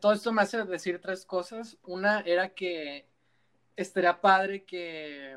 todo 0.00 0.12
esto 0.12 0.32
me 0.32 0.42
hace 0.42 0.64
decir 0.64 1.00
tres 1.00 1.26
cosas. 1.26 1.76
Una 1.82 2.20
era 2.20 2.50
que 2.50 3.08
estaría 3.76 4.20
padre 4.20 4.64
que, 4.64 5.36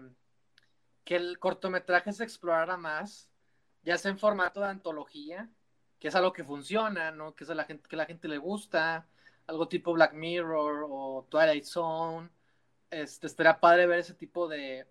que 1.03 1.15
el 1.15 1.39
cortometraje 1.39 2.13
se 2.13 2.23
explorara 2.23 2.77
más, 2.77 3.29
ya 3.83 3.97
sea 3.97 4.11
en 4.11 4.19
formato 4.19 4.61
de 4.61 4.67
antología, 4.67 5.49
que 6.01 6.07
es 6.07 6.15
algo 6.15 6.33
que 6.33 6.43
funciona, 6.43 7.11
¿no? 7.11 7.35
Que 7.35 7.43
es 7.43 7.49
a 7.51 7.55
la 7.55 7.63
gente, 7.63 7.87
que 7.87 7.95
la 7.95 8.07
gente 8.07 8.27
le 8.27 8.39
gusta, 8.39 9.07
algo 9.45 9.67
tipo 9.67 9.93
Black 9.93 10.13
Mirror 10.13 10.87
o 10.89 11.27
Twilight 11.29 11.63
Zone. 11.63 12.27
Este, 12.89 13.27
estaría 13.27 13.59
padre 13.59 13.85
ver 13.85 13.99
ese 13.99 14.15
tipo 14.15 14.47
de, 14.47 14.87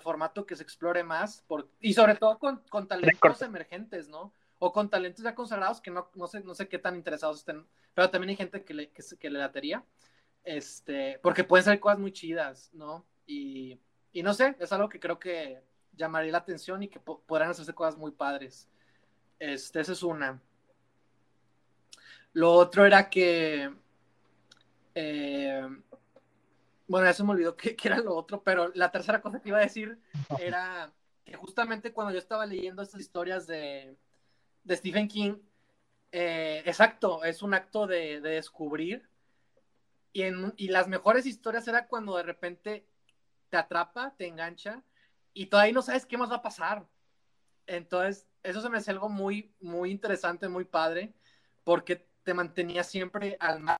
formato 0.00 0.46
que 0.46 0.54
se 0.54 0.62
explore 0.62 1.02
más, 1.02 1.42
por, 1.48 1.68
y 1.80 1.94
sobre 1.94 2.14
todo 2.14 2.38
con, 2.38 2.62
con 2.70 2.86
talentos 2.86 3.42
emergentes, 3.42 4.08
¿no? 4.08 4.32
O 4.60 4.72
con 4.72 4.88
talentos 4.88 5.24
ya 5.24 5.34
consagrados 5.34 5.80
que 5.80 5.90
no, 5.90 6.08
no, 6.14 6.28
sé, 6.28 6.40
no 6.40 6.54
sé 6.54 6.68
qué 6.68 6.78
tan 6.78 6.94
interesados 6.94 7.38
estén, 7.40 7.66
pero 7.92 8.08
también 8.10 8.30
hay 8.30 8.36
gente 8.36 8.64
que 8.64 8.72
le, 8.72 8.90
que, 8.90 9.02
que 9.18 9.30
le 9.30 9.40
latería. 9.40 9.84
Este, 10.44 11.18
porque 11.24 11.42
pueden 11.42 11.64
ser 11.64 11.80
cosas 11.80 11.98
muy 11.98 12.12
chidas, 12.12 12.70
¿no? 12.72 13.04
Y, 13.26 13.80
y 14.12 14.22
no 14.22 14.32
sé, 14.32 14.54
es 14.60 14.72
algo 14.72 14.88
que 14.88 15.00
creo 15.00 15.18
que 15.18 15.60
llamaría 15.92 16.30
la 16.30 16.38
atención 16.38 16.84
y 16.84 16.88
que 16.88 17.00
podrán 17.00 17.50
hacerse 17.50 17.74
cosas 17.74 17.96
muy 17.98 18.12
padres. 18.12 18.68
Este, 19.40 19.80
esa 19.80 19.92
es 19.92 20.04
una. 20.04 20.40
Lo 22.32 22.52
otro 22.52 22.86
era 22.86 23.10
que. 23.10 23.70
Eh, 24.94 25.66
bueno, 26.86 27.06
ya 27.06 27.12
se 27.12 27.24
me 27.24 27.30
olvidó 27.30 27.56
qué 27.56 27.76
era 27.82 27.98
lo 27.98 28.14
otro, 28.14 28.42
pero 28.42 28.70
la 28.74 28.90
tercera 28.90 29.20
cosa 29.20 29.40
que 29.40 29.48
iba 29.48 29.58
a 29.58 29.62
decir 29.62 29.98
era 30.38 30.92
que 31.24 31.34
justamente 31.34 31.92
cuando 31.92 32.12
yo 32.12 32.18
estaba 32.18 32.46
leyendo 32.46 32.82
estas 32.82 33.00
historias 33.00 33.46
de, 33.46 33.96
de 34.64 34.76
Stephen 34.76 35.08
King, 35.08 35.36
eh, 36.10 36.62
exacto, 36.66 37.24
es 37.24 37.42
un 37.42 37.54
acto 37.54 37.86
de, 37.86 38.20
de 38.20 38.30
descubrir 38.30 39.08
y, 40.12 40.68
las 40.68 40.88
mejores 40.88 41.26
historias 41.26 41.66
era 41.68 41.86
cuando 41.86 42.16
de 42.16 42.22
repente 42.22 42.86
te 43.48 43.56
atrapa, 43.56 44.14
te 44.16 44.26
engancha 44.26 44.82
y 45.32 45.46
todavía 45.46 45.72
no 45.72 45.82
sabes 45.82 46.06
qué 46.06 46.18
más 46.18 46.30
va 46.30 46.36
a 46.36 46.42
pasar. 46.42 46.86
Entonces, 47.66 48.26
eso 48.42 48.60
se 48.60 48.68
me 48.68 48.78
hace 48.78 48.90
algo 48.90 49.08
muy, 49.08 49.54
muy 49.60 49.90
interesante, 49.90 50.48
muy 50.48 50.64
padre, 50.64 51.14
porque 51.64 52.06
te 52.22 52.34
mantenía 52.34 52.84
siempre 52.84 53.36
al 53.40 53.60
margen 53.60 53.78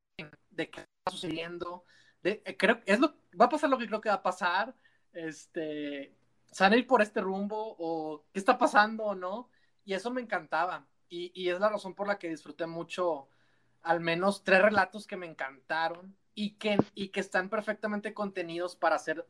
de 0.51 0.71
qué 0.71 0.81
está 0.81 1.11
sucediendo. 1.11 1.85
Eh, 2.25 2.57
creo 2.57 2.81
es 2.87 3.01
lo, 3.01 3.15
va 3.39 3.47
a 3.47 3.49
pasar 3.49 3.71
lo 3.71 3.79
que 3.79 3.87
creo 3.87 4.01
que 4.01 4.09
va 4.09 4.17
a 4.17 4.23
pasar. 4.23 4.75
Este, 5.13 6.15
¿se 6.51 6.65
van 6.65 6.73
a 6.73 6.77
ir 6.77 6.87
por 6.87 7.03
este 7.03 7.21
rumbo? 7.21 7.77
¿O 7.79 8.25
qué 8.33 8.39
está 8.39 8.59
pasando 8.59 9.05
o 9.05 9.15
no? 9.15 9.51
Y 9.85 9.95
eso 9.95 10.11
me 10.11 10.21
encantaba. 10.21 10.87
Y, 11.09 11.33
y 11.35 11.51
es 11.51 11.61
la 11.61 11.69
razón 11.69 11.95
por 11.95 12.07
la 12.07 12.19
que 12.19 12.29
disfruté 12.29 12.67
mucho 12.67 13.29
al 13.83 14.01
menos 14.01 14.45
tres 14.45 14.63
relatos 14.63 15.07
que 15.07 15.17
me 15.17 15.27
encantaron 15.27 16.17
y 16.35 16.53
que, 16.53 16.79
y 16.95 17.09
que 17.09 17.21
están 17.21 17.49
perfectamente 17.49 18.15
contenidos 18.15 18.77
para 18.77 18.97
hacer 18.97 19.27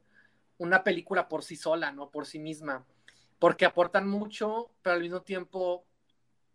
una 0.59 0.85
película 0.85 1.29
por 1.29 1.43
sí 1.43 1.57
sola, 1.57 1.91
¿no? 1.93 2.11
Por 2.11 2.27
sí 2.27 2.39
misma. 2.39 2.85
Porque 3.39 3.65
aportan 3.65 4.09
mucho, 4.09 4.71
pero 4.83 4.95
al 4.95 5.03
mismo 5.03 5.23
tiempo 5.23 5.85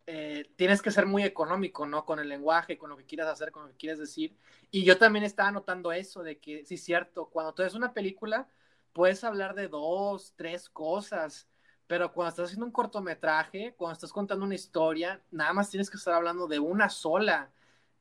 eh, 0.07 0.49
tienes 0.55 0.81
que 0.81 0.91
ser 0.91 1.05
muy 1.05 1.23
económico, 1.23 1.85
¿no? 1.85 2.05
Con 2.05 2.19
el 2.19 2.29
lenguaje, 2.29 2.77
con 2.77 2.89
lo 2.89 2.97
que 2.97 3.05
quieras 3.05 3.27
hacer, 3.27 3.51
con 3.51 3.63
lo 3.63 3.69
que 3.69 3.77
quieres 3.77 3.99
decir. 3.99 4.37
Y 4.71 4.85
yo 4.85 4.97
también 4.97 5.25
estaba 5.25 5.51
notando 5.51 5.91
eso, 5.91 6.23
de 6.23 6.39
que 6.39 6.65
sí 6.65 6.77
cierto, 6.77 7.29
cuando 7.29 7.53
tú 7.53 7.63
ves 7.63 7.75
una 7.75 7.93
película, 7.93 8.47
puedes 8.93 9.23
hablar 9.25 9.53
de 9.55 9.67
dos, 9.67 10.33
tres 10.37 10.69
cosas, 10.69 11.47
pero 11.87 12.13
cuando 12.13 12.29
estás 12.29 12.45
haciendo 12.45 12.65
un 12.65 12.71
cortometraje, 12.71 13.75
cuando 13.77 13.93
estás 13.93 14.13
contando 14.13 14.45
una 14.45 14.55
historia, 14.55 15.21
nada 15.31 15.53
más 15.53 15.69
tienes 15.69 15.89
que 15.89 15.97
estar 15.97 16.13
hablando 16.13 16.47
de 16.47 16.59
una 16.59 16.89
sola. 16.89 17.51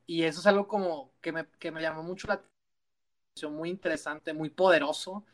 Y 0.06 0.24
eso 0.24 0.40
es 0.40 0.46
algo 0.46 0.68
como 0.68 1.12
que 1.20 1.32
me, 1.32 1.46
que 1.58 1.72
me 1.72 1.82
llamó 1.82 2.02
mucho 2.02 2.28
la 2.28 2.34
atención, 3.34 3.54
muy 3.56 3.70
interesante, 3.70 4.32
muy 4.32 4.50
poderoso. 4.50 5.24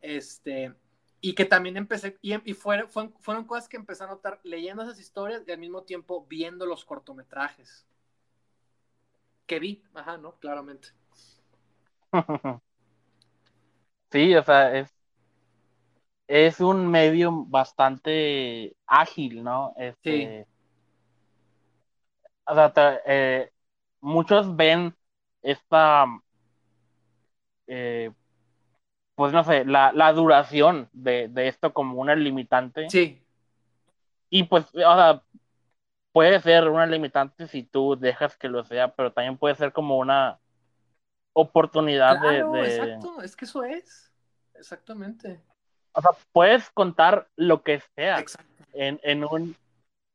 Este, 0.00 0.74
y 1.20 1.34
que 1.34 1.44
también 1.44 1.76
empecé, 1.76 2.16
y, 2.22 2.34
y 2.50 2.54
fueron, 2.54 2.88
fueron, 2.88 3.44
cosas 3.44 3.68
que 3.68 3.76
empecé 3.76 4.04
a 4.04 4.08
notar 4.08 4.40
leyendo 4.42 4.82
esas 4.82 4.98
historias 4.98 5.42
y 5.46 5.52
al 5.52 5.58
mismo 5.58 5.82
tiempo 5.82 6.26
viendo 6.28 6.66
los 6.66 6.84
cortometrajes. 6.84 7.86
Que 9.46 9.58
vi, 9.58 9.82
ajá, 9.94 10.16
¿no? 10.16 10.36
Claramente. 10.36 10.88
Sí, 14.12 14.34
o 14.34 14.42
sea, 14.42 14.76
es, 14.76 14.92
es 16.26 16.60
un 16.60 16.88
medio 16.88 17.44
bastante 17.46 18.76
ágil, 18.84 19.44
¿no? 19.44 19.72
Este, 19.76 20.44
sí. 20.44 20.50
O 22.44 22.54
sea, 22.54 23.00
eh, 23.06 23.52
muchos 24.00 24.56
ven 24.56 24.96
esta, 25.42 26.06
eh, 27.68 28.10
pues 29.20 29.34
no 29.34 29.44
sé, 29.44 29.66
la, 29.66 30.12
duración 30.14 30.88
de, 30.94 31.30
esto 31.46 31.74
como 31.74 32.00
una 32.00 32.14
limitante. 32.14 32.88
Sí. 32.88 33.22
Y 34.30 34.44
pues, 34.44 34.64
o 34.74 34.78
sea, 34.78 35.22
puede 36.10 36.40
ser 36.40 36.66
una 36.70 36.86
limitante 36.86 37.46
si 37.46 37.62
tú 37.62 37.96
dejas 38.00 38.34
que 38.38 38.48
lo 38.48 38.64
sea, 38.64 38.94
pero 38.94 39.12
también 39.12 39.36
puede 39.36 39.56
ser 39.56 39.74
como 39.74 39.98
una 39.98 40.38
oportunidad 41.34 42.18
de, 42.18 42.38
Exacto, 42.64 43.20
es 43.20 43.36
que 43.36 43.44
eso 43.44 43.62
es. 43.62 44.10
Exactamente. 44.54 45.38
O 45.92 46.00
sea, 46.00 46.12
puedes 46.32 46.70
contar 46.70 47.28
lo 47.36 47.62
que 47.62 47.82
sea 47.94 48.24
en, 48.72 49.00
en, 49.02 49.22
un, 49.22 49.54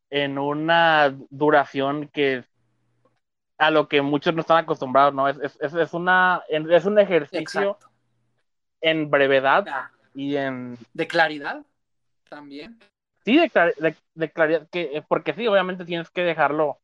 en 0.09 0.39
una 0.39 1.15
duración 1.29 2.07
que 2.07 2.43
a 3.59 3.69
lo 3.69 3.87
que 3.87 4.01
muchos 4.01 4.33
no 4.33 4.41
están 4.41 4.57
acostumbrados, 4.57 5.13
¿no? 5.13 5.29
Es, 5.29 5.37
es, 5.61 5.75
es 5.75 5.93
una, 5.93 6.41
es 6.49 6.85
un 6.85 6.97
ejercicio 6.97 7.77
en 8.85 9.09
brevedad 9.09 9.65
y 10.13 10.35
en... 10.35 10.77
De 10.93 11.07
claridad 11.07 11.65
también. 12.29 12.79
Sí, 13.23 13.37
de, 13.37 13.95
de, 14.13 14.31
claridad, 14.31 14.67
que, 14.69 15.03
porque 15.07 15.33
sí, 15.33 15.47
obviamente 15.47 15.85
tienes 15.85 16.09
que 16.11 16.21
dejarlo. 16.21 16.77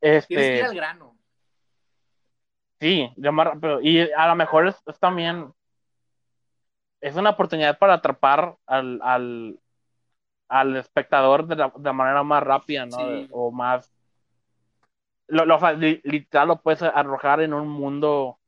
Este, 0.00 0.28
tienes 0.28 0.48
que 0.48 0.58
ir 0.58 0.64
al 0.64 0.74
grano. 0.74 1.16
Sí, 2.80 3.12
llamar, 3.16 3.58
pero, 3.60 3.80
y 3.82 4.00
a 4.00 4.26
lo 4.26 4.34
mejor 4.34 4.66
es, 4.66 4.76
también, 4.98 5.52
es 7.02 7.14
una 7.14 7.30
oportunidad 7.30 7.78
para 7.78 7.94
atrapar 7.94 8.56
al, 8.66 8.98
al, 9.02 9.60
al 10.48 10.76
espectador 10.76 11.46
de 11.46 11.56
la, 11.56 11.72
de 11.76 11.92
manera 11.92 12.22
más 12.22 12.42
rápida, 12.42 12.86
¿no? 12.86 12.96
O 13.30 13.50
más 13.52 13.92
lo, 15.26 15.44
lo, 15.44 15.58
literal 16.04 16.48
lo 16.48 16.60
puedes 16.60 16.82
arrojar 16.82 17.42
en 17.42 17.52
un 17.52 17.68
mundo 17.68 18.38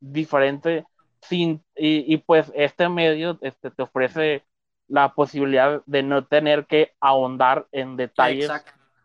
diferente 0.00 0.84
sin, 1.22 1.62
y, 1.76 2.16
pues 2.18 2.50
este 2.54 2.88
medio 2.88 3.38
este, 3.42 3.70
te 3.70 3.82
ofrece 3.82 4.44
la 4.88 5.14
posibilidad 5.14 5.82
de 5.86 6.02
no 6.02 6.24
tener 6.24 6.66
que 6.66 6.92
ahondar 7.00 7.66
en 7.72 7.96
detalles 7.96 8.50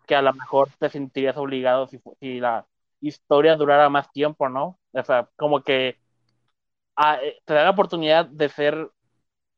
que 0.06 0.16
a 0.16 0.22
lo 0.22 0.34
mejor 0.34 0.70
te 0.80 0.90
sentirías 0.90 1.38
obligado 1.38 1.88
si, 1.88 2.00
si, 2.20 2.40
la 2.40 2.66
historia 3.02 3.56
durara 3.56 3.90
más 3.90 4.12
tiempo, 4.12 4.50
¿no? 4.50 4.80
O 4.92 5.04
sea, 5.04 5.30
como 5.36 5.62
que 5.62 5.98
ah, 6.96 7.20
eh, 7.22 7.40
te 7.46 7.54
da 7.54 7.64
la 7.64 7.72
oportunidad 7.72 8.26
de 8.26 8.50
ser, 8.50 8.90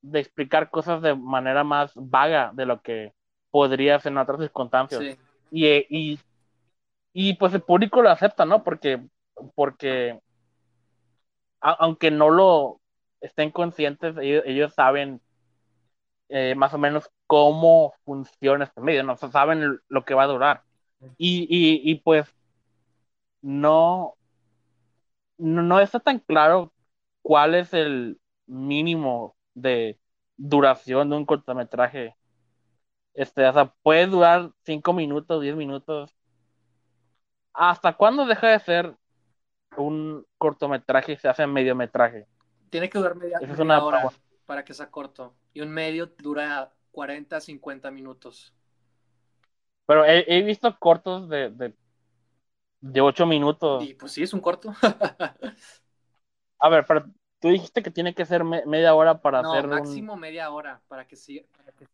de 0.01 0.19
explicar 0.19 0.69
cosas 0.69 1.01
de 1.01 1.15
manera 1.15 1.63
más 1.63 1.91
vaga 1.95 2.51
de 2.53 2.65
lo 2.65 2.81
que 2.81 3.13
podrías 3.51 4.05
en 4.05 4.17
otras 4.17 4.39
circunstancias. 4.39 5.17
y, 5.51 6.19
y, 7.13 7.33
pues 7.33 7.53
el 7.53 7.61
público 7.61 8.01
lo 8.01 8.09
acepta, 8.09 8.45
¿no? 8.45 8.63
Porque, 8.63 9.01
porque 9.55 10.19
aunque 11.61 12.11
no 12.11 12.29
lo 12.29 12.81
estén 13.21 13.51
conscientes, 13.51 14.15
ellos, 14.21 14.73
saben 14.73 15.21
eh, 16.29 16.55
más 16.55 16.73
o 16.73 16.77
menos 16.77 17.09
cómo 17.25 17.93
funciona 18.05 18.65
este 18.65 18.81
medio, 18.81 19.03
¿no? 19.03 19.15
saben 19.17 19.79
lo 19.87 20.05
que 20.05 20.13
va 20.13 20.23
a 20.23 20.27
durar. 20.27 20.63
Y, 21.17 21.95
pues 22.03 22.33
no, 23.41 24.15
no, 25.37 25.79
está 25.79 25.99
tan 25.99 26.19
claro 26.19 26.73
cuál 27.21 27.55
es 27.55 27.73
el 27.73 28.19
mínimo 28.47 29.35
de 29.53 29.99
duración 30.37 31.09
de 31.09 31.17
un 31.17 31.25
cortometraje. 31.25 32.15
Este, 33.13 33.45
o 33.47 33.53
sea, 33.53 33.73
puede 33.83 34.07
durar 34.07 34.51
cinco 34.63 34.93
minutos, 34.93 35.41
diez 35.41 35.55
minutos. 35.55 36.13
¿Hasta 37.53 37.93
cuándo 37.93 38.25
deja 38.25 38.49
de 38.49 38.59
ser 38.59 38.95
un 39.77 40.25
cortometraje 40.37 41.17
se 41.17 41.27
hace 41.27 41.47
mediometraje? 41.47 42.27
Tiene 42.69 42.89
que 42.89 42.97
durar 42.97 43.15
media, 43.15 43.37
es 43.41 43.59
una 43.59 43.83
hora 43.83 44.09
para 44.45 44.63
que 44.63 44.73
sea 44.73 44.89
corto. 44.89 45.33
Y 45.53 45.61
un 45.61 45.69
medio 45.69 46.07
dura 46.07 46.71
40, 46.91 47.39
50 47.39 47.91
minutos. 47.91 48.53
Pero 49.85 50.03
he, 50.05 50.41
visto 50.41 50.75
cortos 50.79 51.29
de, 51.29 51.49
de 51.49 51.73
de 52.81 53.01
ocho 53.01 53.25
minutos. 53.25 53.83
Y 53.83 53.93
pues 53.93 54.11
sí, 54.11 54.23
es 54.23 54.33
un 54.33 54.39
corto. 54.39 54.73
a 56.59 56.69
ver, 56.69 56.85
pero 56.85 57.05
tú 57.39 57.49
dijiste 57.49 57.81
que 57.81 57.91
tiene 57.91 58.13
que 58.13 58.25
ser 58.25 58.43
media 58.43 58.93
hora 58.93 59.19
para 59.21 59.41
no, 59.41 59.51
hacer. 59.51 59.67
Máximo 59.67 60.15
media 60.15 60.49
hora, 60.51 60.81
para 60.87 61.07
que 61.07 61.15
sí. 61.15 61.45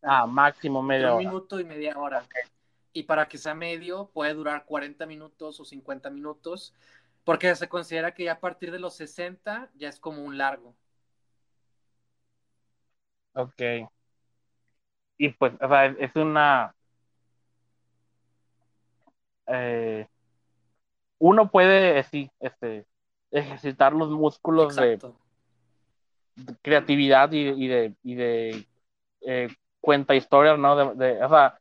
ah, 0.02 0.26
máximo 0.26 0.82
media 0.82 1.14
hora. 1.14 1.16
Un 1.16 1.24
minuto 1.24 1.60
y 1.60 1.64
media 1.64 1.98
hora. 1.98 2.24
Y 2.92 3.04
para 3.04 3.26
que 3.26 3.38
sea 3.38 3.54
medio, 3.54 4.10
puede 4.12 4.34
durar 4.34 4.64
40 4.66 5.06
minutos 5.06 5.58
o 5.58 5.64
50 5.64 6.10
minutos, 6.10 6.74
porque 7.24 7.54
se 7.54 7.68
considera 7.68 8.14
que 8.14 8.24
ya 8.24 8.32
a 8.32 8.40
partir 8.40 8.70
de 8.70 8.78
los 8.78 8.94
60 8.96 9.70
ya 9.74 9.88
es 9.88 9.98
como 9.98 10.22
un 10.22 10.38
largo. 10.38 10.74
Ok. 13.34 13.60
Y 15.18 15.28
pues, 15.30 15.52
o 15.60 15.68
sea, 15.68 15.86
es 15.86 16.14
una. 16.16 16.74
Eh, 19.46 20.06
uno 21.18 21.50
puede, 21.50 22.02
sí, 22.04 22.30
este, 22.40 22.86
ejercitar 23.30 23.92
los 23.92 24.10
músculos 24.10 24.76
de, 24.76 24.98
creatividad 26.62 27.32
y, 27.32 27.68
de, 27.68 27.94
y 28.02 28.14
de 28.14 28.66
eh, 29.20 29.48
cuenta 29.80 30.14
historias, 30.14 30.58
¿no? 30.58 30.94
De, 30.94 31.22
o 31.22 31.28
sea, 31.28 31.58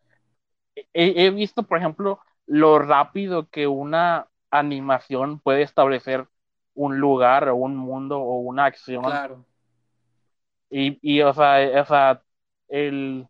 he, 0.94 1.30
visto, 1.30 1.64
por 1.64 1.78
ejemplo, 1.78 2.20
lo 2.46 2.80
rápido 2.80 3.50
que 3.50 3.68
una 3.68 4.28
animación 4.54 5.40
puede 5.40 5.64
establecer 5.64 6.28
un 6.76 7.00
lugar 7.00 7.50
o 7.50 7.56
un 7.56 7.76
mundo 7.76 8.20
o 8.20 8.38
una 8.38 8.66
acción. 8.66 9.04
Claro. 9.04 9.46
Y, 10.70 10.98
y 11.02 11.22
o 11.22 11.34
sea, 11.34 11.82
o 11.82 11.86
sea 11.86 12.22
el, 12.68 13.28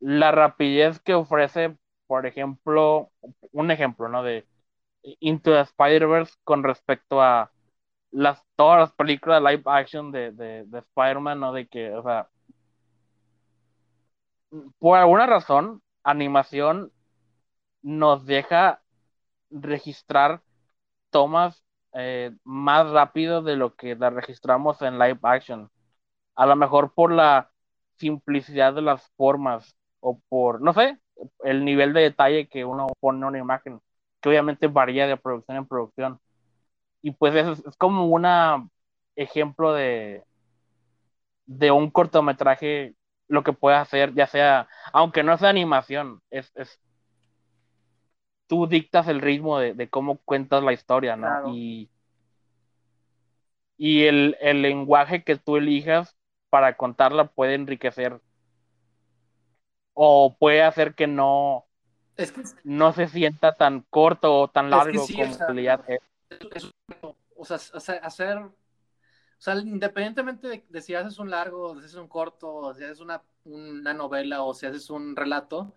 la 0.00 0.30
rapidez 0.32 1.00
que 1.00 1.14
ofrece, 1.14 1.76
por 2.06 2.26
ejemplo, 2.26 3.10
un 3.52 3.70
ejemplo, 3.70 4.08
¿no? 4.08 4.22
De 4.22 4.46
Into 5.20 5.52
the 5.52 5.60
Spider-Verse 5.60 6.34
con 6.44 6.62
respecto 6.62 7.22
a 7.22 7.50
las, 8.10 8.42
todas 8.56 8.80
las 8.80 8.92
películas 8.92 9.42
live 9.42 9.62
action 9.66 10.10
de, 10.10 10.32
de, 10.32 10.64
de 10.64 10.78
Spider-Man, 10.78 11.40
¿no? 11.40 11.52
De 11.52 11.66
que, 11.68 11.92
o 11.92 12.02
sea, 12.02 12.28
por 14.78 14.98
alguna 14.98 15.26
razón, 15.26 15.82
animación 16.02 16.92
nos 17.82 18.26
deja 18.26 18.80
registrar 19.50 20.42
tomas 21.10 21.64
eh, 21.94 22.32
más 22.44 22.90
rápido 22.90 23.42
de 23.42 23.56
lo 23.56 23.74
que 23.76 23.96
la 23.96 24.10
registramos 24.10 24.82
en 24.82 24.98
live 24.98 25.20
action. 25.22 25.70
A 26.36 26.46
lo 26.46 26.56
mejor 26.56 26.94
por 26.94 27.12
la 27.12 27.50
simplicidad 27.98 28.74
de 28.74 28.82
las 28.82 29.08
formas 29.16 29.76
o 30.00 30.20
por, 30.28 30.60
no 30.62 30.72
sé, 30.72 30.98
el 31.44 31.64
nivel 31.64 31.92
de 31.92 32.02
detalle 32.02 32.48
que 32.48 32.64
uno 32.64 32.86
pone 33.00 33.18
en 33.18 33.24
una 33.24 33.38
imagen 33.38 33.80
que 34.20 34.28
obviamente 34.28 34.66
varía 34.68 35.06
de 35.06 35.16
producción 35.16 35.56
en 35.58 35.66
producción. 35.66 36.20
Y 37.02 37.12
pues 37.12 37.34
eso 37.34 37.52
es, 37.52 37.76
como 37.76 38.06
un 38.06 38.26
ejemplo 39.16 39.72
de, 39.72 40.24
de 41.46 41.70
un 41.70 41.90
cortometraje, 41.90 42.94
lo 43.28 43.42
que 43.42 43.52
puedes 43.52 43.80
hacer, 43.80 44.14
ya 44.14 44.26
sea, 44.26 44.68
aunque 44.92 45.22
no 45.22 45.36
sea 45.38 45.50
animación, 45.50 46.20
es, 46.30 46.50
es 46.56 46.80
tú 48.48 48.66
dictas 48.66 49.06
el 49.06 49.20
ritmo 49.20 49.60
de, 49.60 49.88
cómo 49.88 50.18
cuentas 50.24 50.64
la 50.64 50.72
historia, 50.72 51.14
¿no? 51.14 51.54
Y, 51.54 51.88
y 53.76 54.04
el, 54.04 54.36
el 54.40 54.62
lenguaje 54.62 55.22
que 55.22 55.36
tú 55.36 55.56
elijas 55.56 56.16
para 56.50 56.76
contarla 56.76 57.28
puede 57.28 57.54
enriquecer 57.54 58.20
o 59.94 60.36
puede 60.36 60.62
hacer 60.62 60.94
que 60.94 61.06
no 61.06 61.64
es 62.16 62.32
que 62.32 62.42
no 62.64 62.92
se 62.92 63.06
sienta 63.06 63.54
tan 63.54 63.84
corto 63.90 64.40
o 64.40 64.48
tan 64.48 64.70
largo 64.70 65.06
como 65.06 65.34
o, 67.36 67.44
sea, 67.44 67.58
o 67.74 67.80
sea, 67.80 67.94
hacer, 67.96 68.38
o 68.38 68.52
sea, 69.38 69.54
independientemente 69.56 70.64
de, 70.68 70.82
si 70.82 70.94
haces 70.94 71.18
un 71.20 71.30
largo, 71.30 71.74
si 71.74 71.80
haces 71.80 71.94
un 71.94 72.08
corto, 72.08 72.52
o 72.52 72.74
si 72.74 72.82
haces 72.82 72.98
una, 72.98 73.22
una 73.44 73.94
novela 73.94 74.42
o 74.42 74.52
si 74.52 74.66
haces 74.66 74.90
un 74.90 75.14
relato, 75.14 75.76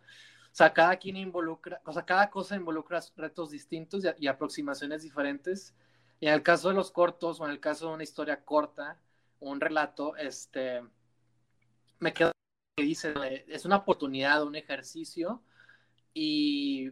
o 0.52 0.54
sea, 0.54 0.74
cada 0.74 0.98
quien 0.98 1.16
involucra, 1.16 1.82
o 1.86 1.94
sea, 1.94 2.06
cada 2.06 2.30
cosa 2.30 2.58
involucra 2.58 3.00
retos 3.16 3.52
distintos 3.52 4.04
y, 4.20 4.28
aproximaciones 4.28 5.02
diferentes. 5.02 5.74
Y 6.20 6.28
en 6.28 6.34
el 6.34 6.44
caso 6.44 6.70
de 6.70 6.76
los 6.76 6.92
cortos 6.92 7.40
o 7.40 7.46
en 7.46 7.52
el 7.52 7.60
caso 7.62 7.88
de 7.88 7.94
una 7.94 8.04
historia 8.04 8.44
corta, 8.44 9.00
un 9.40 9.62
relato, 9.62 10.16
este, 10.18 10.84
me 12.00 12.14
quedo 12.14 12.32
que 12.76 12.84
dice, 12.84 13.14
es 13.48 13.66
una 13.66 13.78
oportunidad, 13.78 14.44
un 14.44 14.56
ejercicio 14.56 15.42
y, 16.14 16.92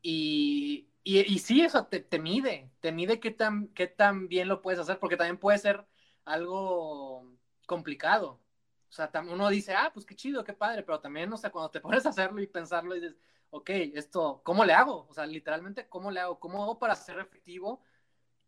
y, 0.00 0.88
y, 1.02 1.38
sí, 1.40 1.62
eso 1.62 1.86
te, 1.86 2.00
te, 2.00 2.18
mide, 2.20 2.70
te 2.80 2.92
mide 2.92 3.18
qué 3.20 3.32
tan, 3.32 3.68
qué 3.68 3.88
tan 3.88 4.28
bien 4.28 4.48
lo 4.48 4.62
puedes 4.62 4.80
hacer, 4.80 4.98
porque 5.00 5.16
también 5.16 5.38
puede 5.38 5.58
ser 5.58 5.84
algo 6.24 7.36
complicado. 7.66 8.40
O 8.90 8.92
sea, 8.92 9.10
uno 9.28 9.48
dice, 9.48 9.72
ah, 9.74 9.90
pues 9.94 10.04
qué 10.04 10.16
chido, 10.16 10.42
qué 10.42 10.52
padre, 10.52 10.82
pero 10.82 11.00
también, 11.00 11.32
o 11.32 11.36
sea, 11.36 11.50
cuando 11.50 11.70
te 11.70 11.80
pones 11.80 12.04
a 12.06 12.10
hacerlo 12.10 12.42
y 12.42 12.46
pensarlo 12.48 12.96
y 12.96 13.00
dices, 13.00 13.16
ok, 13.50 13.70
esto, 13.94 14.42
¿cómo 14.44 14.64
le 14.64 14.72
hago? 14.72 15.06
O 15.08 15.14
sea, 15.14 15.26
literalmente, 15.26 15.88
¿cómo 15.88 16.10
le 16.10 16.20
hago? 16.20 16.40
¿Cómo 16.40 16.62
hago 16.62 16.78
para 16.78 16.94
ser 16.96 17.18
efectivo 17.20 17.82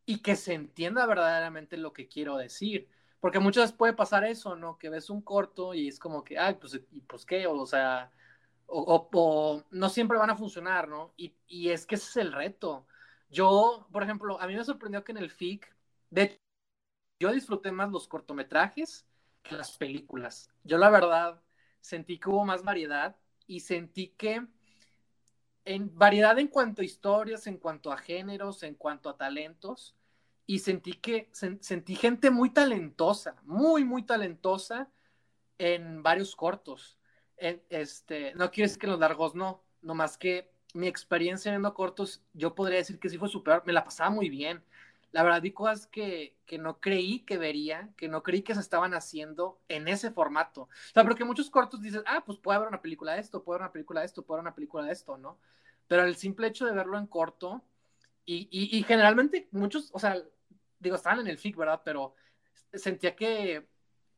y 0.07 0.21
que 0.23 0.37
se 0.37 0.55
entienda 0.55 1.07
verdaderamente 1.07 1.77
lo 1.77 1.93
que 1.93 2.09
quiero 2.09 2.37
decir? 2.37 2.89
Porque 3.21 3.39
muchas 3.39 3.65
veces 3.65 3.77
puede 3.77 3.93
pasar 3.95 4.25
eso, 4.25 4.57
¿no? 4.57 4.79
Que 4.79 4.89
ves 4.91 5.11
un 5.11 5.23
corto 5.23 5.75
y 5.75 5.89
es 5.89 5.99
como 6.01 6.25
que, 6.25 6.39
ay, 6.39 6.55
pues, 6.55 6.81
¿y 6.91 7.01
pues 7.03 7.25
qué? 7.25 7.47
O 7.47 7.67
sea, 7.67 8.11
o, 8.67 9.63
no 9.71 9.89
siempre 9.91 10.19
van 10.19 10.31
a 10.31 10.37
funcionar, 10.37 10.89
¿no? 10.89 11.15
Y, 11.17 11.37
y, 11.47 11.71
es 11.71 11.87
que 11.87 11.97
ese 11.97 12.09
es 12.09 12.17
el 12.17 12.33
reto. 12.33 12.87
Yo, 13.31 13.89
por 13.93 14.03
ejemplo, 14.03 14.41
a 14.41 14.47
mí 14.47 14.57
me 14.57 14.65
sorprendió 14.65 15.05
que 15.05 15.13
en 15.13 15.19
el 15.19 15.31
FIC, 15.31 15.75
de 16.11 16.41
yo 17.21 17.33
disfruté 17.33 17.71
más 17.73 17.91
los 17.91 18.09
cortometrajes 18.09 19.07
las 19.51 19.77
películas. 19.77 20.51
Yo 20.65 20.79
la 20.79 20.91
verdad 20.91 21.41
sentí 21.81 22.19
que 22.19 22.31
hubo 22.31 22.45
más 22.45 22.63
variedad 22.63 23.17
y 23.47 23.61
sentí 23.61 24.09
que 24.09 24.47
en 25.65 25.97
variedad 25.97 26.39
en 26.39 26.49
cuanto 26.49 26.83
a 26.83 26.85
historias, 26.85 27.47
en 27.47 27.59
cuanto 27.59 27.93
a 27.93 27.97
géneros, 27.97 28.63
en 28.63 28.75
cuanto 28.75 29.09
a 29.09 29.17
talentos, 29.17 29.97
y 30.47 30.59
sentí 30.59 30.95
que 30.95 31.31
sentí 31.33 31.95
gente 31.95 32.31
muy 32.31 32.51
talentosa, 32.51 33.37
muy, 33.45 33.85
muy 33.85 34.03
talentosa 34.03 34.91
en 35.59 36.03
varios 36.03 36.35
cortos 36.35 36.99
este, 37.43 38.35
no 38.35 38.51
quiero 38.51 38.69
decir 38.69 38.79
que 38.79 38.87
los 38.87 38.99
largos 38.99 39.35
no, 39.35 39.65
nomás 39.81 40.17
que 40.17 40.53
mi 40.75 40.87
experiencia 40.87 41.51
viendo 41.51 41.75
cortos, 41.75 42.23
yo 42.33 42.55
podría 42.55 42.79
decir 42.79 42.99
que 42.99 43.09
sí 43.09 43.19
fue 43.19 43.29
súper, 43.29 43.63
me 43.67 43.73
la 43.73 43.85
pasaba 43.85 44.11
muy 44.11 44.29
bien. 44.29 44.65
La 45.13 45.23
verdad, 45.23 45.43
vi 45.43 45.53
cosas 45.53 45.87
que, 45.87 46.37
que, 46.47 46.59
no 46.59 46.81
creí 46.81 47.21
que 47.21 47.39
vería, 47.39 47.91
que 47.97 48.09
no 48.09 48.23
creí 48.23 48.43
que 48.43 48.55
se 48.55 48.61
estaban 48.61 48.95
haciendo 48.95 49.61
en 49.69 49.89
ese 49.89 50.11
formato. 50.11 50.63
O 50.63 50.93
sea, 50.95 51.05
porque 51.05 51.25
muchos 51.25 51.51
cortos 51.51 51.83
dices, 51.83 52.03
ah, 52.07 52.23
pues 52.25 52.39
puede 52.39 52.57
haber 52.57 52.69
una 52.69 52.83
película 52.83 53.15
de 53.15 53.21
esto, 53.21 53.45
puede 53.45 53.57
haber 53.57 53.67
una 53.67 53.73
película 53.73 54.01
de 54.01 54.07
esto, 54.07 54.23
puede 54.23 54.39
haber 54.39 54.49
una 54.49 54.55
película 54.55 54.85
de 54.85 54.93
esto, 54.93 55.19
¿no? 55.19 55.39
Pero 55.87 56.05
el 56.05 56.17
simple 56.17 56.49
hecho 56.49 56.67
de 56.67 56.73
verlo 56.73 56.99
en 56.99 57.07
corto, 57.07 57.63
y, 58.25 58.49
y, 58.51 58.83
generalmente 58.85 59.49
muchos, 59.51 59.91
o 59.93 59.99
sea, 59.99 60.17
digo, 60.79 60.97
estaban 60.97 61.21
en 61.21 61.27
el 61.27 61.39
FIC, 61.39 61.57
¿verdad? 61.57 61.83
Pero 61.85 62.15
sentía 62.73 63.17
que 63.17 63.67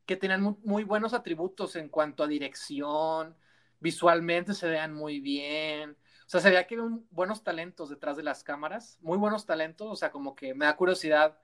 que 0.06 0.16
tenían 0.16 0.56
muy, 0.62 0.84
buenos 0.84 1.14
atributos 1.14 1.76
en 1.76 1.88
cuanto 1.88 2.22
a 2.22 2.28
dirección, 2.28 3.36
visualmente 3.80 4.54
se 4.54 4.68
vean 4.68 4.92
muy 4.92 5.20
bien. 5.20 5.96
O 6.26 6.30
sea, 6.30 6.40
se 6.40 6.48
veía 6.50 6.66
que 6.66 6.76
había 6.76 6.98
buenos 7.10 7.42
talentos 7.42 7.90
detrás 7.90 8.16
de 8.16 8.22
las 8.22 8.44
cámaras, 8.44 8.98
muy 9.02 9.18
buenos 9.18 9.46
talentos, 9.46 9.88
o 9.90 9.96
sea, 9.96 10.10
como 10.10 10.34
que 10.34 10.54
me 10.54 10.64
da 10.64 10.76
curiosidad 10.76 11.38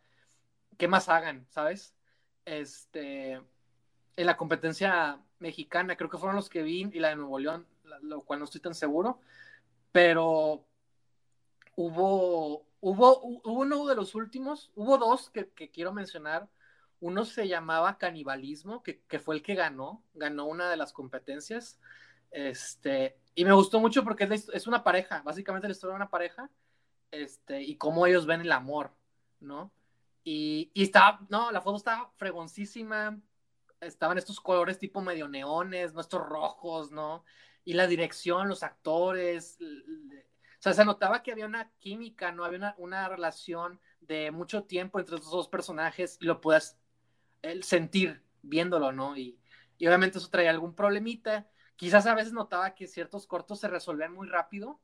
qué 0.79 0.89
más 0.89 1.09
hagan, 1.09 1.47
¿sabes? 1.51 1.95
Este, 2.47 3.33
en 3.33 4.27
la 4.27 4.37
competencia 4.37 5.21
mexicana, 5.39 5.97
creo 5.97 6.11
que 6.11 6.19
fueron 6.19 6.37
los 6.37 6.49
que 6.49 6.63
vi 6.63 6.89
y 6.93 6.99
la 6.99 7.11
de 7.11 7.17
Nuevo 7.17 7.39
León, 7.39 7.67
lo 8.03 8.23
cual 8.23 8.39
no 8.39 8.47
estoy 8.47 8.61
tan 8.61 8.75
seguro, 8.75 9.21
pero 9.93 10.65
hubo, 11.77 12.67
hubo, 12.81 13.21
uno 13.45 13.87
de 13.87 13.95
los 13.95 14.15
últimos, 14.15 14.71
hubo 14.75 14.99
dos 14.99 15.31
que, 15.31 15.71
quiero 15.71 15.93
mencionar. 15.93 16.49
Uno 17.01 17.25
se 17.25 17.49
llamaba 17.49 17.99
Canibalismo, 17.99 18.83
que, 18.83 19.19
fue 19.19 19.37
el 19.37 19.43
que 19.43 19.55
ganó, 19.55 20.05
ganó 20.15 20.45
una 20.47 20.71
de 20.71 20.77
las 20.77 20.93
competencias. 20.93 21.79
Este, 22.31 23.17
y 23.35 23.45
me 23.45 23.53
gustó 23.53 23.81
mucho 23.81 24.05
porque 24.05 24.25
es, 24.25 24.67
una 24.67 24.83
pareja, 24.83 25.23
básicamente 25.23 25.69
la 25.69 25.73
historia 25.73 25.93
de 25.93 26.03
una 26.03 26.11
pareja, 26.11 26.51
este, 27.11 27.63
y 27.63 27.77
cómo 27.77 28.07
ellos 28.07 28.27
ven 28.27 28.41
el 28.41 28.53
amor, 28.53 28.93
¿no? 29.41 29.73
Y, 30.23 30.71
y 30.75 30.83
estaba, 30.85 31.27
no, 31.29 31.51
la 31.51 31.61
foto 31.61 31.77
estaba 31.77 32.13
fregoncísima, 32.17 33.19
estaban 33.81 34.19
estos 34.19 34.41
colores 34.41 34.79
tipo 34.79 35.01
medio 35.01 35.29
neones, 35.29 35.95
nuestros 35.95 36.27
rojos, 36.27 36.91
¿no? 36.91 37.25
Y 37.65 37.75
la 37.75 37.87
dirección, 37.87 38.49
los 38.49 38.63
actores, 38.63 39.59
o 39.61 40.63
sea, 40.63 40.75
se 40.75 40.85
notaba 40.85 41.23
que 41.23 41.33
había 41.33 41.47
una 41.47 41.71
química, 41.79 42.33
¿no? 42.33 42.45
Había 42.45 42.75
una, 42.77 43.09
relación 43.09 43.81
de 44.01 44.31
mucho 44.31 44.65
tiempo 44.65 45.01
entre 45.01 45.17
estos 45.17 45.31
dos 45.33 45.49
personajes 45.49 46.19
y 46.21 46.27
lo 46.27 46.43
puedas 46.43 46.79
sentir 47.63 48.23
viéndolo, 48.43 48.93
¿no? 48.93 49.17
Y, 49.17 49.39
y 49.79 49.87
obviamente 49.87 50.19
eso 50.19 50.29
traía 50.29 50.51
algún 50.51 50.75
problemita. 50.75 51.49
Quizás 51.81 52.05
a 52.05 52.15
veces 52.15 52.35
notaba 52.35 52.75
que 52.75 52.87
ciertos 52.87 53.27
cortos 53.27 53.59
se 53.59 53.67
resolvían 53.67 54.13
muy 54.13 54.29
rápido, 54.29 54.79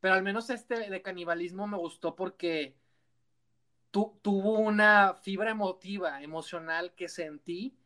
pero 0.00 0.14
al 0.14 0.24
menos 0.24 0.50
este 0.50 0.90
de 0.90 1.00
canibalismo 1.00 1.68
me 1.68 1.76
gustó 1.76 2.16
porque 2.16 2.74
tuvo 3.92 4.58
una 4.58 5.14
fibra 5.14 5.52
emotiva, 5.52 6.20
emocional 6.24 6.92
que 6.96 7.08
sentí 7.08 7.78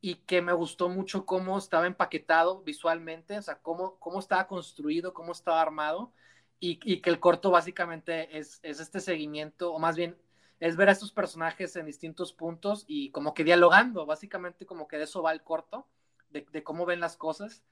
y 0.00 0.16
que 0.26 0.42
me 0.42 0.52
gustó 0.52 0.88
mucho 0.88 1.24
cómo 1.24 1.56
estaba 1.56 1.86
empaquetado 1.86 2.64
visualmente, 2.64 3.38
o 3.38 3.42
sea, 3.42 3.60
cómo, 3.62 3.96
cómo 4.00 4.18
estaba 4.18 4.48
construido, 4.48 5.14
cómo 5.14 5.30
estaba 5.30 5.62
armado 5.62 6.12
y, 6.58 6.80
y 6.82 7.00
que 7.00 7.10
el 7.10 7.20
corto 7.20 7.52
básicamente 7.52 8.36
es, 8.36 8.58
es, 8.64 8.80
este 8.80 8.98
seguimiento, 8.98 9.72
o 9.72 9.78
más 9.78 9.94
bien 9.94 10.18
es 10.58 10.74
ver 10.74 10.88
a 10.88 10.92
estos 10.92 11.12
personajes 11.12 11.76
en 11.76 11.86
distintos 11.86 12.32
puntos 12.32 12.86
y 12.88 13.12
como 13.12 13.34
que 13.34 13.44
dialogando, 13.44 14.04
básicamente 14.04 14.66
como 14.66 14.88
que 14.88 14.98
de 14.98 15.04
eso 15.04 15.22
va 15.22 15.30
el 15.30 15.44
corto, 15.44 15.86
de, 16.30 16.44
de 16.50 16.64
cómo 16.64 16.86
ven 16.86 16.98
las 16.98 17.16
cosas 17.16 17.62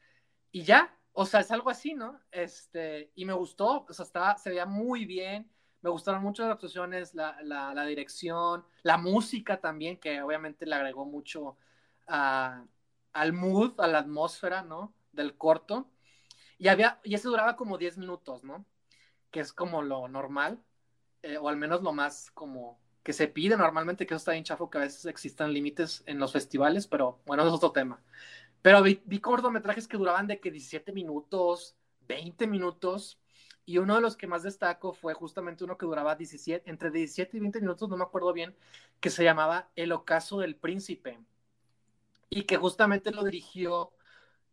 y 0.52 0.62
ya, 0.64 0.94
o 1.12 1.26
sea, 1.26 1.40
es 1.40 1.50
algo 1.50 1.70
así, 1.70 1.94
¿no? 1.94 2.20
Este, 2.30 3.10
y 3.14 3.24
me 3.24 3.32
gustó, 3.32 3.86
o 3.88 3.92
sea, 3.92 4.04
estaba, 4.04 4.36
se 4.38 4.50
veía 4.50 4.66
muy 4.66 5.06
bien, 5.06 5.50
me 5.80 5.90
gustaron 5.90 6.22
mucho 6.22 6.42
las 6.42 6.52
actuaciones, 6.52 7.14
la, 7.14 7.38
la, 7.42 7.84
dirección, 7.86 8.64
la 8.82 8.98
música 8.98 9.60
también, 9.60 9.98
que 9.98 10.22
obviamente 10.22 10.66
le 10.66 10.76
agregó 10.76 11.04
mucho 11.04 11.56
a, 12.06 12.64
al 13.12 13.32
mood, 13.32 13.80
a 13.80 13.88
la 13.88 13.98
atmósfera, 13.98 14.62
¿no? 14.62 14.94
Del 15.12 15.36
corto. 15.36 15.90
Y, 16.58 16.68
había, 16.68 17.00
y 17.02 17.14
ese 17.14 17.28
duraba 17.28 17.56
como 17.56 17.78
10 17.78 17.98
minutos, 17.98 18.44
¿no? 18.44 18.64
Que 19.32 19.40
es 19.40 19.52
como 19.52 19.82
lo 19.82 20.06
normal, 20.08 20.62
eh, 21.22 21.36
o 21.38 21.48
al 21.48 21.56
menos 21.56 21.82
lo 21.82 21.92
más 21.92 22.30
como 22.30 22.80
que 23.02 23.12
se 23.12 23.26
pide 23.26 23.56
normalmente, 23.56 24.06
que 24.06 24.14
eso 24.14 24.18
está 24.18 24.32
bien 24.32 24.44
chafo, 24.44 24.70
que 24.70 24.78
a 24.78 24.82
veces 24.82 25.06
existan 25.06 25.52
límites 25.52 26.04
en 26.06 26.20
los 26.20 26.32
festivales, 26.32 26.86
pero 26.86 27.20
bueno, 27.26 27.44
es 27.46 27.52
otro 27.52 27.72
tema. 27.72 28.00
Pero 28.62 28.82
vi, 28.82 29.02
vi 29.04 29.20
cortometrajes 29.20 29.88
que 29.88 29.96
duraban 29.96 30.26
de 30.26 30.40
que 30.40 30.50
17 30.50 30.92
minutos, 30.92 31.76
20 32.08 32.46
minutos, 32.46 33.18
y 33.64 33.78
uno 33.78 33.94
de 33.94 34.00
los 34.00 34.16
que 34.16 34.26
más 34.26 34.42
destaco 34.42 34.92
fue 34.92 35.14
justamente 35.14 35.64
uno 35.64 35.78
que 35.78 35.86
duraba 35.86 36.16
17, 36.16 36.68
entre 36.68 36.90
17 36.90 37.36
y 37.36 37.40
20 37.40 37.60
minutos, 37.60 37.88
no 37.88 37.96
me 37.96 38.04
acuerdo 38.04 38.32
bien, 38.32 38.56
que 39.00 39.10
se 39.10 39.24
llamaba 39.24 39.70
El 39.76 39.92
ocaso 39.92 40.38
del 40.40 40.56
príncipe. 40.56 41.20
Y 42.28 42.42
que 42.44 42.56
justamente 42.56 43.10
lo 43.12 43.24
dirigió 43.24 43.92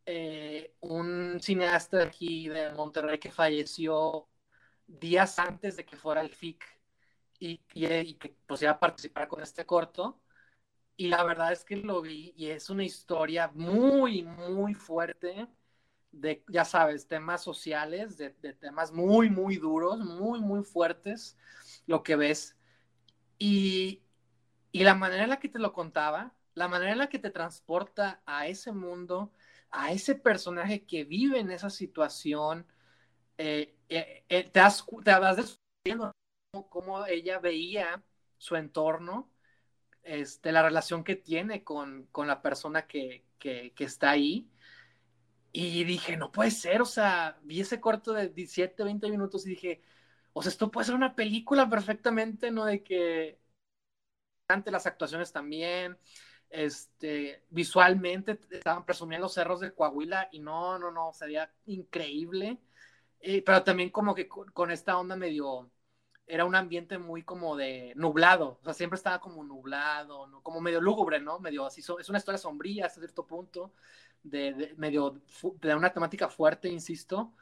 eh, 0.06 0.74
un 0.82 1.40
cineasta 1.42 2.04
aquí 2.04 2.50
de 2.50 2.72
Monterrey 2.74 3.20
que 3.20 3.32
falleció 3.32 4.28
días 4.88 5.40
antes 5.40 5.78
de 5.78 5.86
que 5.86 5.96
fuera 5.96 6.22
el 6.22 6.30
FIC 6.30 6.64
y, 7.40 7.62
y, 7.74 8.14
que 8.16 8.36
pues 8.48 8.62
iba 8.62 8.72
a 8.72 8.80
participar 8.80 9.28
con 9.28 9.42
este 9.42 9.66
corto. 9.66 10.20
Y 11.00 11.08
la 11.08 11.24
verdad 11.24 11.54
es 11.54 11.64
que 11.64 11.78
lo 11.78 12.02
vi 12.02 12.34
y 12.36 12.48
es 12.48 12.70
una 12.70 12.84
historia 12.84 13.50
muy, 13.56 14.24
muy 14.24 14.74
fuerte 14.74 15.48
de, 16.12 16.44
ya 16.50 16.66
sabes, 16.66 17.08
temas 17.08 17.42
sociales, 17.42 18.18
de, 18.18 18.32
temas 18.32 18.92
muy, 18.92 19.30
muy 19.30 19.56
duros, 19.56 20.00
muy, 20.00 20.42
muy 20.42 20.62
fuertes, 20.62 21.38
lo 21.86 22.04
que 22.04 22.18
ves. 22.18 22.58
Y, 23.38 24.04
y 24.74 24.84
la 24.84 24.94
manera 24.94 25.24
en 25.24 25.30
la 25.30 25.40
que 25.40 25.48
te 25.48 25.58
lo 25.58 25.72
contaba, 25.72 26.36
la 26.54 26.68
manera 26.68 26.92
en 26.92 26.98
la 26.98 27.08
que 27.08 27.20
te 27.20 27.30
transporta 27.30 28.22
a 28.26 28.48
ese 28.48 28.74
mundo, 28.74 29.32
a 29.72 29.94
ese 29.94 30.16
personaje 30.16 30.86
que 30.86 31.06
vive 31.06 31.40
en 31.40 31.50
esa 31.52 31.70
situación, 31.70 32.68
eh, 33.38 33.74
eh, 33.88 34.26
eh, 34.28 34.50
te, 34.50 34.60
das, 34.60 34.86
te 35.06 35.12
vas 35.18 35.38
descubriendo 35.38 36.14
cómo 36.68 37.06
ella 37.06 37.40
veía 37.40 38.04
su 38.38 38.58
entorno, 38.58 39.32
este, 40.10 40.52
la 40.52 40.64
relación 40.64 41.04
que 41.04 41.16
tiene 41.16 41.64
con, 41.64 42.08
con 42.12 42.28
la 42.28 42.42
persona 42.42 42.88
que, 42.88 43.26
que, 43.38 43.74
está 43.80 44.12
ahí. 44.12 44.50
Y 45.52 45.84
dije, 45.84 46.18
no 46.18 46.32
puede 46.32 46.52
ser, 46.52 46.82
o 46.82 46.86
sea, 46.86 47.40
vi 47.44 47.62
ese 47.62 47.80
corto 47.80 48.14
de 48.14 48.30
17, 48.30 48.84
20 48.84 49.10
minutos 49.10 49.46
y 49.46 49.50
dije, 49.52 49.82
o 50.34 50.42
sea, 50.42 50.52
esto 50.52 50.72
puede 50.72 50.86
ser 50.86 50.96
una 50.96 51.16
película 51.16 51.70
perfectamente, 51.70 52.52
¿no? 52.52 52.66
De 52.66 52.84
que 52.84 53.40
ante 54.48 54.72
las 54.72 54.86
actuaciones 54.86 55.32
también, 55.32 55.98
este, 56.50 57.44
visualmente 57.50 58.40
estaban 58.52 58.86
presumiendo 58.86 59.26
los 59.26 59.34
cerros 59.34 59.60
de 59.60 59.74
Coahuila 59.74 60.30
y 60.32 60.40
no, 60.40 60.80
no, 60.80 60.92
no, 60.92 61.14
sería 61.14 61.52
increíble, 61.68 62.60
eh, 63.20 63.44
pero 63.44 63.64
también 63.64 63.90
como 63.92 64.16
que 64.16 64.28
con, 64.28 64.72
esta 64.72 64.98
onda 64.98 65.16
medio, 65.16 65.70
era 66.30 66.46
un 66.46 66.56
ambiente 66.56 67.00
muy 67.00 67.24
como 67.24 67.58
de 67.58 67.92
nublado, 67.96 68.60
o 68.62 68.64
sea, 68.64 68.74
siempre 68.74 68.98
estaba 68.98 69.20
como 69.20 69.44
nublado, 69.44 70.28
¿no? 70.28 70.42
como 70.44 70.62
medio 70.62 70.80
lúgubre, 70.80 71.20
¿no? 71.20 71.40
Medio 71.40 71.66
así, 71.66 71.82
es 71.82 72.10
una 72.10 72.20
historia 72.20 72.38
sombría 72.38 72.86
hasta 72.86 73.02
cierto 73.02 73.26
punto, 73.26 73.74
de, 74.22 74.76
medio, 74.78 75.20
de 75.60 75.76
una 75.76 75.92
temática 75.92 76.30
fuerte, 76.30 76.70
insisto, 76.70 77.34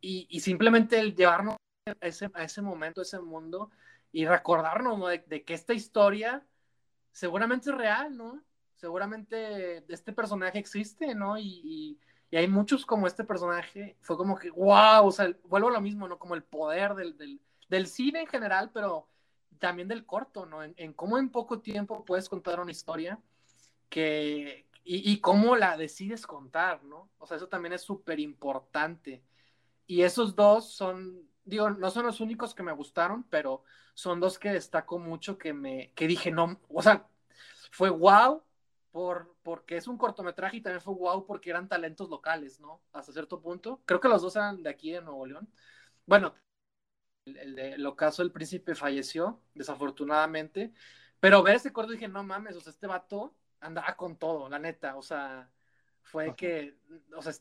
y, 0.00 0.40
simplemente 0.40 0.98
el 0.98 1.14
llevarnos 1.14 1.56
a 1.86 2.06
ese, 2.06 2.30
a 2.34 2.44
ese 2.44 2.60
momento, 2.60 3.00
a 3.00 3.04
ese 3.04 3.18
mundo, 3.20 3.70
y 4.12 4.26
recordarnos 4.26 5.08
de, 5.26 5.44
que 5.44 5.54
esta 5.54 5.72
historia 5.72 6.44
seguramente 7.12 7.70
es 7.70 7.76
real, 7.76 8.16
¿no? 8.16 8.42
Seguramente 8.76 9.84
este 9.90 10.12
personaje 10.12 10.58
existe, 10.58 11.14
¿no? 11.14 11.38
Y, 11.38 11.98
hay 12.34 12.48
muchos 12.48 12.86
como 12.86 13.06
este 13.06 13.24
personaje, 13.24 13.96
fue 14.00 14.16
como 14.16 14.38
que, 14.38 14.50
wow, 14.50 15.06
o 15.06 15.12
sea, 15.12 15.30
vuelvo 15.44 15.68
a 15.68 15.72
lo 15.72 15.80
mismo, 15.82 16.08
¿no? 16.08 16.18
Como 16.18 16.34
el 16.34 16.42
poder 16.42 16.94
del, 16.94 17.14
del, 17.18 17.38
cine 17.86 18.20
en 18.20 18.26
general, 18.26 18.70
pero 18.72 19.08
también 19.58 19.88
del 19.88 20.06
corto, 20.06 20.46
¿no? 20.46 20.62
En, 20.62 20.74
en, 20.76 20.92
cómo 20.92 21.18
en 21.18 21.30
poco 21.30 21.60
tiempo 21.60 22.04
puedes 22.04 22.28
contar 22.28 22.60
una 22.60 22.70
historia 22.70 23.18
que, 23.88 24.66
y, 24.84 25.20
cómo 25.20 25.54
la 25.56 25.76
decides 25.76 26.26
contar, 26.26 26.82
¿no? 26.84 27.08
O 27.18 27.26
sea, 27.26 27.36
eso 27.36 27.48
también 27.48 27.72
es 27.72 27.82
súper 27.82 28.18
importante. 28.18 29.22
Y 29.86 30.02
esos 30.02 30.34
dos 30.34 30.72
son, 30.72 31.28
digo, 31.44 31.70
no 31.70 31.90
son 31.90 32.06
los 32.06 32.20
únicos 32.20 32.54
que 32.54 32.62
me 32.62 32.72
gustaron, 32.72 33.24
pero 33.24 33.62
son 33.94 34.18
dos 34.18 34.38
que 34.38 34.50
destaco 34.52 34.98
mucho 34.98 35.38
que 35.38 35.52
me, 35.52 35.92
que 35.94 36.08
dije, 36.08 36.30
no, 36.30 36.58
o 36.68 36.82
sea, 36.82 37.06
fue 37.70 37.90
wow 37.90 38.42
por, 38.90 39.36
porque 39.42 39.76
es 39.76 39.86
un 39.86 39.98
cortometraje 39.98 40.56
y 40.56 40.60
también 40.62 40.80
fue 40.80 40.94
wow 40.94 41.24
porque 41.26 41.50
eran 41.50 41.68
talentos 41.68 42.08
locales, 42.08 42.58
¿no? 42.58 42.80
Hasta 42.92 43.12
cierto 43.12 43.40
punto. 43.40 43.82
Creo 43.84 44.00
que 44.00 44.08
los 44.08 44.22
dos 44.22 44.34
eran 44.36 44.62
de 44.62 44.70
aquí 44.70 44.90
de 44.90 45.02
Nuevo 45.02 45.26
León. 45.26 45.48
Bueno, 46.06 46.34
el, 47.24 47.58
el 47.58 47.86
ocaso 47.86 48.22
del 48.22 48.32
príncipe 48.32 48.74
falleció, 48.74 49.40
desafortunadamente, 49.54 50.72
pero 51.20 51.42
ver 51.42 51.56
ese 51.56 51.72
corto 51.72 51.92
dije, 51.92 52.08
no 52.08 52.22
mames, 52.24 52.56
o 52.56 52.60
sea, 52.60 52.72
este 52.72 52.86
vato 52.86 53.34
andaba 53.60 53.94
con 53.96 54.16
todo, 54.16 54.48
la 54.48 54.58
neta, 54.58 54.96
o 54.96 55.02
sea, 55.02 55.48
fue 56.02 56.34
que, 56.34 56.76
o 57.14 57.22
sea, 57.22 57.32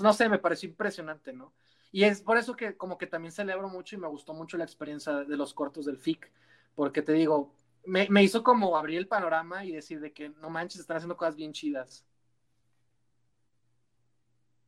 no 0.00 0.12
sé, 0.12 0.28
me 0.28 0.38
pareció 0.38 0.68
impresionante, 0.68 1.32
¿no? 1.32 1.52
Y 1.90 2.04
es 2.04 2.20
por 2.22 2.36
eso 2.36 2.56
que 2.56 2.76
como 2.76 2.98
que 2.98 3.06
también 3.06 3.32
celebro 3.32 3.68
mucho 3.68 3.96
y 3.96 3.98
me 3.98 4.08
gustó 4.08 4.34
mucho 4.34 4.56
la 4.56 4.64
experiencia 4.64 5.12
de 5.12 5.36
los 5.36 5.54
cortos 5.54 5.86
del 5.86 5.98
FIC, 5.98 6.30
porque 6.74 7.02
te 7.02 7.12
digo, 7.12 7.54
me, 7.84 8.08
me 8.10 8.22
hizo 8.22 8.42
como 8.42 8.76
abrir 8.76 8.98
el 8.98 9.08
panorama 9.08 9.64
y 9.64 9.72
decir 9.72 10.00
de 10.00 10.12
que 10.12 10.30
no 10.30 10.50
manches, 10.50 10.80
están 10.80 10.96
haciendo 10.96 11.16
cosas 11.16 11.36
bien 11.36 11.52
chidas. 11.52 12.06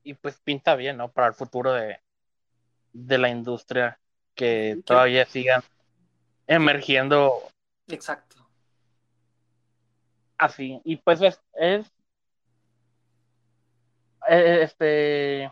Y 0.03 0.15
pues 0.15 0.39
pinta 0.41 0.77
bien, 0.77 0.97
¿no? 0.97 1.11
Para 1.13 1.29
el 1.29 1.35
futuro 1.35 1.73
de, 1.73 2.01
de 2.93 3.19
la 3.19 3.29
industria, 3.29 4.01
que 4.41 4.81
todavía 4.85 5.27
sigan 5.27 5.63
emergiendo. 6.47 7.33
Exacto 7.89 8.41
así. 10.41 10.81
Y 10.85 10.97
pues 10.97 11.21
es, 11.23 11.41
es 11.55 11.93
e, 14.29 14.63
este 14.63 15.45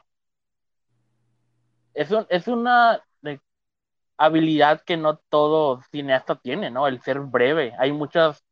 es, 1.95 2.11
es 2.29 2.49
una 2.49 3.03
habilidad 4.17 4.83
que 4.83 4.97
no 4.97 5.17
todo 5.17 5.81
cineasta 5.93 6.35
tiene, 6.37 6.71
¿no? 6.71 6.89
El 6.89 7.01
ser 7.03 7.21
breve. 7.21 7.73
Hay 7.79 7.93
muchos 7.93 8.43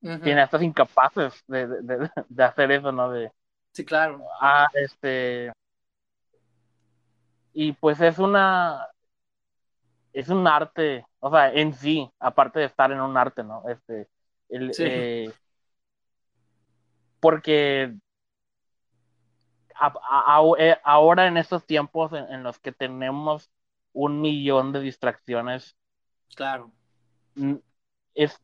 cineastas 0.00 0.62
incapaces 0.62 1.42
de, 1.48 1.66
de, 1.66 2.10
de, 2.28 2.44
hacer 2.44 2.70
eso, 2.70 2.92
¿no? 2.92 3.10
De, 3.10 3.32
sí, 3.72 3.84
claro. 3.84 4.24
Ah, 4.40 4.68
este. 4.74 5.52
Y 7.52 7.72
pues 7.72 8.00
es 8.00 8.20
una, 8.20 8.86
es 10.12 10.28
un 10.28 10.46
arte, 10.46 11.06
o 11.20 11.30
sea, 11.30 11.52
en 11.52 11.74
sí, 11.74 12.10
aparte 12.20 12.60
de 12.60 12.66
estar 12.66 12.90
en 12.92 13.00
un 13.00 13.16
arte, 13.16 13.44
¿no? 13.44 13.62
Este, 13.68 14.08
el, 14.48 14.76
Sí. 14.76 14.84
eh, 14.84 15.32
porque 17.20 17.92
a- 19.74 19.86
a- 20.10 20.38
a- 20.38 20.42
eh, 20.58 20.76
ahora 20.84 21.26
en 21.26 21.36
estos 21.36 21.64
tiempos 21.66 22.12
en, 22.12 22.24
en 22.32 22.42
los 22.42 22.58
que 22.58 22.72
tenemos 22.72 23.50
un 23.92 24.20
millón 24.20 24.72
de 24.72 24.80
distracciones, 24.80 25.76
Claro. 26.34 26.72
es, 28.14 28.38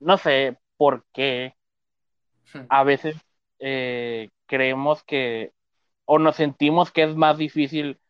no 0.00 0.18
sé 0.18 0.58
por 0.76 1.04
qué 1.12 1.54
Hmm. 2.52 2.66
a 2.68 2.84
veces 2.84 3.16
eh, 3.58 4.30
creemos 4.46 5.02
que 5.04 5.52
o 6.04 6.18
nos 6.18 6.36
sentimos 6.36 6.90
que 6.92 7.04
es 7.04 7.16
más 7.16 7.38
difícil 7.38 8.00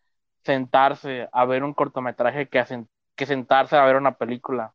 sentarse 0.45 1.29
a 1.33 1.45
ver 1.47 1.65
un 1.65 1.75
cortometraje 1.75 2.49
que, 2.49 2.59
a 2.61 2.67
sen- 2.67 2.89
que 3.17 3.27
sentarse 3.27 3.77
a 3.77 3.85
ver 3.85 3.97
una 3.97 4.17
película. 4.19 4.75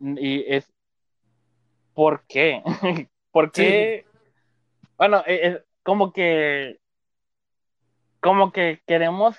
Y 0.00 0.44
es, 0.52 0.72
¿por 1.94 2.24
qué? 2.26 2.62
¿Por 3.32 3.52
qué? 3.52 4.06
Bueno, 4.98 5.22
e- 5.26 5.48
es 5.48 5.64
como 5.84 6.12
que, 6.12 6.80
como 8.20 8.52
que 8.52 8.82
queremos 8.86 9.36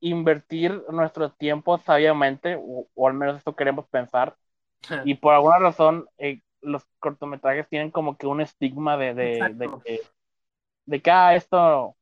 invertir 0.00 0.82
nuestro 0.90 1.32
tiempo 1.32 1.78
sabiamente, 1.78 2.56
o, 2.58 2.88
o 2.94 3.08
al 3.08 3.14
menos 3.14 3.38
eso 3.38 3.56
queremos 3.56 3.88
pensar, 3.88 4.36
y 5.04 5.16
por 5.16 5.34
alguna 5.34 5.58
razón 5.58 6.08
eh, 6.18 6.42
los 6.60 6.84
cortometrajes 7.00 7.68
tienen 7.68 7.90
como 7.90 8.16
que 8.16 8.26
un 8.26 8.40
estigma 8.40 8.96
de, 8.96 9.14
de, 9.14 9.54
de 9.54 9.68
que, 9.84 10.00
de 10.86 11.02
que 11.02 11.12
ah, 11.12 11.34
esto, 11.36 11.96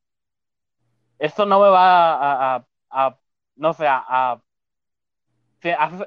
esto 1.23 1.47
no 1.47 1.61
me 1.61 1.69
va 1.69 2.15
a, 2.15 2.57
a- 2.57 2.67
a- 2.91 3.19
no 3.57 3.73
sé, 3.75 3.87
a, 3.89 4.43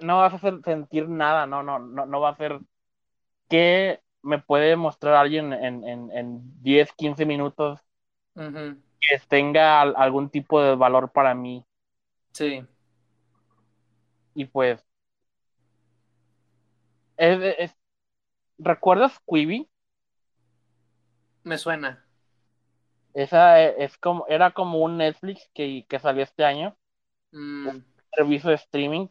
no 0.01 0.18
vas 0.18 0.34
a 0.34 0.36
hacer 0.36 0.61
sentir 0.63 1.07
nada, 1.07 1.45
no, 1.47 1.63
no, 1.63 1.80
no, 1.80 2.05
no 2.05 2.20
va 2.20 2.30
a 2.30 2.32
hacer 2.34 2.59
que 3.49 4.01
me 4.22 4.39
puede 4.39 4.76
mostrar 4.76 5.16
alguien 5.16 5.53
en, 5.53 5.84
en, 5.88 6.11
en 6.11 6.61
10, 6.63 6.91
15 6.93 7.26
minutos 7.26 7.80
que 8.99 9.20
tenga 9.28 9.82
al- 9.82 9.95
algún 9.97 10.30
tipo 10.30 10.61
de 10.61 10.76
valor 10.76 11.11
para 11.11 11.34
mí. 11.36 11.66
Sí. 12.34 12.66
Y 14.34 14.45
pues, 14.45 14.86
es- 17.18 17.55
es- 17.59 17.76
¿recuerdas 18.57 19.20
Quibi? 19.28 19.70
Me 21.43 21.57
suena. 21.57 22.04
Esa 23.16 23.63
e- 23.63 23.84
es 23.84 23.97
como, 23.97 24.28
era 24.30 24.51
como 24.51 24.80
un 24.80 24.97
Netflix 24.97 25.49
que, 25.55 25.86
que 25.89 25.97
salió 25.99 26.24
este 26.24 26.45
año, 26.45 26.78
Mm, 27.34 27.68
un 27.68 27.86
servicio 28.16 28.49
de 28.51 28.57
streaming 28.57 29.07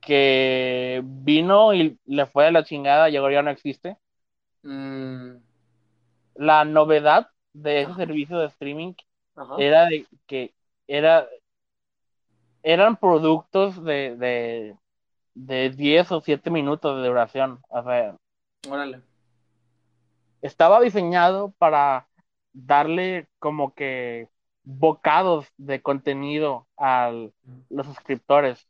que 0.00 1.02
vino 1.04 1.74
y 1.74 1.98
le 2.06 2.26
fue 2.26 2.44
de 2.44 2.52
la 2.52 2.64
chingada 2.64 3.08
y 3.10 3.16
ahora 3.16 3.34
ya 3.34 3.42
no 3.42 3.50
existe. 3.50 3.98
Mm, 4.64 5.40
La 6.36 6.64
novedad 6.64 7.30
de 7.52 7.82
ese 7.82 7.94
servicio 7.94 8.38
de 8.38 8.46
streaming 8.46 8.94
era 9.58 9.86
de 9.86 10.06
que 10.26 10.54
era, 10.86 11.26
eran 12.62 12.96
productos 12.96 13.82
de, 13.84 14.16
de, 14.16 14.76
de 15.34 15.70
10 15.70 16.12
o 16.12 16.20
7 16.20 16.50
minutos 16.50 17.00
de 17.02 17.08
duración. 17.08 17.60
O 17.68 17.82
sea, 17.82 18.16
Órale. 18.68 19.02
estaba 20.42 20.80
diseñado 20.80 21.50
para 21.58 22.05
darle 22.56 23.28
como 23.38 23.74
que 23.74 24.28
bocados 24.64 25.46
de 25.58 25.82
contenido 25.82 26.66
a 26.76 27.12
los 27.68 27.86
suscriptores. 27.86 28.66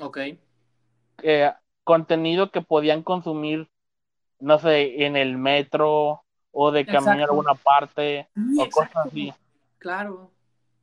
Ok. 0.00 0.18
Eh, 1.22 1.52
contenido 1.84 2.50
que 2.50 2.60
podían 2.60 3.02
consumir, 3.02 3.70
no 4.40 4.58
sé, 4.58 5.04
en 5.04 5.16
el 5.16 5.38
metro 5.38 6.24
o 6.50 6.70
de 6.72 6.84
camino 6.84 7.22
a 7.22 7.24
alguna 7.24 7.54
parte 7.54 8.28
Sí, 8.34 8.58
o 8.58 8.68
cosas 8.68 9.06
así. 9.06 9.32
Claro. 9.78 10.30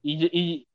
Y, 0.02 0.30
y 0.32 0.68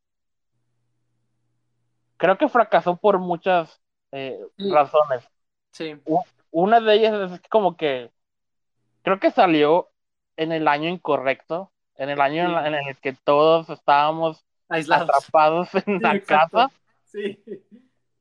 creo 2.18 2.36
que 2.36 2.48
fracasó 2.48 2.96
por 2.96 3.18
muchas 3.18 3.80
eh, 4.12 4.38
Sí. 4.58 4.70
razones. 4.70 5.26
Sí. 5.72 5.96
Una 6.50 6.80
de 6.80 6.94
ellas 6.94 7.32
es 7.32 7.40
como 7.48 7.76
que 7.76 8.10
creo 9.02 9.18
que 9.18 9.30
salió 9.30 9.88
en 10.36 10.52
el 10.52 10.68
año 10.68 10.88
incorrecto, 10.88 11.70
en 11.96 12.10
el 12.10 12.20
año 12.20 12.44
en, 12.44 12.52
la- 12.52 12.66
en 12.68 12.74
el 12.74 12.96
que 12.98 13.12
todos 13.12 13.68
estábamos 13.70 14.44
Aislados. 14.68 15.08
atrapados 15.10 15.74
en 15.74 15.82
Sí, 15.84 15.98
la 16.00 16.14
exacto. 16.14 16.56
casa, 16.58 16.70
Sí. 17.04 17.38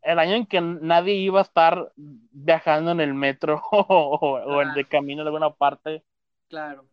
el 0.02 0.20
año 0.20 0.36
en 0.36 0.46
que 0.46 0.60
nadie 0.62 1.14
iba 1.16 1.40
a 1.40 1.44
estar 1.44 1.92
viajando 1.96 2.92
en 2.92 3.00
el 3.02 3.14
metro 3.14 3.62
o, 3.72 4.42
o 4.46 4.62
en 4.62 4.68
Ajá. 4.70 4.76
de 4.76 4.86
camino 4.86 5.22
a 5.22 5.26
alguna 5.26 5.50
parte. 5.52 6.04
Claro. 6.50 6.86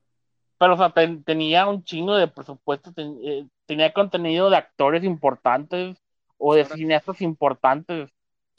Pero, 0.58 0.74
o 0.74 0.76
sea, 0.76 0.90
ten- 0.90 1.22
tenía 1.24 1.66
un 1.68 1.82
chingo 1.84 2.16
de 2.16 2.28
presupuesto, 2.28 2.92
ten- 2.92 3.18
eh, 3.24 3.46
tenía 3.66 3.92
contenido 3.92 4.50
de 4.50 4.56
actores 4.56 5.04
importantes 5.04 6.02
o 6.36 6.54
de 6.54 6.64
cineastas 6.64 7.20
importantes. 7.20 8.10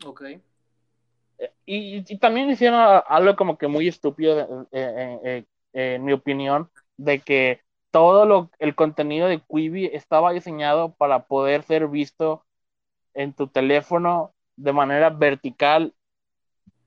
Ok. 0.06 0.22
Eh, 0.24 1.52
Y, 1.66 1.98
y 2.14 2.18
también 2.18 2.50
hicieron 2.50 3.02
algo 3.08 3.36
como 3.36 3.58
que 3.58 3.68
muy 3.68 3.88
estúpido, 3.88 4.68
eh, 4.72 5.20
eh, 5.24 5.46
eh, 5.74 5.94
eh, 5.94 5.96
en 5.96 6.06
mi 6.06 6.14
opinión, 6.14 6.70
de 6.98 7.22
que 7.22 7.62
todo 7.92 8.26
lo, 8.26 8.52
el 8.60 8.76
contenido 8.76 9.28
de 9.28 9.42
Quibi 9.42 9.88
estaba 9.88 10.32
diseñado 10.34 10.94
para 10.96 11.26
poder 11.28 11.64
ser 11.64 11.88
visto 11.88 12.46
en 13.14 13.34
tu 13.34 13.48
teléfono 13.48 14.34
de 14.58 14.74
manera 14.74 15.10
vertical, 15.10 15.94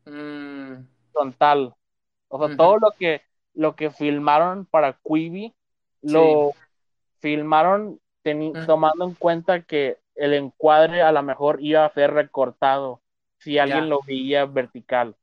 Mm, 0.06 0.84
frontal. 1.12 1.74
O 2.28 2.38
sea, 2.38 2.56
todo 2.56 2.78
lo 2.78 2.92
que, 2.98 3.22
lo 3.54 3.76
que 3.76 3.90
filmaron 3.90 4.66
para 4.66 4.98
Quibi, 5.04 5.54
lo 6.02 6.54
filmaron 7.20 8.00
Ujú. 8.24 8.66
tomando 8.66 9.04
en 9.06 9.14
cuenta 9.14 9.62
que 9.62 9.98
el 10.14 10.34
encuadre 10.34 11.02
a 11.02 11.12
lo 11.12 11.22
mejor 11.22 11.58
iba 11.62 11.84
a 11.84 11.94
ser 11.94 12.12
recortado 12.12 13.02
si 13.38 13.58
alguien 13.58 13.84
Ya. 13.84 13.88
lo 13.90 14.02
veía 14.06 14.46
vertical. 14.46 15.16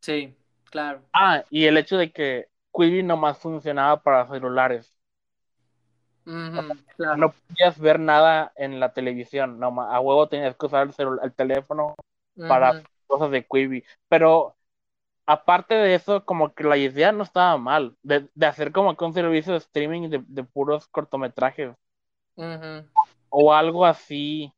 sí, 0.00 0.34
claro. 0.70 1.02
Ah, 1.12 1.44
y 1.50 1.64
el 1.66 1.76
hecho 1.76 1.96
de 1.96 2.12
que 2.12 2.48
Quibi 2.78 3.02
nomás 3.02 3.38
funcionaba 3.38 4.00
para 4.02 4.28
celulares. 4.28 4.94
Claro. 6.24 7.16
No 7.16 7.32
podías 7.32 7.78
ver 7.78 7.98
nada 7.98 8.52
en 8.56 8.80
la 8.80 8.92
televisión, 8.92 9.58
nomás, 9.58 9.92
a 9.92 10.00
huevo 10.00 10.28
tenías 10.28 10.54
que 10.56 10.66
usar 10.66 10.90
el, 11.22 11.32
teléfono 11.32 11.96
para 12.36 12.82
cosas 13.06 13.30
de 13.30 13.46
Quibi. 13.46 13.82
Pero 14.08 14.56
aparte 15.26 15.74
de 15.74 15.94
eso, 15.94 16.24
como 16.24 16.54
que 16.54 16.64
la 16.64 16.76
idea 16.76 17.12
no 17.12 17.22
estaba 17.22 17.56
mal, 17.56 17.96
de, 18.02 18.28
de 18.34 18.46
hacer 18.46 18.72
como 18.72 18.96
que 18.96 19.04
un 19.04 19.14
servicio 19.14 19.52
de 19.52 19.58
streaming 19.58 20.10
de, 20.10 20.22
de 20.26 20.44
puros 20.44 20.86
cortometrajes 20.88 21.74
o 23.30 23.52
algo 23.52 23.84
así, 23.84 24.52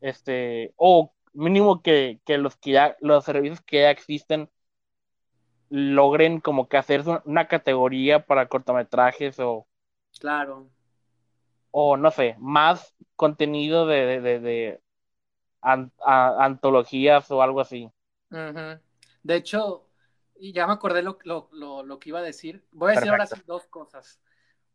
este, 0.00 0.72
o 0.76 1.12
mínimo 1.32 1.82
que, 1.82 2.20
que 2.24 2.38
los 2.38 2.56
que 2.56 2.72
ya, 2.72 2.96
los 3.00 3.24
servicios 3.24 3.60
que 3.60 3.82
ya 3.82 3.90
existen 3.90 4.48
logren 5.70 6.40
como 6.40 6.68
que 6.68 6.76
hacer 6.78 7.04
una 7.24 7.48
categoría 7.48 8.26
para 8.26 8.48
cortometrajes 8.48 9.38
o 9.40 9.66
Claro. 10.20 10.70
o 11.70 11.96
no 11.96 12.10
sé, 12.10 12.36
más 12.38 12.94
contenido 13.16 13.86
de, 13.86 14.04
de, 14.06 14.20
de, 14.20 14.40
de 14.40 14.82
an- 15.62 15.92
a- 16.04 16.44
antologías 16.46 17.30
o 17.32 17.42
algo 17.42 17.60
así. 17.62 17.90
De 19.22 19.36
hecho, 19.36 19.88
y 20.36 20.52
ya 20.52 20.66
me 20.66 20.72
acordé 20.74 21.02
lo, 21.02 21.18
lo, 21.24 21.48
lo, 21.52 21.82
lo 21.82 21.98
que 21.98 22.10
iba 22.10 22.20
a 22.20 22.22
decir. 22.22 22.64
Voy 22.72 22.88
a 22.90 22.92
decir 22.92 23.10
ahora 23.10 23.26
sí 23.26 23.42
dos 23.46 23.66
cosas. 23.66 24.20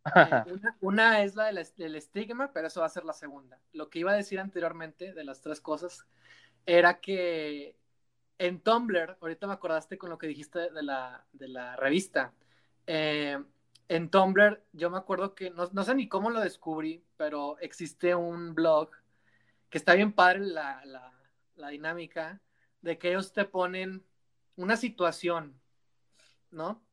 Eh, 0.24 0.42
una, 0.46 0.78
una 0.82 1.24
es 1.24 1.36
la 1.36 1.46
del, 1.48 1.66
del 1.78 1.96
estigma, 1.96 2.52
pero 2.54 2.68
eso 2.68 2.82
va 2.82 2.88
a 2.88 2.90
ser 2.90 3.06
la 3.06 3.14
segunda. 3.14 3.62
Lo 3.74 3.90
que 3.90 4.00
iba 4.00 4.12
a 4.12 4.16
decir 4.16 4.40
anteriormente 4.40 5.14
de 5.14 5.24
las 5.26 5.42
tres 5.42 5.62
cosas 5.62 6.08
era 6.66 7.02
que 7.02 7.78
en 8.38 8.60
Tumblr, 8.62 9.18
ahorita 9.22 9.48
me 9.48 9.54
acordaste 9.54 9.98
con 9.98 10.10
lo 10.10 10.18
que 10.18 10.28
dijiste 10.28 10.72
de 10.72 10.84
la, 10.84 11.26
de 11.34 11.48
la 11.48 11.76
revista. 11.76 12.34
Eh, 12.88 13.38
en 13.88 14.10
Tumblr, 14.10 14.64
yo 14.72 14.90
me 14.90 14.98
acuerdo 14.98 15.36
que 15.36 15.50
no, 15.52 15.70
no 15.72 15.84
sé 15.84 15.96
ni 15.96 16.08
cómo 16.08 16.30
lo 16.30 16.40
descubrí, 16.40 17.04
pero 17.18 17.58
existe 17.60 18.16
un 18.16 18.56
blog 18.56 18.90
que 19.70 19.78
está 19.78 19.94
bien 19.94 20.14
padre 20.14 20.40
la, 20.40 20.84
la, 20.86 21.14
la 21.56 21.70
dinámica 21.70 22.42
de 22.82 22.98
que 22.98 23.10
ellos 23.10 23.34
te 23.34 23.46
ponen 23.46 24.06
una 24.56 24.78
situación, 24.78 25.60
¿no? 26.52 26.84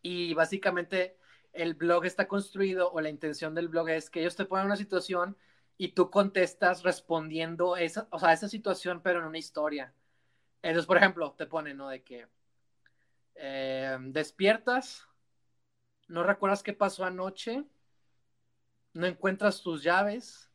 Y 0.00 0.34
básicamente 0.34 1.16
el 1.52 1.74
blog 1.74 2.04
está 2.04 2.26
construido 2.26 2.90
o 2.92 3.00
la 3.00 3.10
intención 3.10 3.54
del 3.54 3.68
blog 3.68 3.90
es 3.90 4.10
que 4.10 4.20
ellos 4.20 4.36
te 4.36 4.46
ponen 4.46 4.66
una 4.66 4.76
situación 4.76 5.36
y 5.76 5.88
tú 5.88 6.10
contestas 6.10 6.82
respondiendo 6.82 7.76
esa, 7.76 8.08
o 8.10 8.18
sea, 8.18 8.32
esa 8.32 8.48
situación, 8.48 9.00
pero 9.02 9.20
en 9.20 9.26
una 9.26 9.38
historia. 9.38 9.94
Entonces, 10.62 10.86
por 10.86 10.96
ejemplo, 10.96 11.32
te 11.32 11.46
ponen, 11.46 11.76
¿no? 11.76 11.88
De 11.88 12.02
que 12.02 12.28
eh, 13.34 13.98
despiertas, 14.00 15.06
no 16.08 16.22
recuerdas 16.22 16.62
qué 16.62 16.72
pasó 16.72 17.04
anoche, 17.04 17.64
no 18.94 19.06
encuentras 19.06 19.62
tus 19.62 19.82
llaves, 19.82 20.50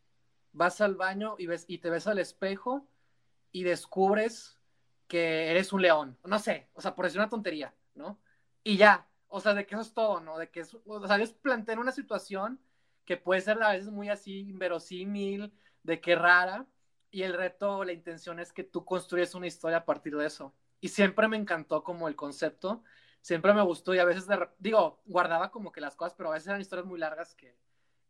vas 0.53 0.81
al 0.81 0.95
baño 0.95 1.35
y, 1.37 1.47
ves, 1.47 1.65
y 1.67 1.79
te 1.79 1.89
ves 1.89 2.07
al 2.07 2.19
espejo 2.19 2.87
y 3.51 3.63
descubres 3.63 4.59
que 5.07 5.49
eres 5.51 5.73
un 5.73 5.81
león. 5.81 6.17
No 6.23 6.39
sé, 6.39 6.69
o 6.73 6.81
sea, 6.81 6.95
por 6.95 7.05
decir 7.05 7.19
una 7.19 7.29
tontería, 7.29 7.73
¿no? 7.95 8.19
Y 8.63 8.77
ya, 8.77 9.07
o 9.27 9.39
sea, 9.39 9.53
de 9.53 9.65
que 9.65 9.75
eso 9.75 9.81
es 9.81 9.93
todo, 9.93 10.19
¿no? 10.19 10.37
De 10.37 10.49
que, 10.49 10.61
es, 10.61 10.75
o 10.85 11.07
sea, 11.07 11.17
ellos 11.17 11.33
plantean 11.33 11.79
una 11.79 11.91
situación 11.91 12.59
que 13.05 13.17
puede 13.17 13.41
ser 13.41 13.61
a 13.63 13.71
veces 13.71 13.89
muy 13.89 14.09
así, 14.09 14.39
inverosímil, 14.39 15.53
de 15.83 16.01
que 16.01 16.15
rara, 16.15 16.65
y 17.11 17.23
el 17.23 17.33
reto, 17.33 17.83
la 17.83 17.93
intención 17.93 18.39
es 18.39 18.53
que 18.53 18.63
tú 18.63 18.85
construyes 18.85 19.35
una 19.35 19.47
historia 19.47 19.77
a 19.77 19.85
partir 19.85 20.15
de 20.15 20.25
eso. 20.25 20.53
Y 20.79 20.89
siempre 20.89 21.27
me 21.27 21.37
encantó 21.37 21.83
como 21.83 22.07
el 22.07 22.15
concepto, 22.15 22.83
siempre 23.21 23.53
me 23.53 23.61
gustó 23.61 23.95
y 23.95 23.99
a 23.99 24.05
veces, 24.05 24.27
digo, 24.59 25.01
guardaba 25.05 25.51
como 25.51 25.71
que 25.71 25.81
las 25.81 25.95
cosas, 25.95 26.13
pero 26.15 26.29
a 26.29 26.33
veces 26.33 26.47
eran 26.47 26.61
historias 26.61 26.85
muy 26.85 26.99
largas 26.99 27.33
que, 27.35 27.57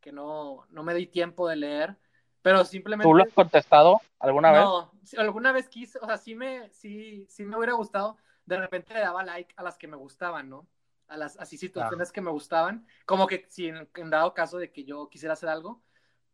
que 0.02 0.12
no, 0.12 0.66
no 0.70 0.84
me 0.84 0.94
di 0.94 1.08
tiempo 1.08 1.48
de 1.48 1.56
leer, 1.56 1.98
pero 2.42 2.64
simplemente... 2.66 3.10
¿Tú 3.10 3.16
lo 3.16 3.24
has 3.24 3.34
contestado 3.34 4.02
alguna 4.20 4.52
vez? 4.52 4.62
No, 4.62 4.92
alguna 5.18 5.52
vez 5.52 5.70
quise, 5.70 6.00
o 6.00 6.06
sea, 6.06 6.18
sí 6.18 6.36
me, 6.36 6.70
sí, 6.70 7.26
sí 7.30 7.46
me 7.46 7.58
hubiera 7.58 7.74
gustado, 7.74 8.18
de 8.46 8.58
repente 8.58 8.94
le 8.94 9.02
daba 9.02 9.24
like 9.24 9.54
a 9.58 9.64
las 9.64 9.78
que 9.78 9.88
me 9.88 9.98
gustaban, 9.98 10.50
¿no? 10.50 10.68
A 11.08 11.18
las 11.18 11.38
así 11.38 11.58
situaciones 11.58 12.12
que 12.12 12.22
me 12.22 12.32
gustaban, 12.32 12.86
como 13.06 13.28
que 13.28 13.46
si 13.50 13.68
en, 13.68 13.88
dado 14.10 14.34
caso 14.34 14.58
de 14.58 14.72
que 14.72 14.84
yo 14.84 15.10
quisiera 15.10 15.34
hacer 15.34 15.50
algo, 15.50 15.82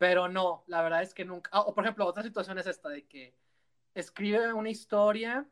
pero 0.04 0.28
no, 0.28 0.66
la 0.68 0.82
verdad 0.82 1.02
es 1.02 1.14
que 1.14 1.24
nunca, 1.24 1.62
o 1.62 1.74
por 1.74 1.86
ejemplo, 1.86 2.06
otra 2.06 2.24
situación 2.24 2.60
es 2.60 2.68
esta 2.68 2.90
de 2.90 3.06
que 3.06 3.34
escribe 3.96 4.52
una 4.52 4.70
historia 4.70 5.48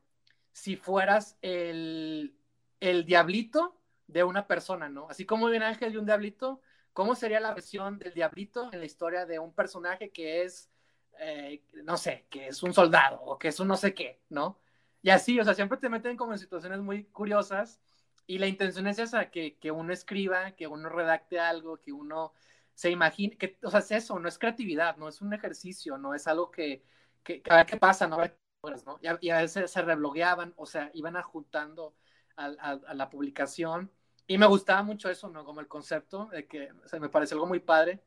si 0.52 0.76
fueras 0.76 1.38
el, 1.42 2.36
el 2.82 3.06
diablito 3.06 3.78
de 4.08 4.26
una 4.26 4.48
persona, 4.48 4.90
¿no? 4.90 5.08
Así 5.10 5.26
como 5.26 5.46
un 5.46 5.64
ángel 5.64 5.94
y 5.94 5.96
un 5.96 6.06
diablito, 6.06 6.60
¿cómo 6.92 7.16
sería 7.16 7.40
la 7.40 7.54
versión 7.54 7.98
del 7.98 8.14
diablito 8.14 8.70
en 8.74 8.80
la 8.80 8.86
historia 8.86 9.26
de 9.26 9.40
un 9.40 9.54
personaje 9.54 10.10
que 10.10 10.44
es, 10.44 10.70
eh, 11.20 11.64
no 11.86 11.96
sé, 11.96 12.26
que 12.30 12.48
es 12.48 12.62
un 12.62 12.74
soldado 12.74 13.22
o 13.22 13.40
que 13.40 13.48
es 13.48 13.60
un 13.62 13.70
no 13.70 13.78
sé 13.78 13.94
qué, 13.94 14.20
¿no? 14.28 14.60
Y 15.02 15.12
así, 15.12 15.40
o 15.40 15.46
sea, 15.46 15.54
siempre 15.54 15.78
te 15.78 15.88
meten 15.88 16.18
como 16.18 16.34
en 16.34 16.40
situaciones 16.40 16.82
muy 16.82 17.06
curiosas 17.06 17.80
y 18.28 18.38
la 18.38 18.48
intención 18.48 18.86
es 18.88 19.00
esa, 19.00 19.32
que, 19.32 19.56
que 19.56 19.72
uno 19.72 19.94
escriba, 19.94 20.52
que 20.58 20.68
uno 20.68 20.90
redacte 20.90 21.40
algo, 21.40 21.78
que 21.78 21.94
uno 21.94 22.34
se 22.74 22.90
imagine, 22.90 23.38
que, 23.38 23.58
o 23.64 23.70
sea, 23.70 23.80
es 23.80 23.92
eso, 23.92 24.20
no 24.20 24.28
es 24.28 24.38
creatividad, 24.38 24.98
no 24.98 25.08
es 25.08 25.22
un 25.22 25.34
ejercicio, 25.34 25.98
no 25.98 26.14
es 26.14 26.28
algo 26.28 26.52
que, 26.52 26.84
que, 27.24 27.42
a 27.50 27.58
ver 27.58 27.66
qué 27.66 27.78
pasa, 27.78 28.08
¿no? 28.08 28.18
¿no? 28.86 29.00
Y, 29.22 29.30
a, 29.30 29.38
veces 29.42 29.72
se 29.72 29.82
reblogueaban, 29.82 30.54
o 30.56 30.66
sea, 30.66 30.92
iban 30.94 31.18
adjuntando 31.18 31.96
a, 32.36 32.46
a, 32.46 32.94
la 32.94 33.10
publicación. 33.10 33.92
Y 34.28 34.38
me 34.38 34.46
gustaba 34.46 34.84
mucho 34.84 35.10
eso, 35.10 35.30
¿no? 35.30 35.46
Como 35.46 35.62
el 35.62 35.68
concepto, 35.68 36.28
de 36.28 36.48
que 36.48 36.72
o 36.72 36.88
sea, 36.88 37.00
me 37.00 37.10
parece 37.10 37.34
algo 37.34 37.48
muy 37.48 37.60
padre. 37.60 38.04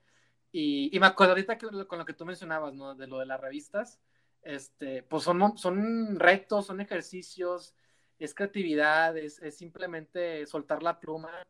Y, 0.53 0.91
y, 0.97 1.01
me 1.01 1.07
acuerdo 1.07 1.33
ahorita 1.33 1.59
que, 1.59 1.67
con 1.87 1.99
lo 1.99 2.05
que 2.05 2.15
tú 2.15 2.25
mencionabas, 2.25 2.75
¿no? 2.75 2.95
De 2.95 3.07
lo 3.07 3.19
de 3.19 3.27
las 3.27 3.41
revistas, 3.41 4.01
este, 4.43 5.03
pues 5.03 5.25
son, 5.25 5.59
son 5.59 6.19
retos, 6.19 6.67
son 6.67 6.81
ejercicios, 6.81 7.75
es 8.19 8.35
creatividad, 8.35 9.17
es, 9.17 9.41
es 9.43 9.57
simplemente 9.57 10.47
soltar 10.47 10.83
la 10.83 11.01
pluma 11.01 11.45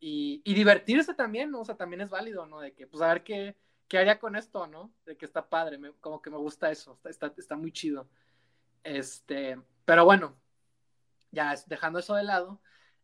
y, 0.00 0.40
y, 0.44 0.54
divertirse 0.54 1.14
también, 1.14 1.50
¿no? 1.50 1.60
O 1.60 1.64
sea, 1.64 1.76
también 1.76 2.00
es 2.00 2.10
válido, 2.10 2.46
¿no? 2.46 2.60
De 2.60 2.72
que, 2.72 2.86
pues, 2.86 3.02
a 3.02 3.08
ver 3.08 3.22
qué, 3.22 3.56
qué 3.86 3.98
haría 3.98 4.18
con 4.18 4.36
esto, 4.36 4.66
¿no? 4.66 4.92
De 5.04 5.16
que 5.16 5.26
está 5.26 5.48
padre, 5.48 5.78
como 6.00 6.22
que 6.22 6.30
me 6.30 6.38
gusta 6.38 6.70
eso, 6.70 6.94
está, 6.94 7.10
está, 7.10 7.34
está 7.36 7.56
muy 7.56 7.72
chido. 7.72 8.08
Este, 8.82 9.60
pero 9.84 10.04
bueno, 10.04 10.36
ya 11.32 11.54
dejando 11.66 11.98
eso 11.98 12.14
de 12.14 12.24
lado, 12.24 12.60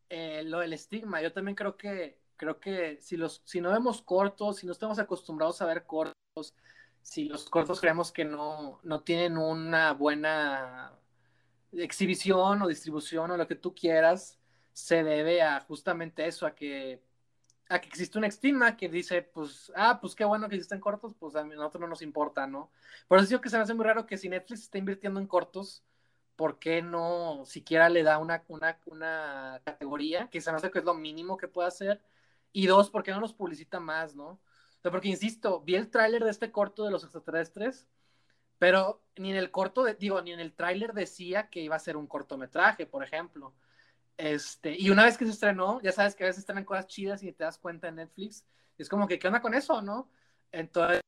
eh, 0.09 0.43
lo 0.45 0.61
del 0.61 0.73
estigma, 0.73 1.21
yo 1.21 1.33
también 1.33 1.57
creo 1.57 1.77
que, 1.77 2.21
creo 2.37 2.61
que 2.61 2.99
si, 3.01 3.17
los, 3.17 3.43
si 3.45 3.61
no 3.61 3.73
vemos 3.73 4.01
cortos, 4.01 4.59
si 4.59 4.67
no 4.67 4.73
estamos 4.73 4.99
acostumbrados 4.99 5.61
a 5.61 5.67
ver 5.67 5.87
cortos, 5.87 6.55
si 7.03 7.25
los 7.25 7.51
cortos 7.51 7.81
creemos 7.81 8.13
que 8.13 8.25
no, 8.25 8.81
no 8.83 9.03
tienen 9.03 9.39
una 9.39 9.93
buena 9.93 10.93
exhibición 11.73 12.63
o 12.63 12.69
distribución 12.69 13.31
o 13.31 13.37
lo 13.37 13.47
que 13.49 13.55
tú 13.57 13.75
quieras, 13.75 14.39
se 14.77 15.03
debe 15.03 15.41
a 15.41 15.59
justamente 15.61 16.27
eso, 16.27 16.47
a 16.47 16.55
que, 16.55 17.03
a 17.71 17.81
que 17.81 17.89
existe 17.89 18.19
un 18.19 18.25
estigma 18.25 18.77
que 18.77 18.91
dice, 18.91 19.23
pues, 19.23 19.73
ah, 19.75 19.99
pues 20.03 20.15
qué 20.15 20.23
bueno 20.27 20.51
que 20.51 20.57
existen 20.57 20.81
cortos, 20.81 21.15
pues 21.19 21.35
a 21.35 21.45
nosotros 21.45 21.81
no 21.81 21.89
nos 21.89 22.03
importa, 22.03 22.47
¿no? 22.47 22.71
Por 23.09 23.19
eso 23.19 23.29
digo 23.29 23.41
que 23.41 23.49
se 23.49 23.57
me 23.57 23.63
hace 23.63 23.73
muy 23.73 23.87
raro 23.87 24.05
que 24.07 24.19
si 24.19 24.29
Netflix 24.29 24.63
está 24.65 24.77
invirtiendo 24.77 25.19
en 25.19 25.27
cortos, 25.29 25.83
¿por 26.37 26.59
qué 26.59 26.83
no 26.83 27.45
siquiera 27.47 27.89
le 27.89 28.03
da 28.03 28.19
una, 28.19 28.45
una, 28.49 28.79
una 28.85 29.63
categoría 29.65 30.29
que 30.29 30.43
se 30.43 30.51
me 30.51 30.59
hace 30.59 30.71
que 30.71 30.81
es 30.81 30.85
lo 30.85 30.93
mínimo 30.95 31.39
que 31.39 31.49
puede 31.49 31.69
hacer? 31.69 32.03
Y 32.53 32.67
dos, 32.67 32.91
¿por 32.91 33.03
qué 33.03 33.13
no 33.13 33.21
los 33.21 33.33
publicita 33.33 33.81
más, 33.81 34.15
no? 34.15 34.41
Porque 34.83 35.09
insisto, 35.09 35.63
vi 35.63 35.77
el 35.77 35.89
tráiler 35.91 36.23
de 36.23 36.31
este 36.31 36.53
corto 36.53 36.85
de 36.85 36.91
los 36.91 37.03
extraterrestres, 37.03 37.89
pero 38.59 39.03
ni 39.17 39.31
en 39.31 39.37
el 39.39 39.51
corto, 39.51 39.85
digo, 39.95 40.21
ni 40.21 40.33
en 40.33 40.41
el 40.41 40.53
tráiler 40.55 40.93
decía 40.93 41.49
que 41.49 41.61
iba 41.63 41.77
a 41.77 41.79
ser 41.79 41.97
un 41.97 42.07
cortometraje, 42.07 42.85
por 42.87 43.03
ejemplo. 43.03 43.55
Este, 44.17 44.75
y 44.79 44.91
una 44.91 45.05
vez 45.05 45.19
que 45.19 45.27
se 45.27 45.33
estrenó, 45.33 45.81
ya 45.83 45.93
sabes 45.93 46.15
que 46.15 46.25
a 46.25 46.29
veces 46.29 46.41
estrenan 46.41 46.65
cosas 46.65 46.87
chidas 46.87 47.23
y 47.23 47.33
te 47.33 47.45
das 47.45 47.59
cuenta 47.59 47.89
en 47.89 47.97
Netflix, 47.97 48.47
es 48.79 48.89
como 48.89 49.07
que, 49.07 49.19
¿qué 49.19 49.27
onda 49.27 49.41
con 49.41 49.55
eso, 49.55 49.83
no? 49.83 50.11
Entonces, 50.53 51.01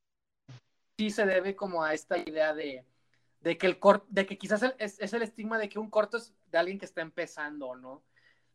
sí 0.98 1.10
se 1.10 1.26
debe 1.26 1.54
como 1.54 1.82
a 1.82 1.94
esta 1.94 2.18
idea 2.18 2.54
de, 2.54 2.84
de 3.40 3.58
que 3.58 3.66
el 3.66 3.78
corto, 3.78 4.06
de 4.08 4.26
que 4.26 4.38
quizás 4.38 4.62
es, 4.78 4.98
es, 4.98 5.12
el 5.12 5.22
estigma 5.22 5.58
de 5.58 5.68
que 5.68 5.78
un 5.78 5.90
corto 5.90 6.16
es 6.16 6.34
de 6.50 6.58
alguien 6.58 6.78
que 6.78 6.86
está 6.86 7.02
empezando, 7.02 7.76
¿no? 7.76 8.02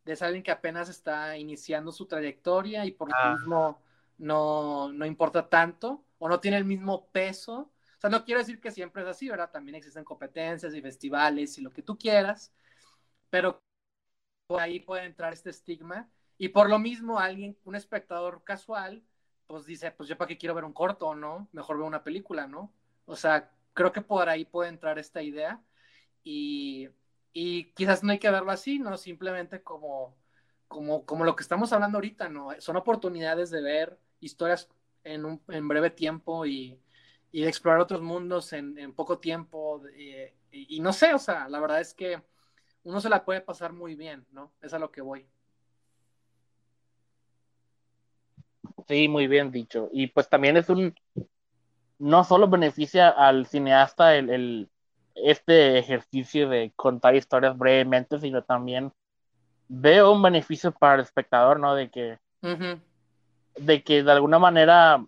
De 0.04 0.18
alguien 0.20 0.44
que 0.44 0.52
apenas 0.52 0.90
está 0.90 1.38
iniciando 1.38 1.92
su 1.92 2.06
trayectoria 2.06 2.86
y 2.86 2.92
por 2.92 3.10
lo 3.10 3.16
ah. 3.18 3.34
mismo 3.34 3.82
no, 4.18 4.92
no 4.92 5.06
importa 5.06 5.48
tanto 5.50 6.04
o 6.20 6.28
no 6.28 6.40
tiene 6.40 6.58
el 6.58 6.66
mismo 6.66 7.08
peso. 7.08 7.72
O 7.98 8.02
sea, 8.02 8.10
no 8.10 8.26
quiero 8.26 8.40
decir 8.40 8.60
que 8.60 8.72
siempre 8.72 9.04
es 9.04 9.08
así, 9.08 9.30
¿verdad? 9.30 9.50
También 9.50 9.76
existen 9.76 10.04
competencias 10.04 10.74
y 10.74 10.82
festivales 10.82 11.58
y 11.58 11.62
lo 11.62 11.72
que 11.72 11.84
tú 11.84 11.98
quieras, 11.98 12.52
pero 13.30 13.64
por 14.48 14.62
ahí 14.62 14.80
puede 14.80 15.06
entrar 15.06 15.34
este 15.34 15.50
estigma. 15.50 16.10
Y 16.38 16.50
por 16.50 16.70
lo 16.70 16.80
mismo, 16.80 17.20
alguien, 17.20 17.58
un 17.64 17.76
espectador 17.76 18.44
casual, 18.44 19.04
pues 19.48 19.66
dice, 19.66 19.92
pues 19.92 20.10
yo 20.10 20.18
para 20.18 20.28
qué 20.28 20.38
quiero 20.38 20.56
ver 20.56 20.66
un 20.66 20.74
corto, 20.74 21.16
¿no? 21.16 21.48
Mejor 21.52 21.78
veo 21.78 21.86
una 21.86 22.04
película, 22.04 22.48
¿no? 22.48 22.74
O 23.06 23.16
sea, 23.16 23.52
creo 23.74 23.92
que 23.92 24.02
por 24.02 24.30
ahí 24.30 24.46
puede 24.46 24.70
entrar 24.70 25.00
esta 25.00 25.22
idea. 25.22 25.62
Y, 26.24 26.90
y 27.34 27.66
quizás 27.74 28.04
no 28.04 28.12
hay 28.12 28.20
que 28.20 28.32
verlo 28.32 28.52
así, 28.52 28.80
¿no? 28.80 28.98
Simplemente 28.98 29.62
como, 29.64 30.16
como, 30.68 31.06
como 31.06 31.26
lo 31.26 31.36
que 31.36 31.44
estamos 31.44 31.74
hablando 31.74 31.98
ahorita, 31.98 32.30
¿no? 32.30 32.50
Son 32.60 32.76
oportunidades 32.78 33.52
de 33.52 33.62
ver 33.62 34.00
historias 34.20 34.70
en, 35.04 35.26
un, 35.26 35.42
en 35.50 35.68
breve 35.68 35.90
tiempo 35.92 36.46
y, 36.46 36.80
y 37.32 37.42
de 37.42 37.50
explorar 37.50 37.82
otros 37.82 38.02
mundos 38.02 38.54
en, 38.54 38.78
en 38.78 38.94
poco 38.94 39.20
tiempo. 39.20 39.82
y, 39.98 40.16
y, 40.52 40.80
no 40.82 40.94
sé, 40.94 41.14
o 41.14 41.20
sea, 41.20 41.50
la 41.50 41.60
verdad 41.60 41.82
es 41.82 41.94
que 41.94 42.22
uno 42.84 43.00
se 43.00 43.10
la 43.10 43.24
puede 43.24 43.42
pasar 43.42 43.74
muy 43.74 43.96
bien, 43.96 44.26
¿no? 44.32 44.52
Es 44.62 44.74
a 44.74 44.80
lo 44.80 44.92
que 44.92 45.02
voy. 45.02 45.26
Sí, 48.88 49.08
muy 49.08 49.28
bien 49.28 49.52
dicho. 49.52 49.90
Y 49.92 50.08
pues 50.08 50.30
también 50.30 50.58
es 50.58 50.70
un, 50.70 50.94
no 52.00 52.24
solo 52.24 52.48
beneficia 52.50 53.10
al 53.10 53.46
cineasta 53.48 54.16
el, 54.16 54.70
este 55.16 55.78
ejercicio 55.80 56.50
de 56.50 56.74
contar 56.76 57.16
historias 57.16 57.58
brevemente, 57.58 58.20
sino 58.20 58.44
también 58.44 58.92
veo 59.70 60.12
un 60.12 60.22
beneficio 60.22 60.72
para 60.72 60.96
el 60.96 61.02
espectador, 61.02 61.60
¿no? 61.60 61.76
De 61.76 61.90
que, 61.90 62.20
de 63.56 63.84
que 63.84 64.04
de 64.04 64.12
alguna 64.12 64.40
manera, 64.40 65.06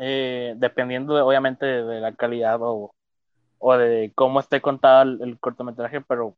eh, 0.00 0.54
dependiendo 0.56 1.14
obviamente 1.24 1.66
de, 1.66 2.00
la 2.00 2.14
calidad 2.14 2.58
o, 2.62 2.94
o, 3.58 3.76
de 3.76 4.12
cómo 4.14 4.40
esté 4.40 4.62
contado 4.62 5.02
el 5.22 5.38
cortometraje, 5.38 6.00
pero 6.00 6.36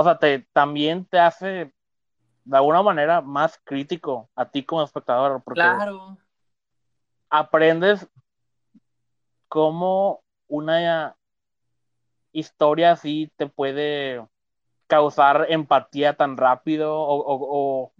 o 0.00 0.02
sea, 0.02 0.18
te, 0.18 0.38
también 0.54 1.04
te 1.04 1.18
hace 1.18 1.74
de 2.44 2.56
alguna 2.56 2.82
manera 2.82 3.20
más 3.20 3.60
crítico 3.64 4.30
a 4.34 4.50
ti 4.50 4.64
como 4.64 4.82
espectador. 4.82 5.42
Porque 5.44 5.60
claro. 5.60 6.16
Aprendes 7.28 8.08
cómo 9.46 10.22
una 10.48 11.14
historia 12.32 12.92
así 12.92 13.30
te 13.36 13.46
puede 13.46 14.26
causar 14.86 15.44
empatía 15.50 16.16
tan 16.16 16.38
rápido 16.38 16.98
o, 16.98 17.18
o, 17.18 17.92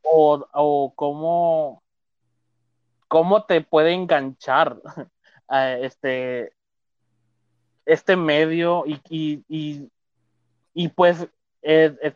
o, 0.00 0.46
o, 0.52 0.94
cómo, 0.94 1.82
cómo 3.08 3.42
te 3.42 3.62
puede 3.62 3.94
enganchar 3.94 4.80
este, 5.50 6.54
este 7.84 8.14
medio 8.14 8.84
y, 8.86 9.00
y 9.08 9.44
y 9.48 9.90
pues 10.94 11.28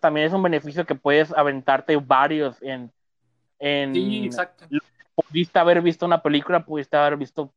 también 0.00 0.26
es 0.26 0.32
un 0.32 0.42
beneficio 0.42 0.84
que 0.84 0.94
puedes 0.94 1.32
aventarte 1.32 1.96
varios 1.96 2.60
en... 2.62 2.92
en 3.58 3.94
sí, 3.94 4.24
exacto. 4.26 4.66
Pudiste 5.14 5.58
haber 5.58 5.82
visto 5.82 6.06
una 6.06 6.22
película, 6.22 6.64
pudiste 6.64 6.96
haber 6.96 7.16
visto 7.16 7.52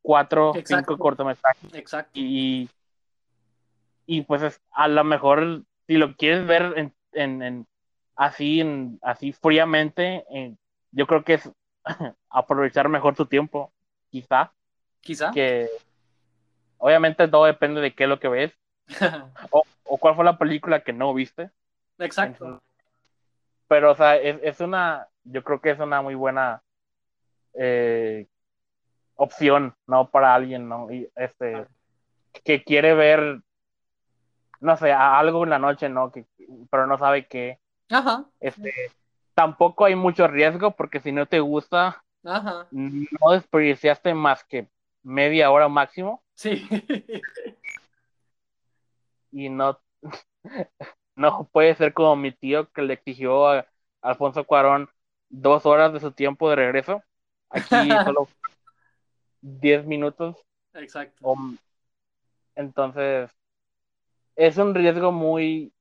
cuatro, 0.00 0.52
cinco 0.64 0.96
cortometrajes. 0.96 1.74
Exacto. 1.74 2.12
Y, 2.14 2.70
y 4.06 4.22
pues 4.22 4.60
a 4.70 4.88
lo 4.88 5.04
mejor 5.04 5.62
si 5.86 5.94
lo 5.94 6.16
quieres 6.16 6.46
ver 6.46 6.74
en, 6.76 6.94
en, 7.12 7.66
así, 8.16 8.60
en, 8.60 8.98
así 9.02 9.32
fríamente, 9.32 10.24
yo 10.90 11.06
creo 11.06 11.24
que 11.24 11.34
es 11.34 11.50
aprovechar 12.30 12.88
mejor 12.88 13.14
tu 13.14 13.26
tiempo, 13.26 13.72
quizá. 14.10 14.52
Quizá. 15.00 15.32
Que 15.32 15.68
obviamente 16.78 17.28
todo 17.28 17.44
depende 17.44 17.80
de 17.80 17.94
qué 17.94 18.04
es 18.04 18.08
lo 18.08 18.20
que 18.20 18.28
ves 18.28 18.52
o, 19.50 19.62
o 19.84 19.98
cuál 19.98 20.14
fue 20.14 20.24
la 20.24 20.38
película 20.38 20.82
que 20.82 20.92
no 20.92 21.12
viste. 21.14 21.50
Exacto. 21.98 22.62
Pero, 23.68 23.92
o 23.92 23.94
sea, 23.94 24.16
es, 24.16 24.38
es 24.42 24.60
una, 24.60 25.08
yo 25.24 25.42
creo 25.42 25.60
que 25.60 25.70
es 25.70 25.78
una 25.78 26.02
muy 26.02 26.14
buena 26.14 26.62
eh, 27.54 28.26
opción, 29.14 29.74
¿no? 29.86 30.10
Para 30.10 30.34
alguien, 30.34 30.68
¿no? 30.68 30.90
Y 30.90 31.08
este, 31.16 31.66
que 32.44 32.62
quiere 32.64 32.94
ver, 32.94 33.40
no 34.60 34.76
sé, 34.76 34.92
algo 34.92 35.44
en 35.44 35.50
la 35.50 35.58
noche, 35.58 35.88
¿no? 35.88 36.10
Que, 36.10 36.26
pero 36.70 36.86
no 36.86 36.98
sabe 36.98 37.26
qué. 37.26 37.58
Ajá. 37.90 38.24
Este, 38.40 38.72
tampoco 39.34 39.84
hay 39.84 39.94
mucho 39.94 40.26
riesgo 40.28 40.72
porque 40.72 41.00
si 41.00 41.12
no 41.12 41.26
te 41.26 41.40
gusta, 41.40 42.04
Ajá. 42.24 42.66
no 42.70 43.32
desperdiciaste 43.32 44.14
más 44.14 44.44
que 44.44 44.68
media 45.02 45.50
hora 45.50 45.68
máximo 45.68 46.22
Sí. 46.34 46.66
y 49.32 49.48
no, 49.48 49.80
no 51.16 51.48
puede 51.52 51.74
ser 51.74 51.92
como 51.94 52.16
mi 52.16 52.32
tío 52.32 52.70
que 52.70 52.82
le 52.82 52.94
exigió 52.94 53.48
a 53.48 53.66
Alfonso 54.02 54.44
Cuarón 54.44 54.88
dos 55.28 55.66
horas 55.66 55.92
de 55.92 56.00
su 56.00 56.12
tiempo 56.12 56.48
de 56.50 56.56
regreso. 56.56 57.02
Aquí 57.50 57.66
solo 58.04 58.28
10 59.40 59.84
minutos. 59.86 60.36
Exacto. 60.74 61.18
o- 61.22 61.36
entonces, 62.54 63.30
es 64.36 64.56
un 64.58 64.74
riesgo 64.74 65.12
muy, 65.12 65.72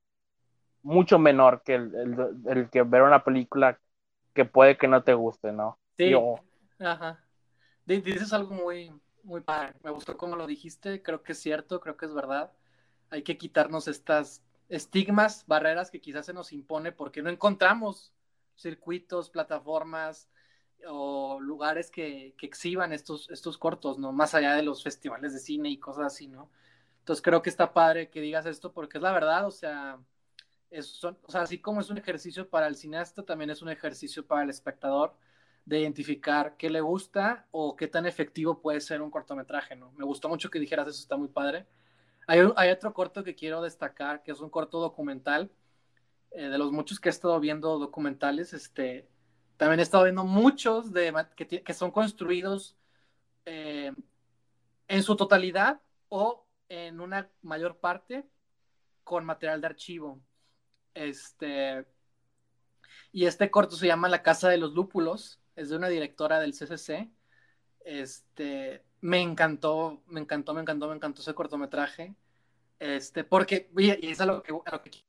mucho 0.84 1.20
menor 1.20 1.62
que 1.64 1.76
el, 1.76 1.96
el- 1.96 2.38
el 2.48 2.70
que 2.70 2.84
ver 2.84 3.04
una 3.04 3.24
película 3.24 3.80
que 4.34 4.46
puede 4.46 4.78
que 4.78 4.88
no 4.88 5.04
te 5.04 5.14
guste, 5.14 5.52
¿no? 5.52 5.78
Sí. 5.98 6.10
Yo- 6.10 6.36
Ajá. 6.80 7.24
Di- 7.86 8.02
Dices 8.02 8.34
algo 8.34 8.54
muy, 8.54 8.92
muy 9.24 9.42
padre. 9.42 9.74
Me 9.84 9.92
gustó 9.92 10.18
cómo 10.18 10.36
lo 10.36 10.48
dijiste. 10.48 11.02
Creo 11.04 11.22
que 11.24 11.34
es 11.34 11.40
cierto, 11.40 11.80
creo 11.82 11.98
que 11.98 12.06
es 12.06 12.14
verdad. 12.14 12.52
Hay 13.12 13.24
que 13.24 13.38
quitarnos 13.38 13.88
estas 13.90 14.44
estigmas, 14.70 15.46
barreras 15.48 15.92
que 15.92 16.02
quizás 16.02 16.28
se 16.28 16.34
nos 16.34 16.54
impone 16.54 16.94
porque 16.94 17.24
no 17.24 17.30
encontramos 17.32 18.14
circuitos, 18.58 19.30
plataformas 19.32 20.30
o 20.88 21.40
lugares 21.42 21.92
que, 21.92 22.34
que 22.38 22.48
exhiban 22.48 22.94
estos, 22.94 23.30
estos 23.32 23.58
cortos, 23.60 24.00
¿no? 24.00 24.12
Más 24.14 24.34
allá 24.36 24.56
de 24.56 24.64
los 24.64 24.84
festivales 24.84 25.34
de 25.34 25.40
cine 25.40 25.70
y 25.70 25.78
cosas 25.80 26.06
así, 26.08 26.28
¿no? 26.28 26.52
Entonces 27.00 27.24
creo 27.24 27.42
que 27.44 27.50
está 27.50 27.74
padre 27.74 28.10
que 28.10 28.22
digas 28.22 28.46
esto 28.48 28.74
porque 28.74 28.98
es 28.98 29.04
la 29.04 29.12
verdad, 29.14 29.46
o 29.48 29.52
sea, 29.52 30.00
es, 30.70 30.88
son- 30.88 31.18
o 31.24 31.32
sea, 31.32 31.42
así 31.42 31.60
como 31.60 31.82
es 31.82 31.90
un 31.90 31.98
ejercicio 31.98 32.50
para 32.50 32.68
el 32.68 32.76
cineasta, 32.76 33.24
también 33.24 33.50
es 33.50 33.62
un 33.62 33.70
ejercicio 33.70 34.26
para 34.26 34.44
el 34.44 34.50
espectador 34.50 35.16
de 35.66 35.80
identificar 35.82 36.58
qué 36.58 36.70
le 36.70 36.82
gusta 36.82 37.48
o 37.52 37.76
qué 37.76 37.88
tan 37.88 38.06
efectivo 38.06 38.62
puede 38.62 38.82
ser 38.82 39.02
un 39.02 39.12
cortometraje, 39.12 39.76
¿no? 39.76 39.92
Me 39.94 40.06
gustó 40.06 40.30
mucho 40.30 40.50
que 40.50 40.60
dijeras 40.60 40.88
eso, 40.88 41.02
está 41.02 41.18
muy 41.18 41.28
padre. 41.30 41.68
Hay, 42.28 42.70
otro 42.70 42.94
corto 42.94 43.24
que 43.24 43.36
quiero 43.36 43.62
destacar, 43.62 44.24
que 44.24 44.32
es 44.32 44.40
un 44.40 44.50
corto 44.50 44.80
documental, 44.80 45.52
eh, 46.32 46.48
de 46.48 46.58
los 46.58 46.72
muchos 46.72 47.00
que 47.00 47.10
he 47.10 47.12
estado 47.12 47.40
viendo 47.40 47.78
documentales, 47.78 48.54
este, 48.54 49.10
también 49.58 49.80
he 49.80 49.84
estado 49.84 50.06
viendo 50.06 50.24
muchos 50.24 50.88
que 51.36 51.74
son 51.74 51.92
construidos 51.92 52.78
eh, 53.46 53.92
en 54.88 55.04
su 55.04 55.16
totalidad 55.16 55.82
o 56.10 56.46
en 56.70 57.00
una 57.00 57.30
mayor 57.42 57.78
parte 57.78 58.28
con 59.04 59.26
material 59.26 59.62
de 59.62 59.68
archivo. 59.68 60.22
Este, 60.94 61.86
y 63.12 63.26
este 63.26 63.52
corto 63.52 63.76
se 63.76 63.88
llama 63.88 64.10
La 64.10 64.24
Casa 64.24 64.50
de 64.50 64.58
los 64.58 64.74
Lúpulos, 64.74 65.42
es 65.56 65.70
de 65.70 65.76
una 65.76 65.90
directora 65.90 66.40
del 66.40 66.54
CCC. 66.54 67.12
Este, 67.82 68.84
me 69.02 69.20
encantó, 69.22 70.04
me 70.08 70.22
encantó, 70.22 70.54
me 70.54 70.62
encantó, 70.62 70.88
me 70.88 70.96
encantó 70.96 71.22
ese 71.22 71.34
cortometraje. 71.34 72.16
Este, 72.80 73.24
porque, 73.24 73.70
y 73.78 74.08
es 74.08 74.22
a 74.22 74.26
lo 74.26 74.42
que, 74.42 74.54
que 74.84 75.04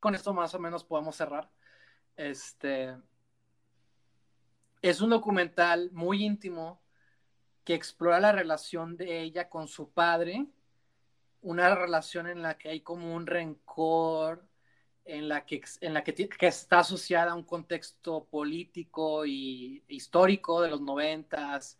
con 0.00 0.14
esto 0.14 0.32
más 0.32 0.54
o 0.54 0.58
menos 0.58 0.84
podemos 0.84 1.16
cerrar. 1.16 1.50
Este, 2.16 2.96
es 4.82 5.00
un 5.00 5.10
documental 5.10 5.90
muy 5.92 6.24
íntimo 6.24 6.80
que 7.64 7.74
explora 7.74 8.20
la 8.20 8.32
relación 8.32 8.96
de 8.96 9.22
ella 9.22 9.48
con 9.48 9.68
su 9.68 9.90
padre, 9.90 10.46
una 11.42 11.74
relación 11.74 12.26
en 12.26 12.42
la 12.42 12.56
que 12.58 12.70
hay 12.70 12.80
como 12.80 13.14
un 13.14 13.26
rencor, 13.26 14.44
en 15.04 15.28
la 15.28 15.44
que, 15.46 15.62
en 15.80 15.94
la 15.94 16.04
que, 16.04 16.14
que 16.14 16.46
está 16.46 16.80
asociada 16.80 17.32
a 17.32 17.34
un 17.34 17.44
contexto 17.44 18.24
político 18.26 19.24
y 19.26 19.82
histórico 19.88 20.60
de 20.60 20.70
los 20.70 20.80
noventas, 20.80 21.78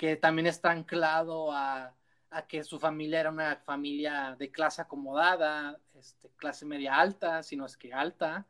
que 0.00 0.16
también 0.16 0.46
está 0.46 0.70
anclado 0.70 1.52
a, 1.52 1.94
a, 2.30 2.46
que 2.46 2.64
su 2.64 2.80
familia 2.80 3.20
era 3.20 3.28
una 3.30 3.56
familia 3.66 4.34
de 4.38 4.50
clase 4.50 4.80
acomodada, 4.80 5.78
este, 5.94 6.30
clase 6.36 6.64
media 6.64 6.96
alta, 6.96 7.42
si 7.42 7.54
no 7.54 7.66
es 7.66 7.76
que 7.76 7.92
alta, 7.92 8.46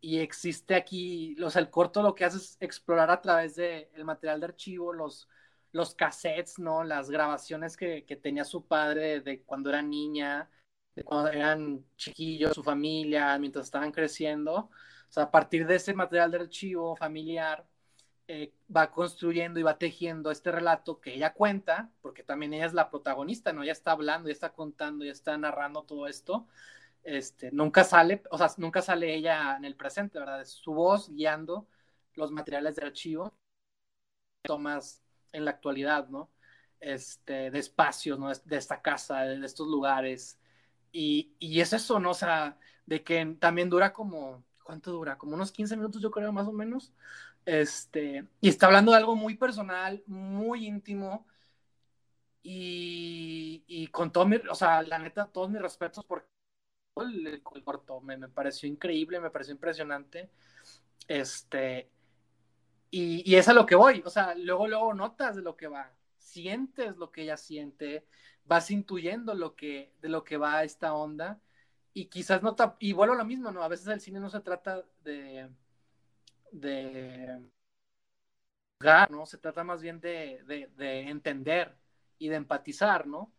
y 0.00 0.18
existe 0.18 0.74
aquí, 0.74 1.36
sea, 1.48 1.62
el 1.62 1.70
corto 1.70 2.02
lo 2.02 2.16
que 2.16 2.24
hace 2.24 2.38
es 2.38 2.56
explorar 2.58 3.08
a 3.12 3.20
través 3.22 3.54
del 3.54 3.88
de 3.94 4.02
material 4.04 4.40
de 4.40 4.46
archivo 4.46 4.92
los, 4.92 5.28
los 5.70 5.94
cassettes, 5.94 6.58
¿no? 6.58 6.82
Las 6.82 7.08
grabaciones 7.08 7.76
que, 7.76 8.04
que 8.04 8.16
tenía 8.16 8.44
su 8.44 8.66
padre 8.66 9.20
de 9.20 9.44
cuando 9.44 9.70
era 9.70 9.82
niña, 9.82 10.50
de 10.96 11.04
cuando 11.04 11.30
eran 11.30 11.84
chiquillos, 11.96 12.54
su 12.54 12.64
familia, 12.64 13.38
mientras 13.38 13.66
estaban 13.66 13.92
creciendo. 13.92 14.56
O 14.56 15.12
sea, 15.12 15.24
a 15.24 15.30
partir 15.30 15.68
de 15.68 15.76
ese 15.76 15.94
material 15.94 16.32
de 16.32 16.38
archivo 16.38 16.96
familiar, 16.96 17.64
eh, 18.32 18.52
va 18.74 18.92
construyendo 18.92 19.58
y 19.58 19.64
va 19.64 19.76
tejiendo 19.76 20.30
este 20.30 20.52
relato 20.52 21.00
que 21.00 21.14
ella 21.14 21.34
cuenta, 21.34 21.90
porque 22.00 22.22
también 22.22 22.54
ella 22.54 22.66
es 22.66 22.74
la 22.74 22.88
protagonista, 22.88 23.52
¿no? 23.52 23.64
Ella 23.64 23.72
está 23.72 23.90
hablando, 23.90 24.28
ella 24.28 24.34
está 24.34 24.52
contando, 24.52 25.02
ella 25.02 25.12
está 25.12 25.36
narrando 25.36 25.82
todo 25.82 26.06
esto. 26.06 26.46
Este, 27.02 27.50
nunca 27.50 27.82
sale, 27.82 28.22
o 28.30 28.38
sea, 28.38 28.48
nunca 28.58 28.82
sale 28.82 29.16
ella 29.16 29.56
en 29.56 29.64
el 29.64 29.74
presente, 29.74 30.20
¿verdad? 30.20 30.42
Es 30.42 30.50
su 30.50 30.72
voz 30.72 31.10
guiando 31.10 31.66
los 32.14 32.30
materiales 32.30 32.76
de 32.76 32.86
archivo, 32.86 33.34
tomas 34.42 35.02
en 35.32 35.44
la 35.44 35.50
actualidad, 35.50 36.08
¿no? 36.08 36.30
Este, 36.78 37.50
de 37.50 37.58
espacios, 37.58 38.16
¿no? 38.16 38.32
De 38.32 38.56
esta 38.56 38.80
casa, 38.80 39.22
de 39.22 39.44
estos 39.44 39.66
lugares. 39.66 40.38
Y, 40.92 41.34
y 41.40 41.60
es 41.60 41.72
eso, 41.72 41.98
¿no? 41.98 42.10
O 42.10 42.14
sea, 42.14 42.56
de 42.86 43.02
que 43.02 43.36
también 43.40 43.70
dura 43.70 43.92
como, 43.92 44.44
¿cuánto 44.62 44.92
dura? 44.92 45.18
Como 45.18 45.34
unos 45.34 45.50
15 45.50 45.76
minutos, 45.76 46.00
yo 46.00 46.12
creo, 46.12 46.32
más 46.32 46.46
o 46.46 46.52
menos. 46.52 46.92
Este, 47.44 48.26
y 48.40 48.48
está 48.48 48.66
hablando 48.66 48.92
de 48.92 48.98
algo 48.98 49.16
muy 49.16 49.36
personal, 49.36 50.02
muy 50.06 50.66
íntimo. 50.66 51.26
Y, 52.42 53.64
y 53.66 53.88
con 53.88 54.12
todo 54.12 54.26
mi, 54.26 54.36
o 54.36 54.54
sea, 54.54 54.82
la 54.82 54.98
neta, 54.98 55.26
todos 55.26 55.50
mis 55.50 55.60
respetos 55.60 56.04
por 56.04 56.26
el, 56.96 57.42
corto, 57.42 58.00
me, 58.00 58.16
me, 58.16 58.28
pareció 58.28 58.68
increíble, 58.68 59.20
me 59.20 59.30
pareció 59.30 59.52
impresionante. 59.52 60.30
Este, 61.08 61.90
y, 62.90 63.30
y, 63.30 63.36
es 63.36 63.48
a 63.48 63.52
lo 63.52 63.66
que 63.66 63.74
voy, 63.74 64.02
o 64.04 64.10
sea, 64.10 64.34
luego, 64.34 64.68
luego 64.68 64.94
notas 64.94 65.36
de 65.36 65.42
lo 65.42 65.56
que 65.56 65.68
va, 65.68 65.92
sientes 66.18 66.96
lo 66.96 67.10
que 67.10 67.22
ella 67.22 67.36
siente, 67.36 68.06
vas 68.44 68.70
intuyendo 68.70 69.34
lo 69.34 69.54
que, 69.56 69.92
de 70.00 70.08
lo 70.08 70.24
que 70.24 70.36
va 70.36 70.64
esta 70.64 70.94
onda, 70.94 71.40
y 71.92 72.06
quizás 72.06 72.42
no, 72.42 72.56
y 72.78 72.92
vuelvo 72.92 73.14
a 73.14 73.18
lo 73.18 73.24
mismo, 73.24 73.50
¿no? 73.50 73.62
A 73.62 73.68
veces 73.68 73.86
el 73.88 74.00
cine 74.00 74.20
no 74.20 74.30
se 74.30 74.40
trata 74.40 74.84
de, 75.02 75.48
de, 76.52 77.40
¿no? 79.10 79.26
Se 79.26 79.38
trata 79.38 79.64
más 79.64 79.82
bien 79.82 80.00
de, 80.00 80.42
de, 80.46 80.68
de 80.76 81.00
entender 81.08 81.76
y 82.18 82.28
de 82.28 82.36
empatizar, 82.36 83.06
¿no? 83.06 83.32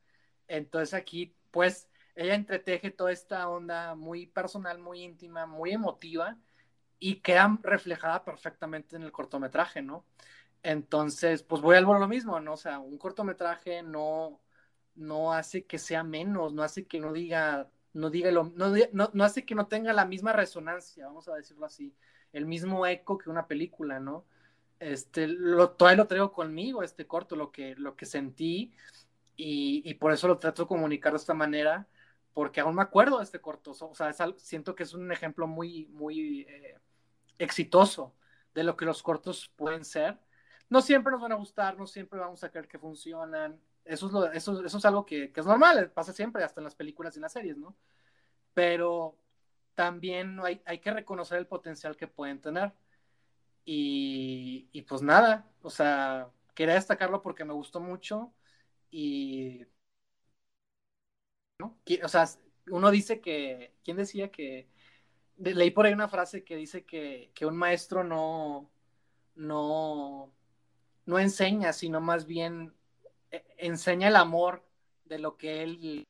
Entonces 0.48 0.94
aquí, 0.94 1.36
pues, 1.52 1.90
ella 2.16 2.36
entreteje 2.36 2.92
toda 2.92 3.12
esta 3.12 3.50
onda 3.50 3.96
muy 3.96 4.28
personal, 4.28 4.80
muy 4.80 5.02
íntima, 5.04 5.46
muy 5.46 5.72
emotiva, 5.72 6.38
y 7.00 7.16
queda 7.22 7.58
reflejada 7.64 8.24
perfectamente 8.24 8.96
en 8.96 9.04
el 9.04 9.12
cortometraje, 9.12 9.82
¿no? 9.82 10.06
Entonces, 10.64 11.42
pues 11.44 11.62
voy 11.62 11.76
al 11.76 11.86
lo 11.86 12.08
mismo, 12.08 12.40
¿no? 12.40 12.54
O 12.54 12.58
sea, 12.58 12.80
un 12.80 12.98
cortometraje 13.00 13.82
no, 13.82 14.40
no 14.96 15.34
hace 15.34 15.66
que 15.66 15.80
sea 15.80 16.04
menos, 16.04 16.54
no 16.54 16.62
hace 16.64 16.86
que 16.86 17.00
no 17.00 17.12
diga, 17.12 17.72
no 17.94 18.12
diga 18.12 18.32
lo, 18.32 18.44
no, 18.56 18.72
no 19.14 19.24
hace 19.24 19.46
que 19.46 19.56
no 19.56 19.68
tenga 19.68 19.94
la 19.94 20.06
misma 20.06 20.34
resonancia, 20.34 21.08
vamos 21.08 21.28
a 21.28 21.36
decirlo 21.36 21.66
así, 21.66 21.96
el 22.34 22.46
mismo 22.46 22.86
eco 22.86 23.18
que 23.18 23.30
una 23.30 23.48
película, 23.48 24.00
¿no? 24.00 24.26
Este, 24.80 25.28
lo, 25.28 25.72
todavía 25.72 25.98
lo 25.98 26.08
traigo 26.08 26.32
conmigo, 26.34 26.84
este 26.84 27.06
corto, 27.08 27.36
lo 27.36 27.52
que, 27.52 27.76
lo 27.76 27.96
que 27.96 28.06
sentí, 28.06 28.74
y, 29.36 29.84
y 29.86 29.94
por 29.96 30.12
eso 30.12 30.28
lo 30.28 30.40
trato 30.40 30.64
de 30.64 30.68
comunicar 30.68 31.14
de 31.14 31.18
esta 31.20 31.34
manera, 31.34 31.88
porque 32.34 32.62
aún 32.62 32.76
me 32.76 32.82
acuerdo 32.82 33.18
de 33.18 33.24
este 33.24 33.42
corto, 33.42 33.72
o 33.72 33.96
sea, 33.96 34.14
siento 34.38 34.76
que 34.76 34.84
es 34.84 34.94
un 34.94 35.12
ejemplo 35.12 35.48
muy, 35.48 35.88
muy 35.88 36.42
eh, 36.42 36.80
exitoso 37.38 38.16
de 38.54 38.64
lo 38.64 38.78
que 38.78 38.86
los 38.86 39.04
cortos 39.04 39.52
pueden 39.56 39.86
ser. 39.86 40.20
No 40.70 40.82
siempre 40.82 41.12
nos 41.12 41.22
van 41.22 41.34
a 41.34 41.36
gustar, 41.36 41.78
no 41.78 41.86
siempre 41.88 42.20
vamos 42.20 42.44
a 42.44 42.50
creer 42.50 42.68
que 42.68 42.80
funcionan. 42.80 43.60
Eso 43.84 44.08
es, 44.08 44.14
lo, 44.14 44.32
eso, 44.32 44.64
eso 44.64 44.78
es 44.78 44.86
algo 44.86 45.06
que, 45.06 45.32
que, 45.32 45.40
es 45.42 45.46
normal, 45.46 45.92
pasa 45.92 46.14
siempre, 46.14 46.44
hasta 46.44 46.62
en 46.62 46.66
las 46.66 46.76
películas 46.76 47.16
y 47.16 47.20
en 47.20 47.24
las 47.24 47.34
series, 47.34 47.58
¿no? 47.58 47.76
Pero 48.54 49.18
también 49.76 50.40
hay, 50.42 50.62
hay 50.66 50.80
que 50.80 50.92
reconocer 50.92 51.38
el 51.40 51.48
potencial 51.48 51.98
que 51.98 52.08
pueden 52.08 52.42
tener. 52.42 52.74
Y, 53.66 54.70
y 54.72 54.82
pues 54.84 55.02
nada, 55.02 55.48
o 55.62 55.70
sea, 55.70 56.30
quería 56.56 56.76
destacarlo 56.76 57.22
porque 57.22 57.46
me 57.46 57.54
gustó 57.54 57.80
mucho 57.80 58.34
y... 58.90 59.66
¿no? 61.60 61.78
O 62.04 62.08
sea, 62.08 62.26
uno 62.70 62.92
dice 62.92 63.22
que, 63.22 63.74
¿quién 63.84 63.98
decía 63.98 64.32
que 64.32 64.68
leí 65.38 65.72
por 65.72 65.86
ahí 65.86 65.94
una 65.94 66.08
frase 66.08 66.44
que 66.44 66.56
dice 66.56 66.86
que, 66.86 67.32
que, 67.34 67.46
un 67.46 67.58
maestro 67.58 68.04
no, 68.04 68.70
no, 69.36 70.32
no 71.06 71.20
enseña, 71.20 71.74
sino 71.74 72.02
más 72.02 72.26
bien 72.26 72.74
eh, 73.32 73.46
enseña 73.58 74.08
el 74.10 74.16
amor 74.16 74.64
de 75.06 75.20
lo 75.20 75.38
que 75.38 75.64
él, 75.64 76.06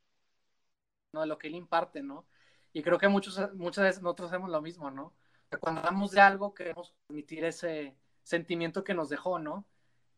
no, 1.14 1.22
de 1.22 1.28
lo 1.28 1.38
que 1.38 1.48
él 1.48 1.56
imparte, 1.56 2.04
¿no? 2.04 2.26
Y 2.74 2.82
creo 2.82 2.98
que 2.98 3.08
muchos, 3.08 3.40
muchas 3.54 3.84
veces 3.84 4.02
nosotros 4.02 4.32
hacemos 4.32 4.50
lo 4.50 4.62
mismo, 4.62 4.92
¿no? 4.92 5.14
Cuando 5.60 5.82
hablamos 5.82 6.12
de 6.12 6.22
algo 6.22 6.54
queremos 6.54 6.94
transmitir 6.94 7.44
ese 7.44 7.96
sentimiento 8.24 8.84
que 8.84 8.94
nos 8.94 9.10
dejó, 9.10 9.40
¿no? 9.40 9.66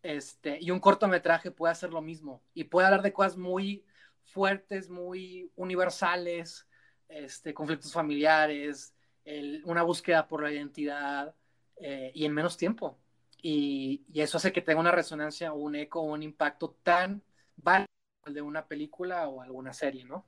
Este, 0.04 0.58
y 0.62 0.70
un 0.70 0.80
cortometraje 0.80 1.50
puede 1.50 1.72
hacer 1.72 1.92
lo 1.92 2.02
mismo 2.02 2.44
y 2.54 2.66
puede 2.66 2.88
hablar 2.88 3.02
de 3.02 3.14
cosas 3.14 3.38
muy 3.38 3.86
fuertes, 4.24 4.90
muy 4.90 5.52
universales, 5.56 6.68
este, 7.08 7.54
conflictos 7.54 7.94
familiares, 7.94 8.94
una 9.64 9.84
búsqueda 9.84 10.28
por 10.28 10.44
la 10.44 10.52
identidad 10.52 11.34
eh, 11.78 12.12
y 12.14 12.26
en 12.26 12.34
menos 12.34 12.58
tiempo. 12.58 12.98
Y, 13.42 14.06
eso 14.14 14.38
hace 14.38 14.52
que 14.52 14.62
tenga 14.62 14.80
una 14.80 14.92
resonancia, 14.92 15.54
un 15.54 15.76
eco, 15.76 16.02
un 16.02 16.24
impacto 16.24 16.78
tan 16.84 17.22
válido 17.56 17.88
de 18.26 18.42
una 18.42 18.66
película 18.66 19.28
o 19.28 19.42
alguna 19.42 19.74
serie, 19.74 20.06
¿no? 20.06 20.26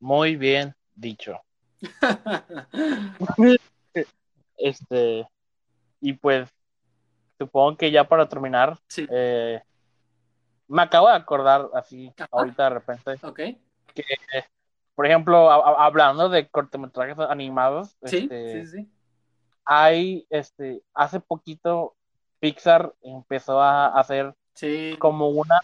Muy 0.00 0.36
bien 0.36 0.74
dicho. 0.94 1.40
este, 4.56 5.28
y 6.00 6.12
pues 6.14 6.48
supongo 7.38 7.76
que 7.76 7.90
ya 7.90 8.04
para 8.04 8.28
terminar, 8.28 8.78
eh, 8.96 9.60
me 10.68 10.82
acabo 10.82 11.08
de 11.08 11.14
acordar 11.14 11.68
así, 11.74 12.12
ahorita 12.30 12.64
de 12.64 12.70
repente, 12.70 13.16
que 13.94 14.04
por 14.94 15.06
ejemplo, 15.06 15.50
hablando 15.50 16.28
de 16.28 16.48
cortometrajes 16.48 17.18
animados, 17.18 17.96
este, 18.02 18.64
hay, 19.64 20.26
este, 20.28 20.82
hace 20.94 21.18
poquito 21.20 21.94
Pixar 22.40 22.92
empezó 23.02 23.60
a 23.60 23.98
hacer 23.98 24.34
como 24.98 25.28
una, 25.28 25.60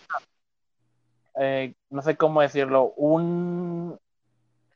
eh, 1.39 1.75
no 1.91 2.03
sé 2.03 2.17
cómo 2.17 2.41
decirlo, 2.41 2.95
un, 2.97 3.99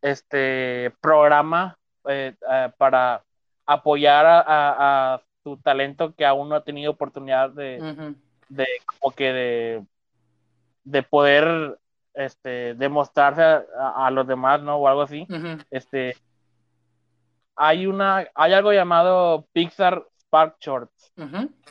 este, 0.03 0.93
programa 1.01 1.79
eh, 2.09 2.35
eh, 2.51 2.73
para 2.77 3.23
apoyar 3.65 4.27
a, 4.27 5.23
su 5.43 5.57
talento 5.57 6.15
que 6.15 6.25
aún 6.25 6.49
no 6.49 6.55
ha 6.55 6.63
tenido 6.63 6.93
oportunidad 6.93 7.51
de, 7.51 8.15
de 8.49 8.67
como 8.87 9.13
que 9.13 9.33
de, 9.33 9.87
de 10.85 11.03
poder 11.03 11.79
este, 12.15 12.75
demostrarse 12.75 13.43
a, 13.43 14.11
los 14.13 14.27
demás, 14.27 14.63
¿no? 14.63 14.77
O 14.77 14.87
algo 14.87 15.03
así. 15.03 15.27
Este, 15.71 16.17
hay 17.57 17.87
una, 17.87 18.29
hay 18.35 18.53
algo 18.53 18.73
llamado 18.73 19.47
Pixar 19.53 20.07
Spark 20.21 20.57
Shorts, 20.61 21.13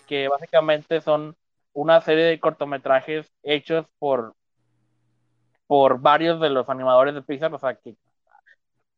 que 0.08 0.28
básicamente 0.28 1.02
son 1.02 1.36
una 1.74 2.02
serie 2.02 2.26
de 2.26 2.40
cortometrajes 2.40 3.32
hechos 3.44 3.86
por, 4.00 4.34
por 5.68 6.02
varios 6.02 6.40
de 6.42 6.50
los 6.50 6.70
animadores 6.70 7.14
de 7.14 7.22
Pixar, 7.22 7.54
o 7.54 7.60
sea, 7.60 7.76
que 7.76 7.96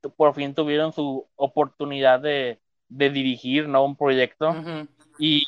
por 0.09 0.33
fin 0.33 0.53
tuvieron 0.53 0.93
su 0.93 1.27
oportunidad 1.35 2.19
de, 2.19 2.59
dirigir, 2.89 3.67
¿no? 3.67 3.83
Un 3.83 3.95
proyecto. 3.95 4.53
Y 5.17 5.47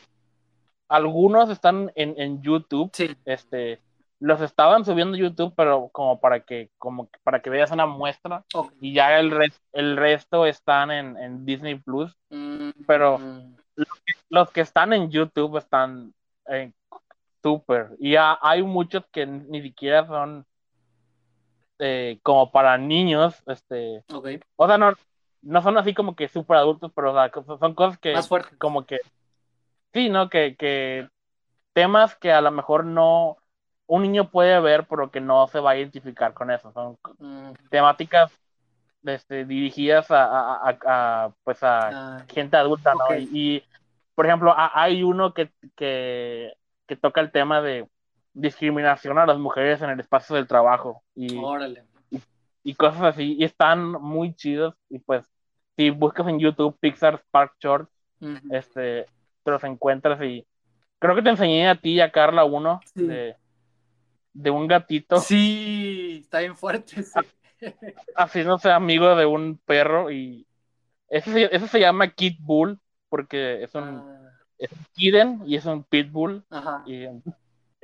algunos 0.88 1.50
están 1.50 1.92
en, 1.96 2.16
en 2.18 2.42
YouTube, 2.42 2.92
este, 3.26 3.82
los 4.20 4.42
estaban 4.42 4.86
subiendo 4.86 5.16
a 5.16 5.20
YouTube, 5.20 5.54
pero 5.56 5.90
como 5.90 6.20
para 6.20 6.40
que, 6.42 6.72
como 6.78 7.10
para 7.24 7.42
que 7.42 7.50
veas 7.50 7.72
una 7.72 7.86
muestra. 7.86 8.46
Y 8.80 8.94
ya 8.94 9.20
el, 9.20 9.34
el 9.74 9.98
resto 9.98 10.46
están 10.46 10.92
en, 10.92 11.46
Disney 11.46 11.76
Plus. 11.76 12.16
Mm, 12.30 12.70
pero 12.88 13.20
mm. 13.20 13.56
los, 14.30 14.52
que, 14.52 14.62
están 14.62 14.94
en 14.94 15.10
YouTube 15.10 15.58
están 15.58 16.14
eh, 16.50 16.72
súper. 17.44 17.96
Y 18.00 18.16
hay 18.18 18.64
muchos 18.64 19.06
que 19.12 19.26
ni 19.26 19.62
siquiera 19.62 20.08
son 20.08 20.46
eh, 21.80 22.20
como 22.24 22.52
para 22.52 22.78
niños. 22.78 23.42
Este, 23.48 24.04
O 24.56 24.68
sea, 24.68 24.78
no, 24.78 24.94
no 25.42 25.62
son 25.62 25.78
así 25.78 25.94
como 25.94 26.16
que 26.16 26.28
súper 26.28 26.58
adultos, 26.58 26.92
pero 26.96 27.14
son 27.60 27.74
cosas 27.76 27.98
que 27.98 28.14
como 28.58 28.86
que 28.86 29.00
sí, 29.94 30.10
¿no? 30.10 30.30
Que, 30.30 30.56
que 30.56 31.08
temas 31.74 32.16
que 32.16 32.32
a 32.32 32.42
lo 32.42 32.52
mejor 32.52 32.86
no 32.86 33.38
un 33.88 34.02
niño 34.02 34.32
puede 34.32 34.60
ver, 34.60 34.88
pero 34.88 35.12
que 35.12 35.22
no 35.22 35.48
se 35.48 35.60
va 35.60 35.72
a 35.72 35.78
identificar 35.78 36.34
con 36.34 36.52
eso. 36.52 36.72
Son 36.72 36.98
mm. 37.20 37.54
temáticas 37.70 38.32
este, 39.04 39.46
dirigidas 39.46 40.08
a, 40.10 41.32
pues 41.44 41.62
a 41.64 42.18
ah, 42.18 42.26
gente 42.28 42.58
adulta, 42.58 42.94
¿no? 42.94 43.16
Y, 43.16 43.64
por 44.16 44.26
ejemplo, 44.26 44.54
hay 44.58 45.04
uno 45.04 45.34
que, 45.34 45.52
que, 45.76 46.54
toca 47.02 47.22
el 47.22 47.32
tema 47.32 47.62
de 47.62 47.88
discriminación 48.36 49.18
a 49.18 49.26
las 49.26 49.40
mujeres 49.40 49.82
en 49.82 49.90
el 49.90 50.00
espacio 50.00 50.36
del 50.36 50.48
trabajo. 50.48 51.02
Y, 51.16 51.40
y, 52.64 52.76
cosas 52.76 53.02
así. 53.02 53.36
Y 53.40 53.44
están 53.44 53.92
muy 53.94 54.36
chidos. 54.36 54.76
Y 54.90 55.00
pues, 55.00 55.26
si 55.76 55.90
buscas 55.90 56.28
en 56.28 56.40
YouTube 56.40 56.78
Pixar 56.80 57.18
Spark 57.18 57.56
Shorts, 57.60 57.92
este, 58.52 59.06
te 59.44 59.52
los 59.52 59.64
encuentras 59.64 60.22
y 60.22 60.46
creo 61.00 61.16
que 61.16 61.22
te 61.22 61.30
enseñé 61.30 61.68
a 61.68 61.76
ti 61.76 61.94
y 61.94 62.02
a 62.02 62.12
Carla 62.12 62.46
uno 62.46 62.80
de 62.94 63.36
de 64.36 64.50
un 64.52 64.68
gatito. 64.68 65.20
Sí, 65.20 66.20
está 66.22 66.40
bien 66.40 66.56
fuerte. 66.56 67.04
Así 68.16 68.44
no 68.44 68.60
sea 68.60 68.76
amigo 68.76 69.16
de 69.16 69.26
un 69.26 69.58
perro 69.66 70.12
y 70.12 70.46
ese, 71.08 71.68
se 71.68 71.80
llama 71.80 72.10
Kid 72.10 72.36
Bull 72.40 72.80
porque 73.10 73.64
es 73.64 73.74
un, 73.76 73.84
ah. 73.84 74.32
es 74.58 74.72
un 74.72 74.86
Kiden 74.94 75.42
y 75.46 75.56
es 75.56 75.66
un 75.66 75.84
Pitbull. 75.84 76.44
Ajá. 76.50 76.84
Y, 76.86 77.06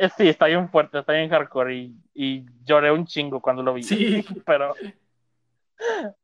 sí, 0.10 0.30
está 0.30 0.48
bien 0.48 0.70
fuerte, 0.70 1.00
está 1.00 1.14
bien 1.14 1.30
hardcore 1.30 1.92
y, 2.14 2.46
lloré 2.64 2.92
un 2.92 3.06
chingo 3.06 3.42
cuando 3.42 3.64
lo 3.64 3.74
vi. 3.74 3.84
Sí. 3.84 4.26
Pero... 4.46 4.74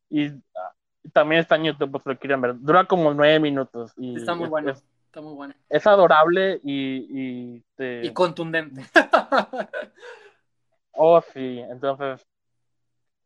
Y 0.10 0.32
también 1.14 1.42
está 1.42 1.56
en 1.56 1.66
YouTube, 1.66 1.92
pues 1.92 2.06
lo 2.06 2.18
quieren 2.18 2.42
ver. 2.42 2.60
Dura 2.60 2.86
como 2.86 3.14
nueve 3.14 3.40
minutos. 3.40 3.94
Y 3.98 4.18
está 4.18 4.36
muy 4.36 4.48
bueno. 4.48 4.72
está 4.72 5.22
muy 5.22 5.34
bueno. 5.34 5.54
Es 5.70 5.88
adorable 5.88 6.60
y... 6.64 7.56
Y, 7.60 7.64
y 8.04 8.14
contundente. 8.14 8.84
Oh, 11.00 11.22
sí, 11.22 11.60
entonces, 11.70 12.28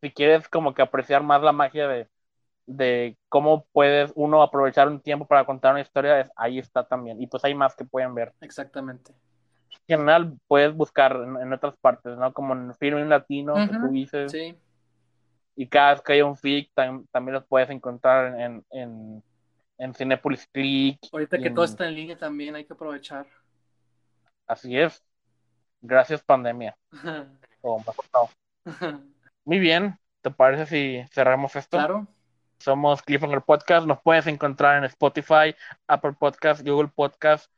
si 0.02 0.10
quieres 0.10 0.46
como 0.48 0.74
que 0.74 0.82
apreciar 0.82 1.22
más 1.22 1.42
la 1.42 1.52
magia 1.52 1.88
de, 1.88 2.06
de 2.66 3.16
cómo 3.30 3.64
puedes 3.72 4.12
uno 4.14 4.42
aprovechar 4.42 4.88
un 4.88 5.00
tiempo 5.00 5.26
para 5.26 5.46
contar 5.46 5.72
una 5.72 5.80
historia, 5.80 6.30
ahí 6.36 6.58
está 6.58 6.86
también. 6.86 7.20
Y 7.22 7.26
pues 7.26 7.44
hay 7.44 7.54
más 7.54 7.74
que 7.74 7.86
pueden 7.86 8.14
ver. 8.14 8.34
Exactamente. 8.42 9.14
En 9.88 9.98
general, 9.98 10.38
puedes 10.46 10.74
buscar 10.74 11.16
en, 11.16 11.52
otras 11.52 11.74
partes, 11.80 12.16
¿no? 12.16 12.32
Como 12.32 12.54
en 12.54 12.74
Filming 12.74 13.08
Latino, 13.08 13.54
que 13.54 13.76
tú 13.76 13.88
dices. 13.88 14.32
Sí. 14.32 14.56
Y 15.54 15.66
cada 15.66 15.92
vez 15.92 16.02
que 16.02 16.14
hay 16.14 16.22
un 16.22 16.36
fic, 16.36 16.70
también 16.74 17.34
los 17.34 17.44
puedes 17.44 17.68
encontrar 17.70 18.40
en, 18.40 18.64
en, 18.70 19.22
en 19.78 19.94
Cinepolis 19.94 20.48
Click. 20.52 20.98
Ahorita 21.12 21.38
que 21.38 21.50
todo 21.50 21.64
está 21.64 21.86
en 21.86 21.94
línea 21.94 22.16
también 22.16 22.54
hay 22.54 22.64
que 22.64 22.72
aprovechar. 22.72 23.26
Así 24.46 24.78
es. 24.78 25.02
Gracias, 25.80 26.22
pandemia. 26.22 26.76
Muy 29.44 29.58
bien, 29.58 29.98
¿te 30.20 30.30
parece 30.30 30.66
si 30.66 31.04
cerramos 31.12 31.56
esto? 31.56 31.76
Claro. 31.76 32.06
Somos 32.58 33.02
Cliffhanger 33.02 33.42
Podcast, 33.42 33.88
nos 33.88 34.00
puedes 34.02 34.28
encontrar 34.28 34.78
en 34.78 34.84
Spotify, 34.84 35.52
Apple 35.88 36.12
Podcast, 36.12 36.64
Google 36.64 36.92
Podcast, 36.94 37.50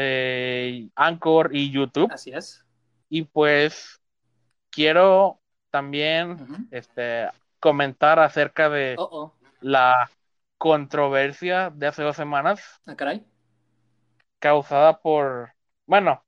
eh, 0.00 0.88
Anchor 0.94 1.50
y 1.52 1.70
YouTube. 1.70 2.10
Así 2.12 2.30
es. 2.30 2.64
Y 3.08 3.22
pues 3.22 4.00
quiero 4.70 5.40
también 5.70 6.68
este, 6.70 7.28
comentar 7.58 8.20
acerca 8.20 8.68
de 8.70 8.96
la 9.60 10.08
controversia 10.56 11.70
de 11.70 11.88
hace 11.88 12.02
dos 12.02 12.16
semanas. 12.16 12.60
Ah, 12.86 12.94
caray. 12.94 13.26
Causada 14.38 15.00
por, 15.00 15.52
bueno, 15.84 16.24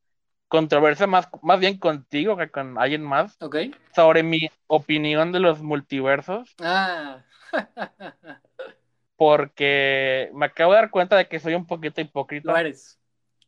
controversia 0.48 1.06
más, 1.06 1.28
más 1.42 1.60
bien 1.60 1.78
contigo 1.78 2.36
que 2.36 2.50
con 2.50 2.76
alguien 2.76 3.04
más. 3.04 3.40
Ok. 3.40 3.56
Sobre 3.94 4.24
mi 4.24 4.50
opinión 4.66 5.30
de 5.30 5.38
los 5.38 5.62
multiversos. 5.62 6.56
Ah. 6.60 7.22
porque 9.16 10.30
me 10.32 10.46
acabo 10.46 10.72
de 10.72 10.78
dar 10.78 10.90
cuenta 10.90 11.16
de 11.16 11.28
que 11.28 11.38
soy 11.38 11.54
un 11.54 11.66
poquito 11.66 12.00
hipócrita. 12.00 12.50
Lo 12.50 12.56
eres. 12.56 12.99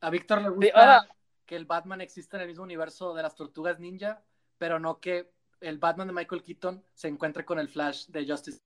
A 0.03 0.11
Víctor 0.11 0.42
le 0.42 0.48
gusta 0.48 1.07
que 1.46 1.55
el 1.55 1.64
Batman 1.64 2.00
exista 2.00 2.36
en 2.36 2.42
el 2.42 2.48
mismo 2.48 2.64
universo 2.64 3.14
de 3.14 3.22
las 3.22 3.36
tortugas 3.36 3.78
ninja, 3.78 4.20
pero 4.59 4.80
no 4.80 4.98
que 4.98 5.30
el 5.61 5.78
Batman 5.78 6.09
de 6.09 6.12
Michael 6.12 6.42
Keaton 6.42 6.84
se 6.92 7.07
encuentre 7.07 7.44
con 7.44 7.61
el 7.61 7.68
Flash 7.68 8.07
de 8.09 8.26
Justice. 8.26 8.59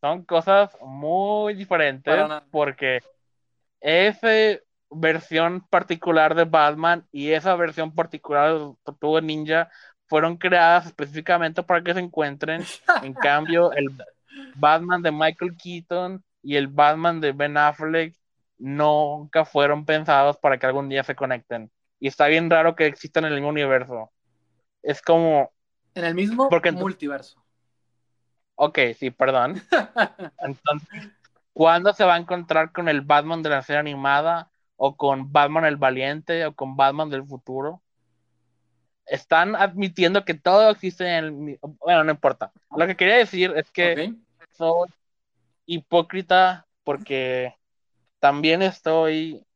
Son 0.00 0.24
cosas 0.24 0.70
muy 0.80 1.54
diferentes 1.54 2.24
porque 2.52 3.00
esa 3.80 4.28
versión 4.90 5.66
particular 5.68 6.36
de 6.36 6.44
Batman 6.44 7.04
y 7.10 7.32
esa 7.32 7.56
versión 7.56 7.92
particular 7.92 8.60
de 8.60 8.74
Tortuga 8.84 9.20
Ninja 9.20 9.68
fueron 10.06 10.36
creadas 10.36 10.86
específicamente 10.86 11.64
para 11.64 11.82
que 11.82 11.94
se 11.94 12.00
encuentren. 12.00 12.62
En 13.02 13.12
cambio, 13.14 13.72
el 13.72 13.88
Batman 14.54 15.02
de 15.02 15.10
Michael 15.10 15.56
Keaton 15.56 16.24
y 16.42 16.54
el 16.54 16.68
Batman 16.68 17.20
de 17.20 17.32
Ben 17.32 17.56
Affleck 17.56 18.14
nunca 18.58 19.44
fueron 19.44 19.84
pensados 19.84 20.36
para 20.38 20.58
que 20.58 20.66
algún 20.66 20.88
día 20.88 21.04
se 21.04 21.14
conecten. 21.14 21.70
Y 21.98 22.08
está 22.08 22.26
bien 22.26 22.50
raro 22.50 22.76
que 22.76 22.86
existan 22.86 23.24
en 23.24 23.32
el 23.32 23.36
mismo 23.36 23.50
universo. 23.50 24.12
Es 24.82 25.02
como... 25.02 25.52
En 25.94 26.04
el 26.04 26.14
mismo 26.14 26.48
multiverso. 26.72 27.42
Ok, 28.54 28.78
sí, 28.98 29.10
perdón. 29.10 29.62
Entonces, 30.40 31.10
¿cuándo 31.52 31.92
se 31.92 32.04
va 32.04 32.14
a 32.14 32.18
encontrar 32.18 32.72
con 32.72 32.88
el 32.88 33.00
Batman 33.00 33.42
de 33.42 33.50
la 33.50 33.62
serie 33.62 33.80
animada? 33.80 34.50
¿O 34.76 34.96
con 34.96 35.32
Batman 35.32 35.64
el 35.64 35.76
Valiente? 35.76 36.44
¿O 36.46 36.54
con 36.54 36.76
Batman 36.76 37.08
del 37.08 37.24
futuro? 37.24 37.82
Están 39.06 39.54
admitiendo 39.54 40.24
que 40.24 40.34
todo 40.34 40.70
existe 40.70 41.06
en 41.06 41.24
el... 41.24 41.58
Bueno, 41.60 42.04
no 42.04 42.10
importa. 42.10 42.52
Lo 42.76 42.86
que 42.86 42.96
quería 42.96 43.16
decir 43.16 43.52
es 43.56 43.70
que 43.70 44.14
soy 44.50 44.88
hipócrita 45.66 46.66
porque 46.84 47.54
también 48.26 48.60
estoy 48.60 49.46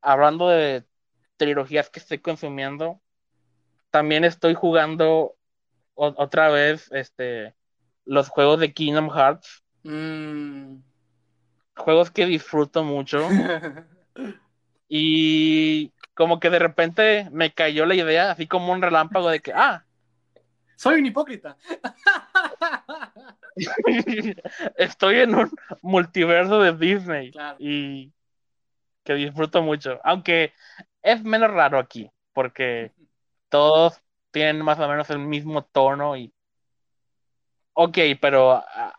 hablando 0.00 0.48
de 0.48 0.86
trilogías 1.36 1.90
que 1.90 2.00
estoy 2.00 2.18
consumiendo. 2.18 3.02
También 3.90 4.24
estoy 4.24 4.54
jugando 4.54 5.36
otra 5.94 6.48
vez 6.48 6.90
este 6.92 7.54
los 8.06 8.30
juegos 8.30 8.58
de 8.58 8.72
Kingdom 8.72 9.10
Hearts. 9.10 9.62
Mm. 9.82 10.76
Juegos 11.76 12.10
que 12.10 12.24
disfruto 12.24 12.84
mucho. 12.84 13.28
y 14.88 15.92
como 16.14 16.40
que 16.40 16.48
de 16.48 16.58
repente 16.58 17.28
me 17.32 17.52
cayó 17.52 17.84
la 17.84 17.96
idea, 17.96 18.30
así 18.30 18.46
como 18.46 18.72
un 18.72 18.80
relámpago 18.80 19.28
de 19.28 19.40
que, 19.40 19.52
ah, 19.52 19.84
soy 20.74 21.00
un 21.00 21.04
hipócrita. 21.04 21.58
Estoy 24.76 25.20
en 25.20 25.34
un 25.34 25.50
multiverso 25.82 26.60
de 26.60 26.72
Disney 26.72 27.32
y 27.58 28.12
que 29.02 29.14
disfruto 29.14 29.62
mucho. 29.62 30.00
Aunque 30.04 30.52
es 31.02 31.22
menos 31.24 31.50
raro 31.50 31.78
aquí, 31.78 32.10
porque 32.32 32.92
todos 33.48 34.00
tienen 34.30 34.62
más 34.62 34.78
o 34.78 34.88
menos 34.88 35.08
el 35.10 35.18
mismo 35.18 35.64
tono 35.64 36.16
y. 36.16 36.32
Ok, 37.78 37.98
pero 38.20 38.52
ah, 38.52 38.98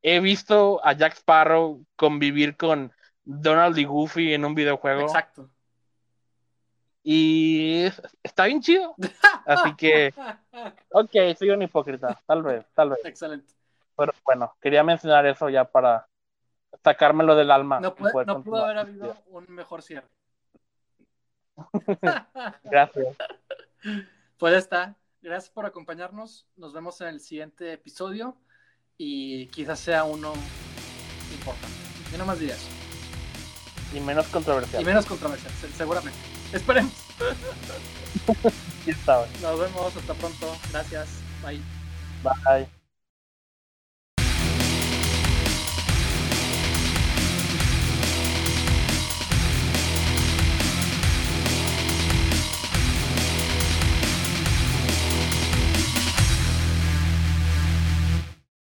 he 0.00 0.20
visto 0.20 0.84
a 0.84 0.92
Jack 0.92 1.14
Sparrow 1.14 1.84
convivir 1.96 2.56
con 2.56 2.92
Donald 3.24 3.78
y 3.78 3.84
Goofy 3.84 4.32
en 4.32 4.44
un 4.44 4.54
videojuego. 4.54 5.02
Exacto. 5.02 5.50
Y 7.04 7.84
está 8.22 8.44
bien 8.44 8.60
chido. 8.60 8.94
Así 9.46 9.74
que, 9.74 10.14
ok, 10.90 11.10
soy 11.36 11.50
un 11.50 11.62
hipócrita, 11.62 12.20
tal 12.26 12.42
vez, 12.44 12.64
tal 12.74 12.90
vez. 12.90 13.00
Excelente. 13.04 13.52
Pero 14.02 14.14
bueno, 14.24 14.56
quería 14.60 14.82
mencionar 14.82 15.26
eso 15.26 15.48
ya 15.48 15.64
para 15.64 16.08
sacármelo 16.82 17.36
del 17.36 17.52
alma. 17.52 17.78
No, 17.78 17.94
pudo 17.94 18.64
haber 18.64 18.78
habido 18.78 19.16
un 19.26 19.46
mejor 19.48 19.82
cierre. 19.82 20.08
Gracias. 22.64 23.16
Pues 24.38 24.54
está. 24.54 24.96
Gracias 25.20 25.52
por 25.52 25.66
acompañarnos. 25.66 26.48
Nos 26.56 26.72
vemos 26.72 27.00
en 27.00 27.08
el 27.08 27.20
siguiente 27.20 27.72
episodio 27.72 28.36
y 28.96 29.46
quizás 29.48 29.78
sea 29.78 30.02
uno 30.02 30.32
importante. 31.32 31.76
Y 32.12 32.18
no 32.18 32.26
más 32.26 32.40
días. 32.40 32.66
Y 33.94 34.00
menos 34.00 34.26
controversial. 34.28 34.82
Y 34.82 34.84
menos 34.84 35.06
controversial, 35.06 35.52
seguramente. 35.76 36.18
Esperemos. 36.52 36.92
Nos 39.42 39.60
vemos 39.60 39.96
hasta 39.96 40.14
pronto. 40.14 40.56
Gracias. 40.72 41.08
Bye. 41.44 41.60
Bye. 42.24 42.81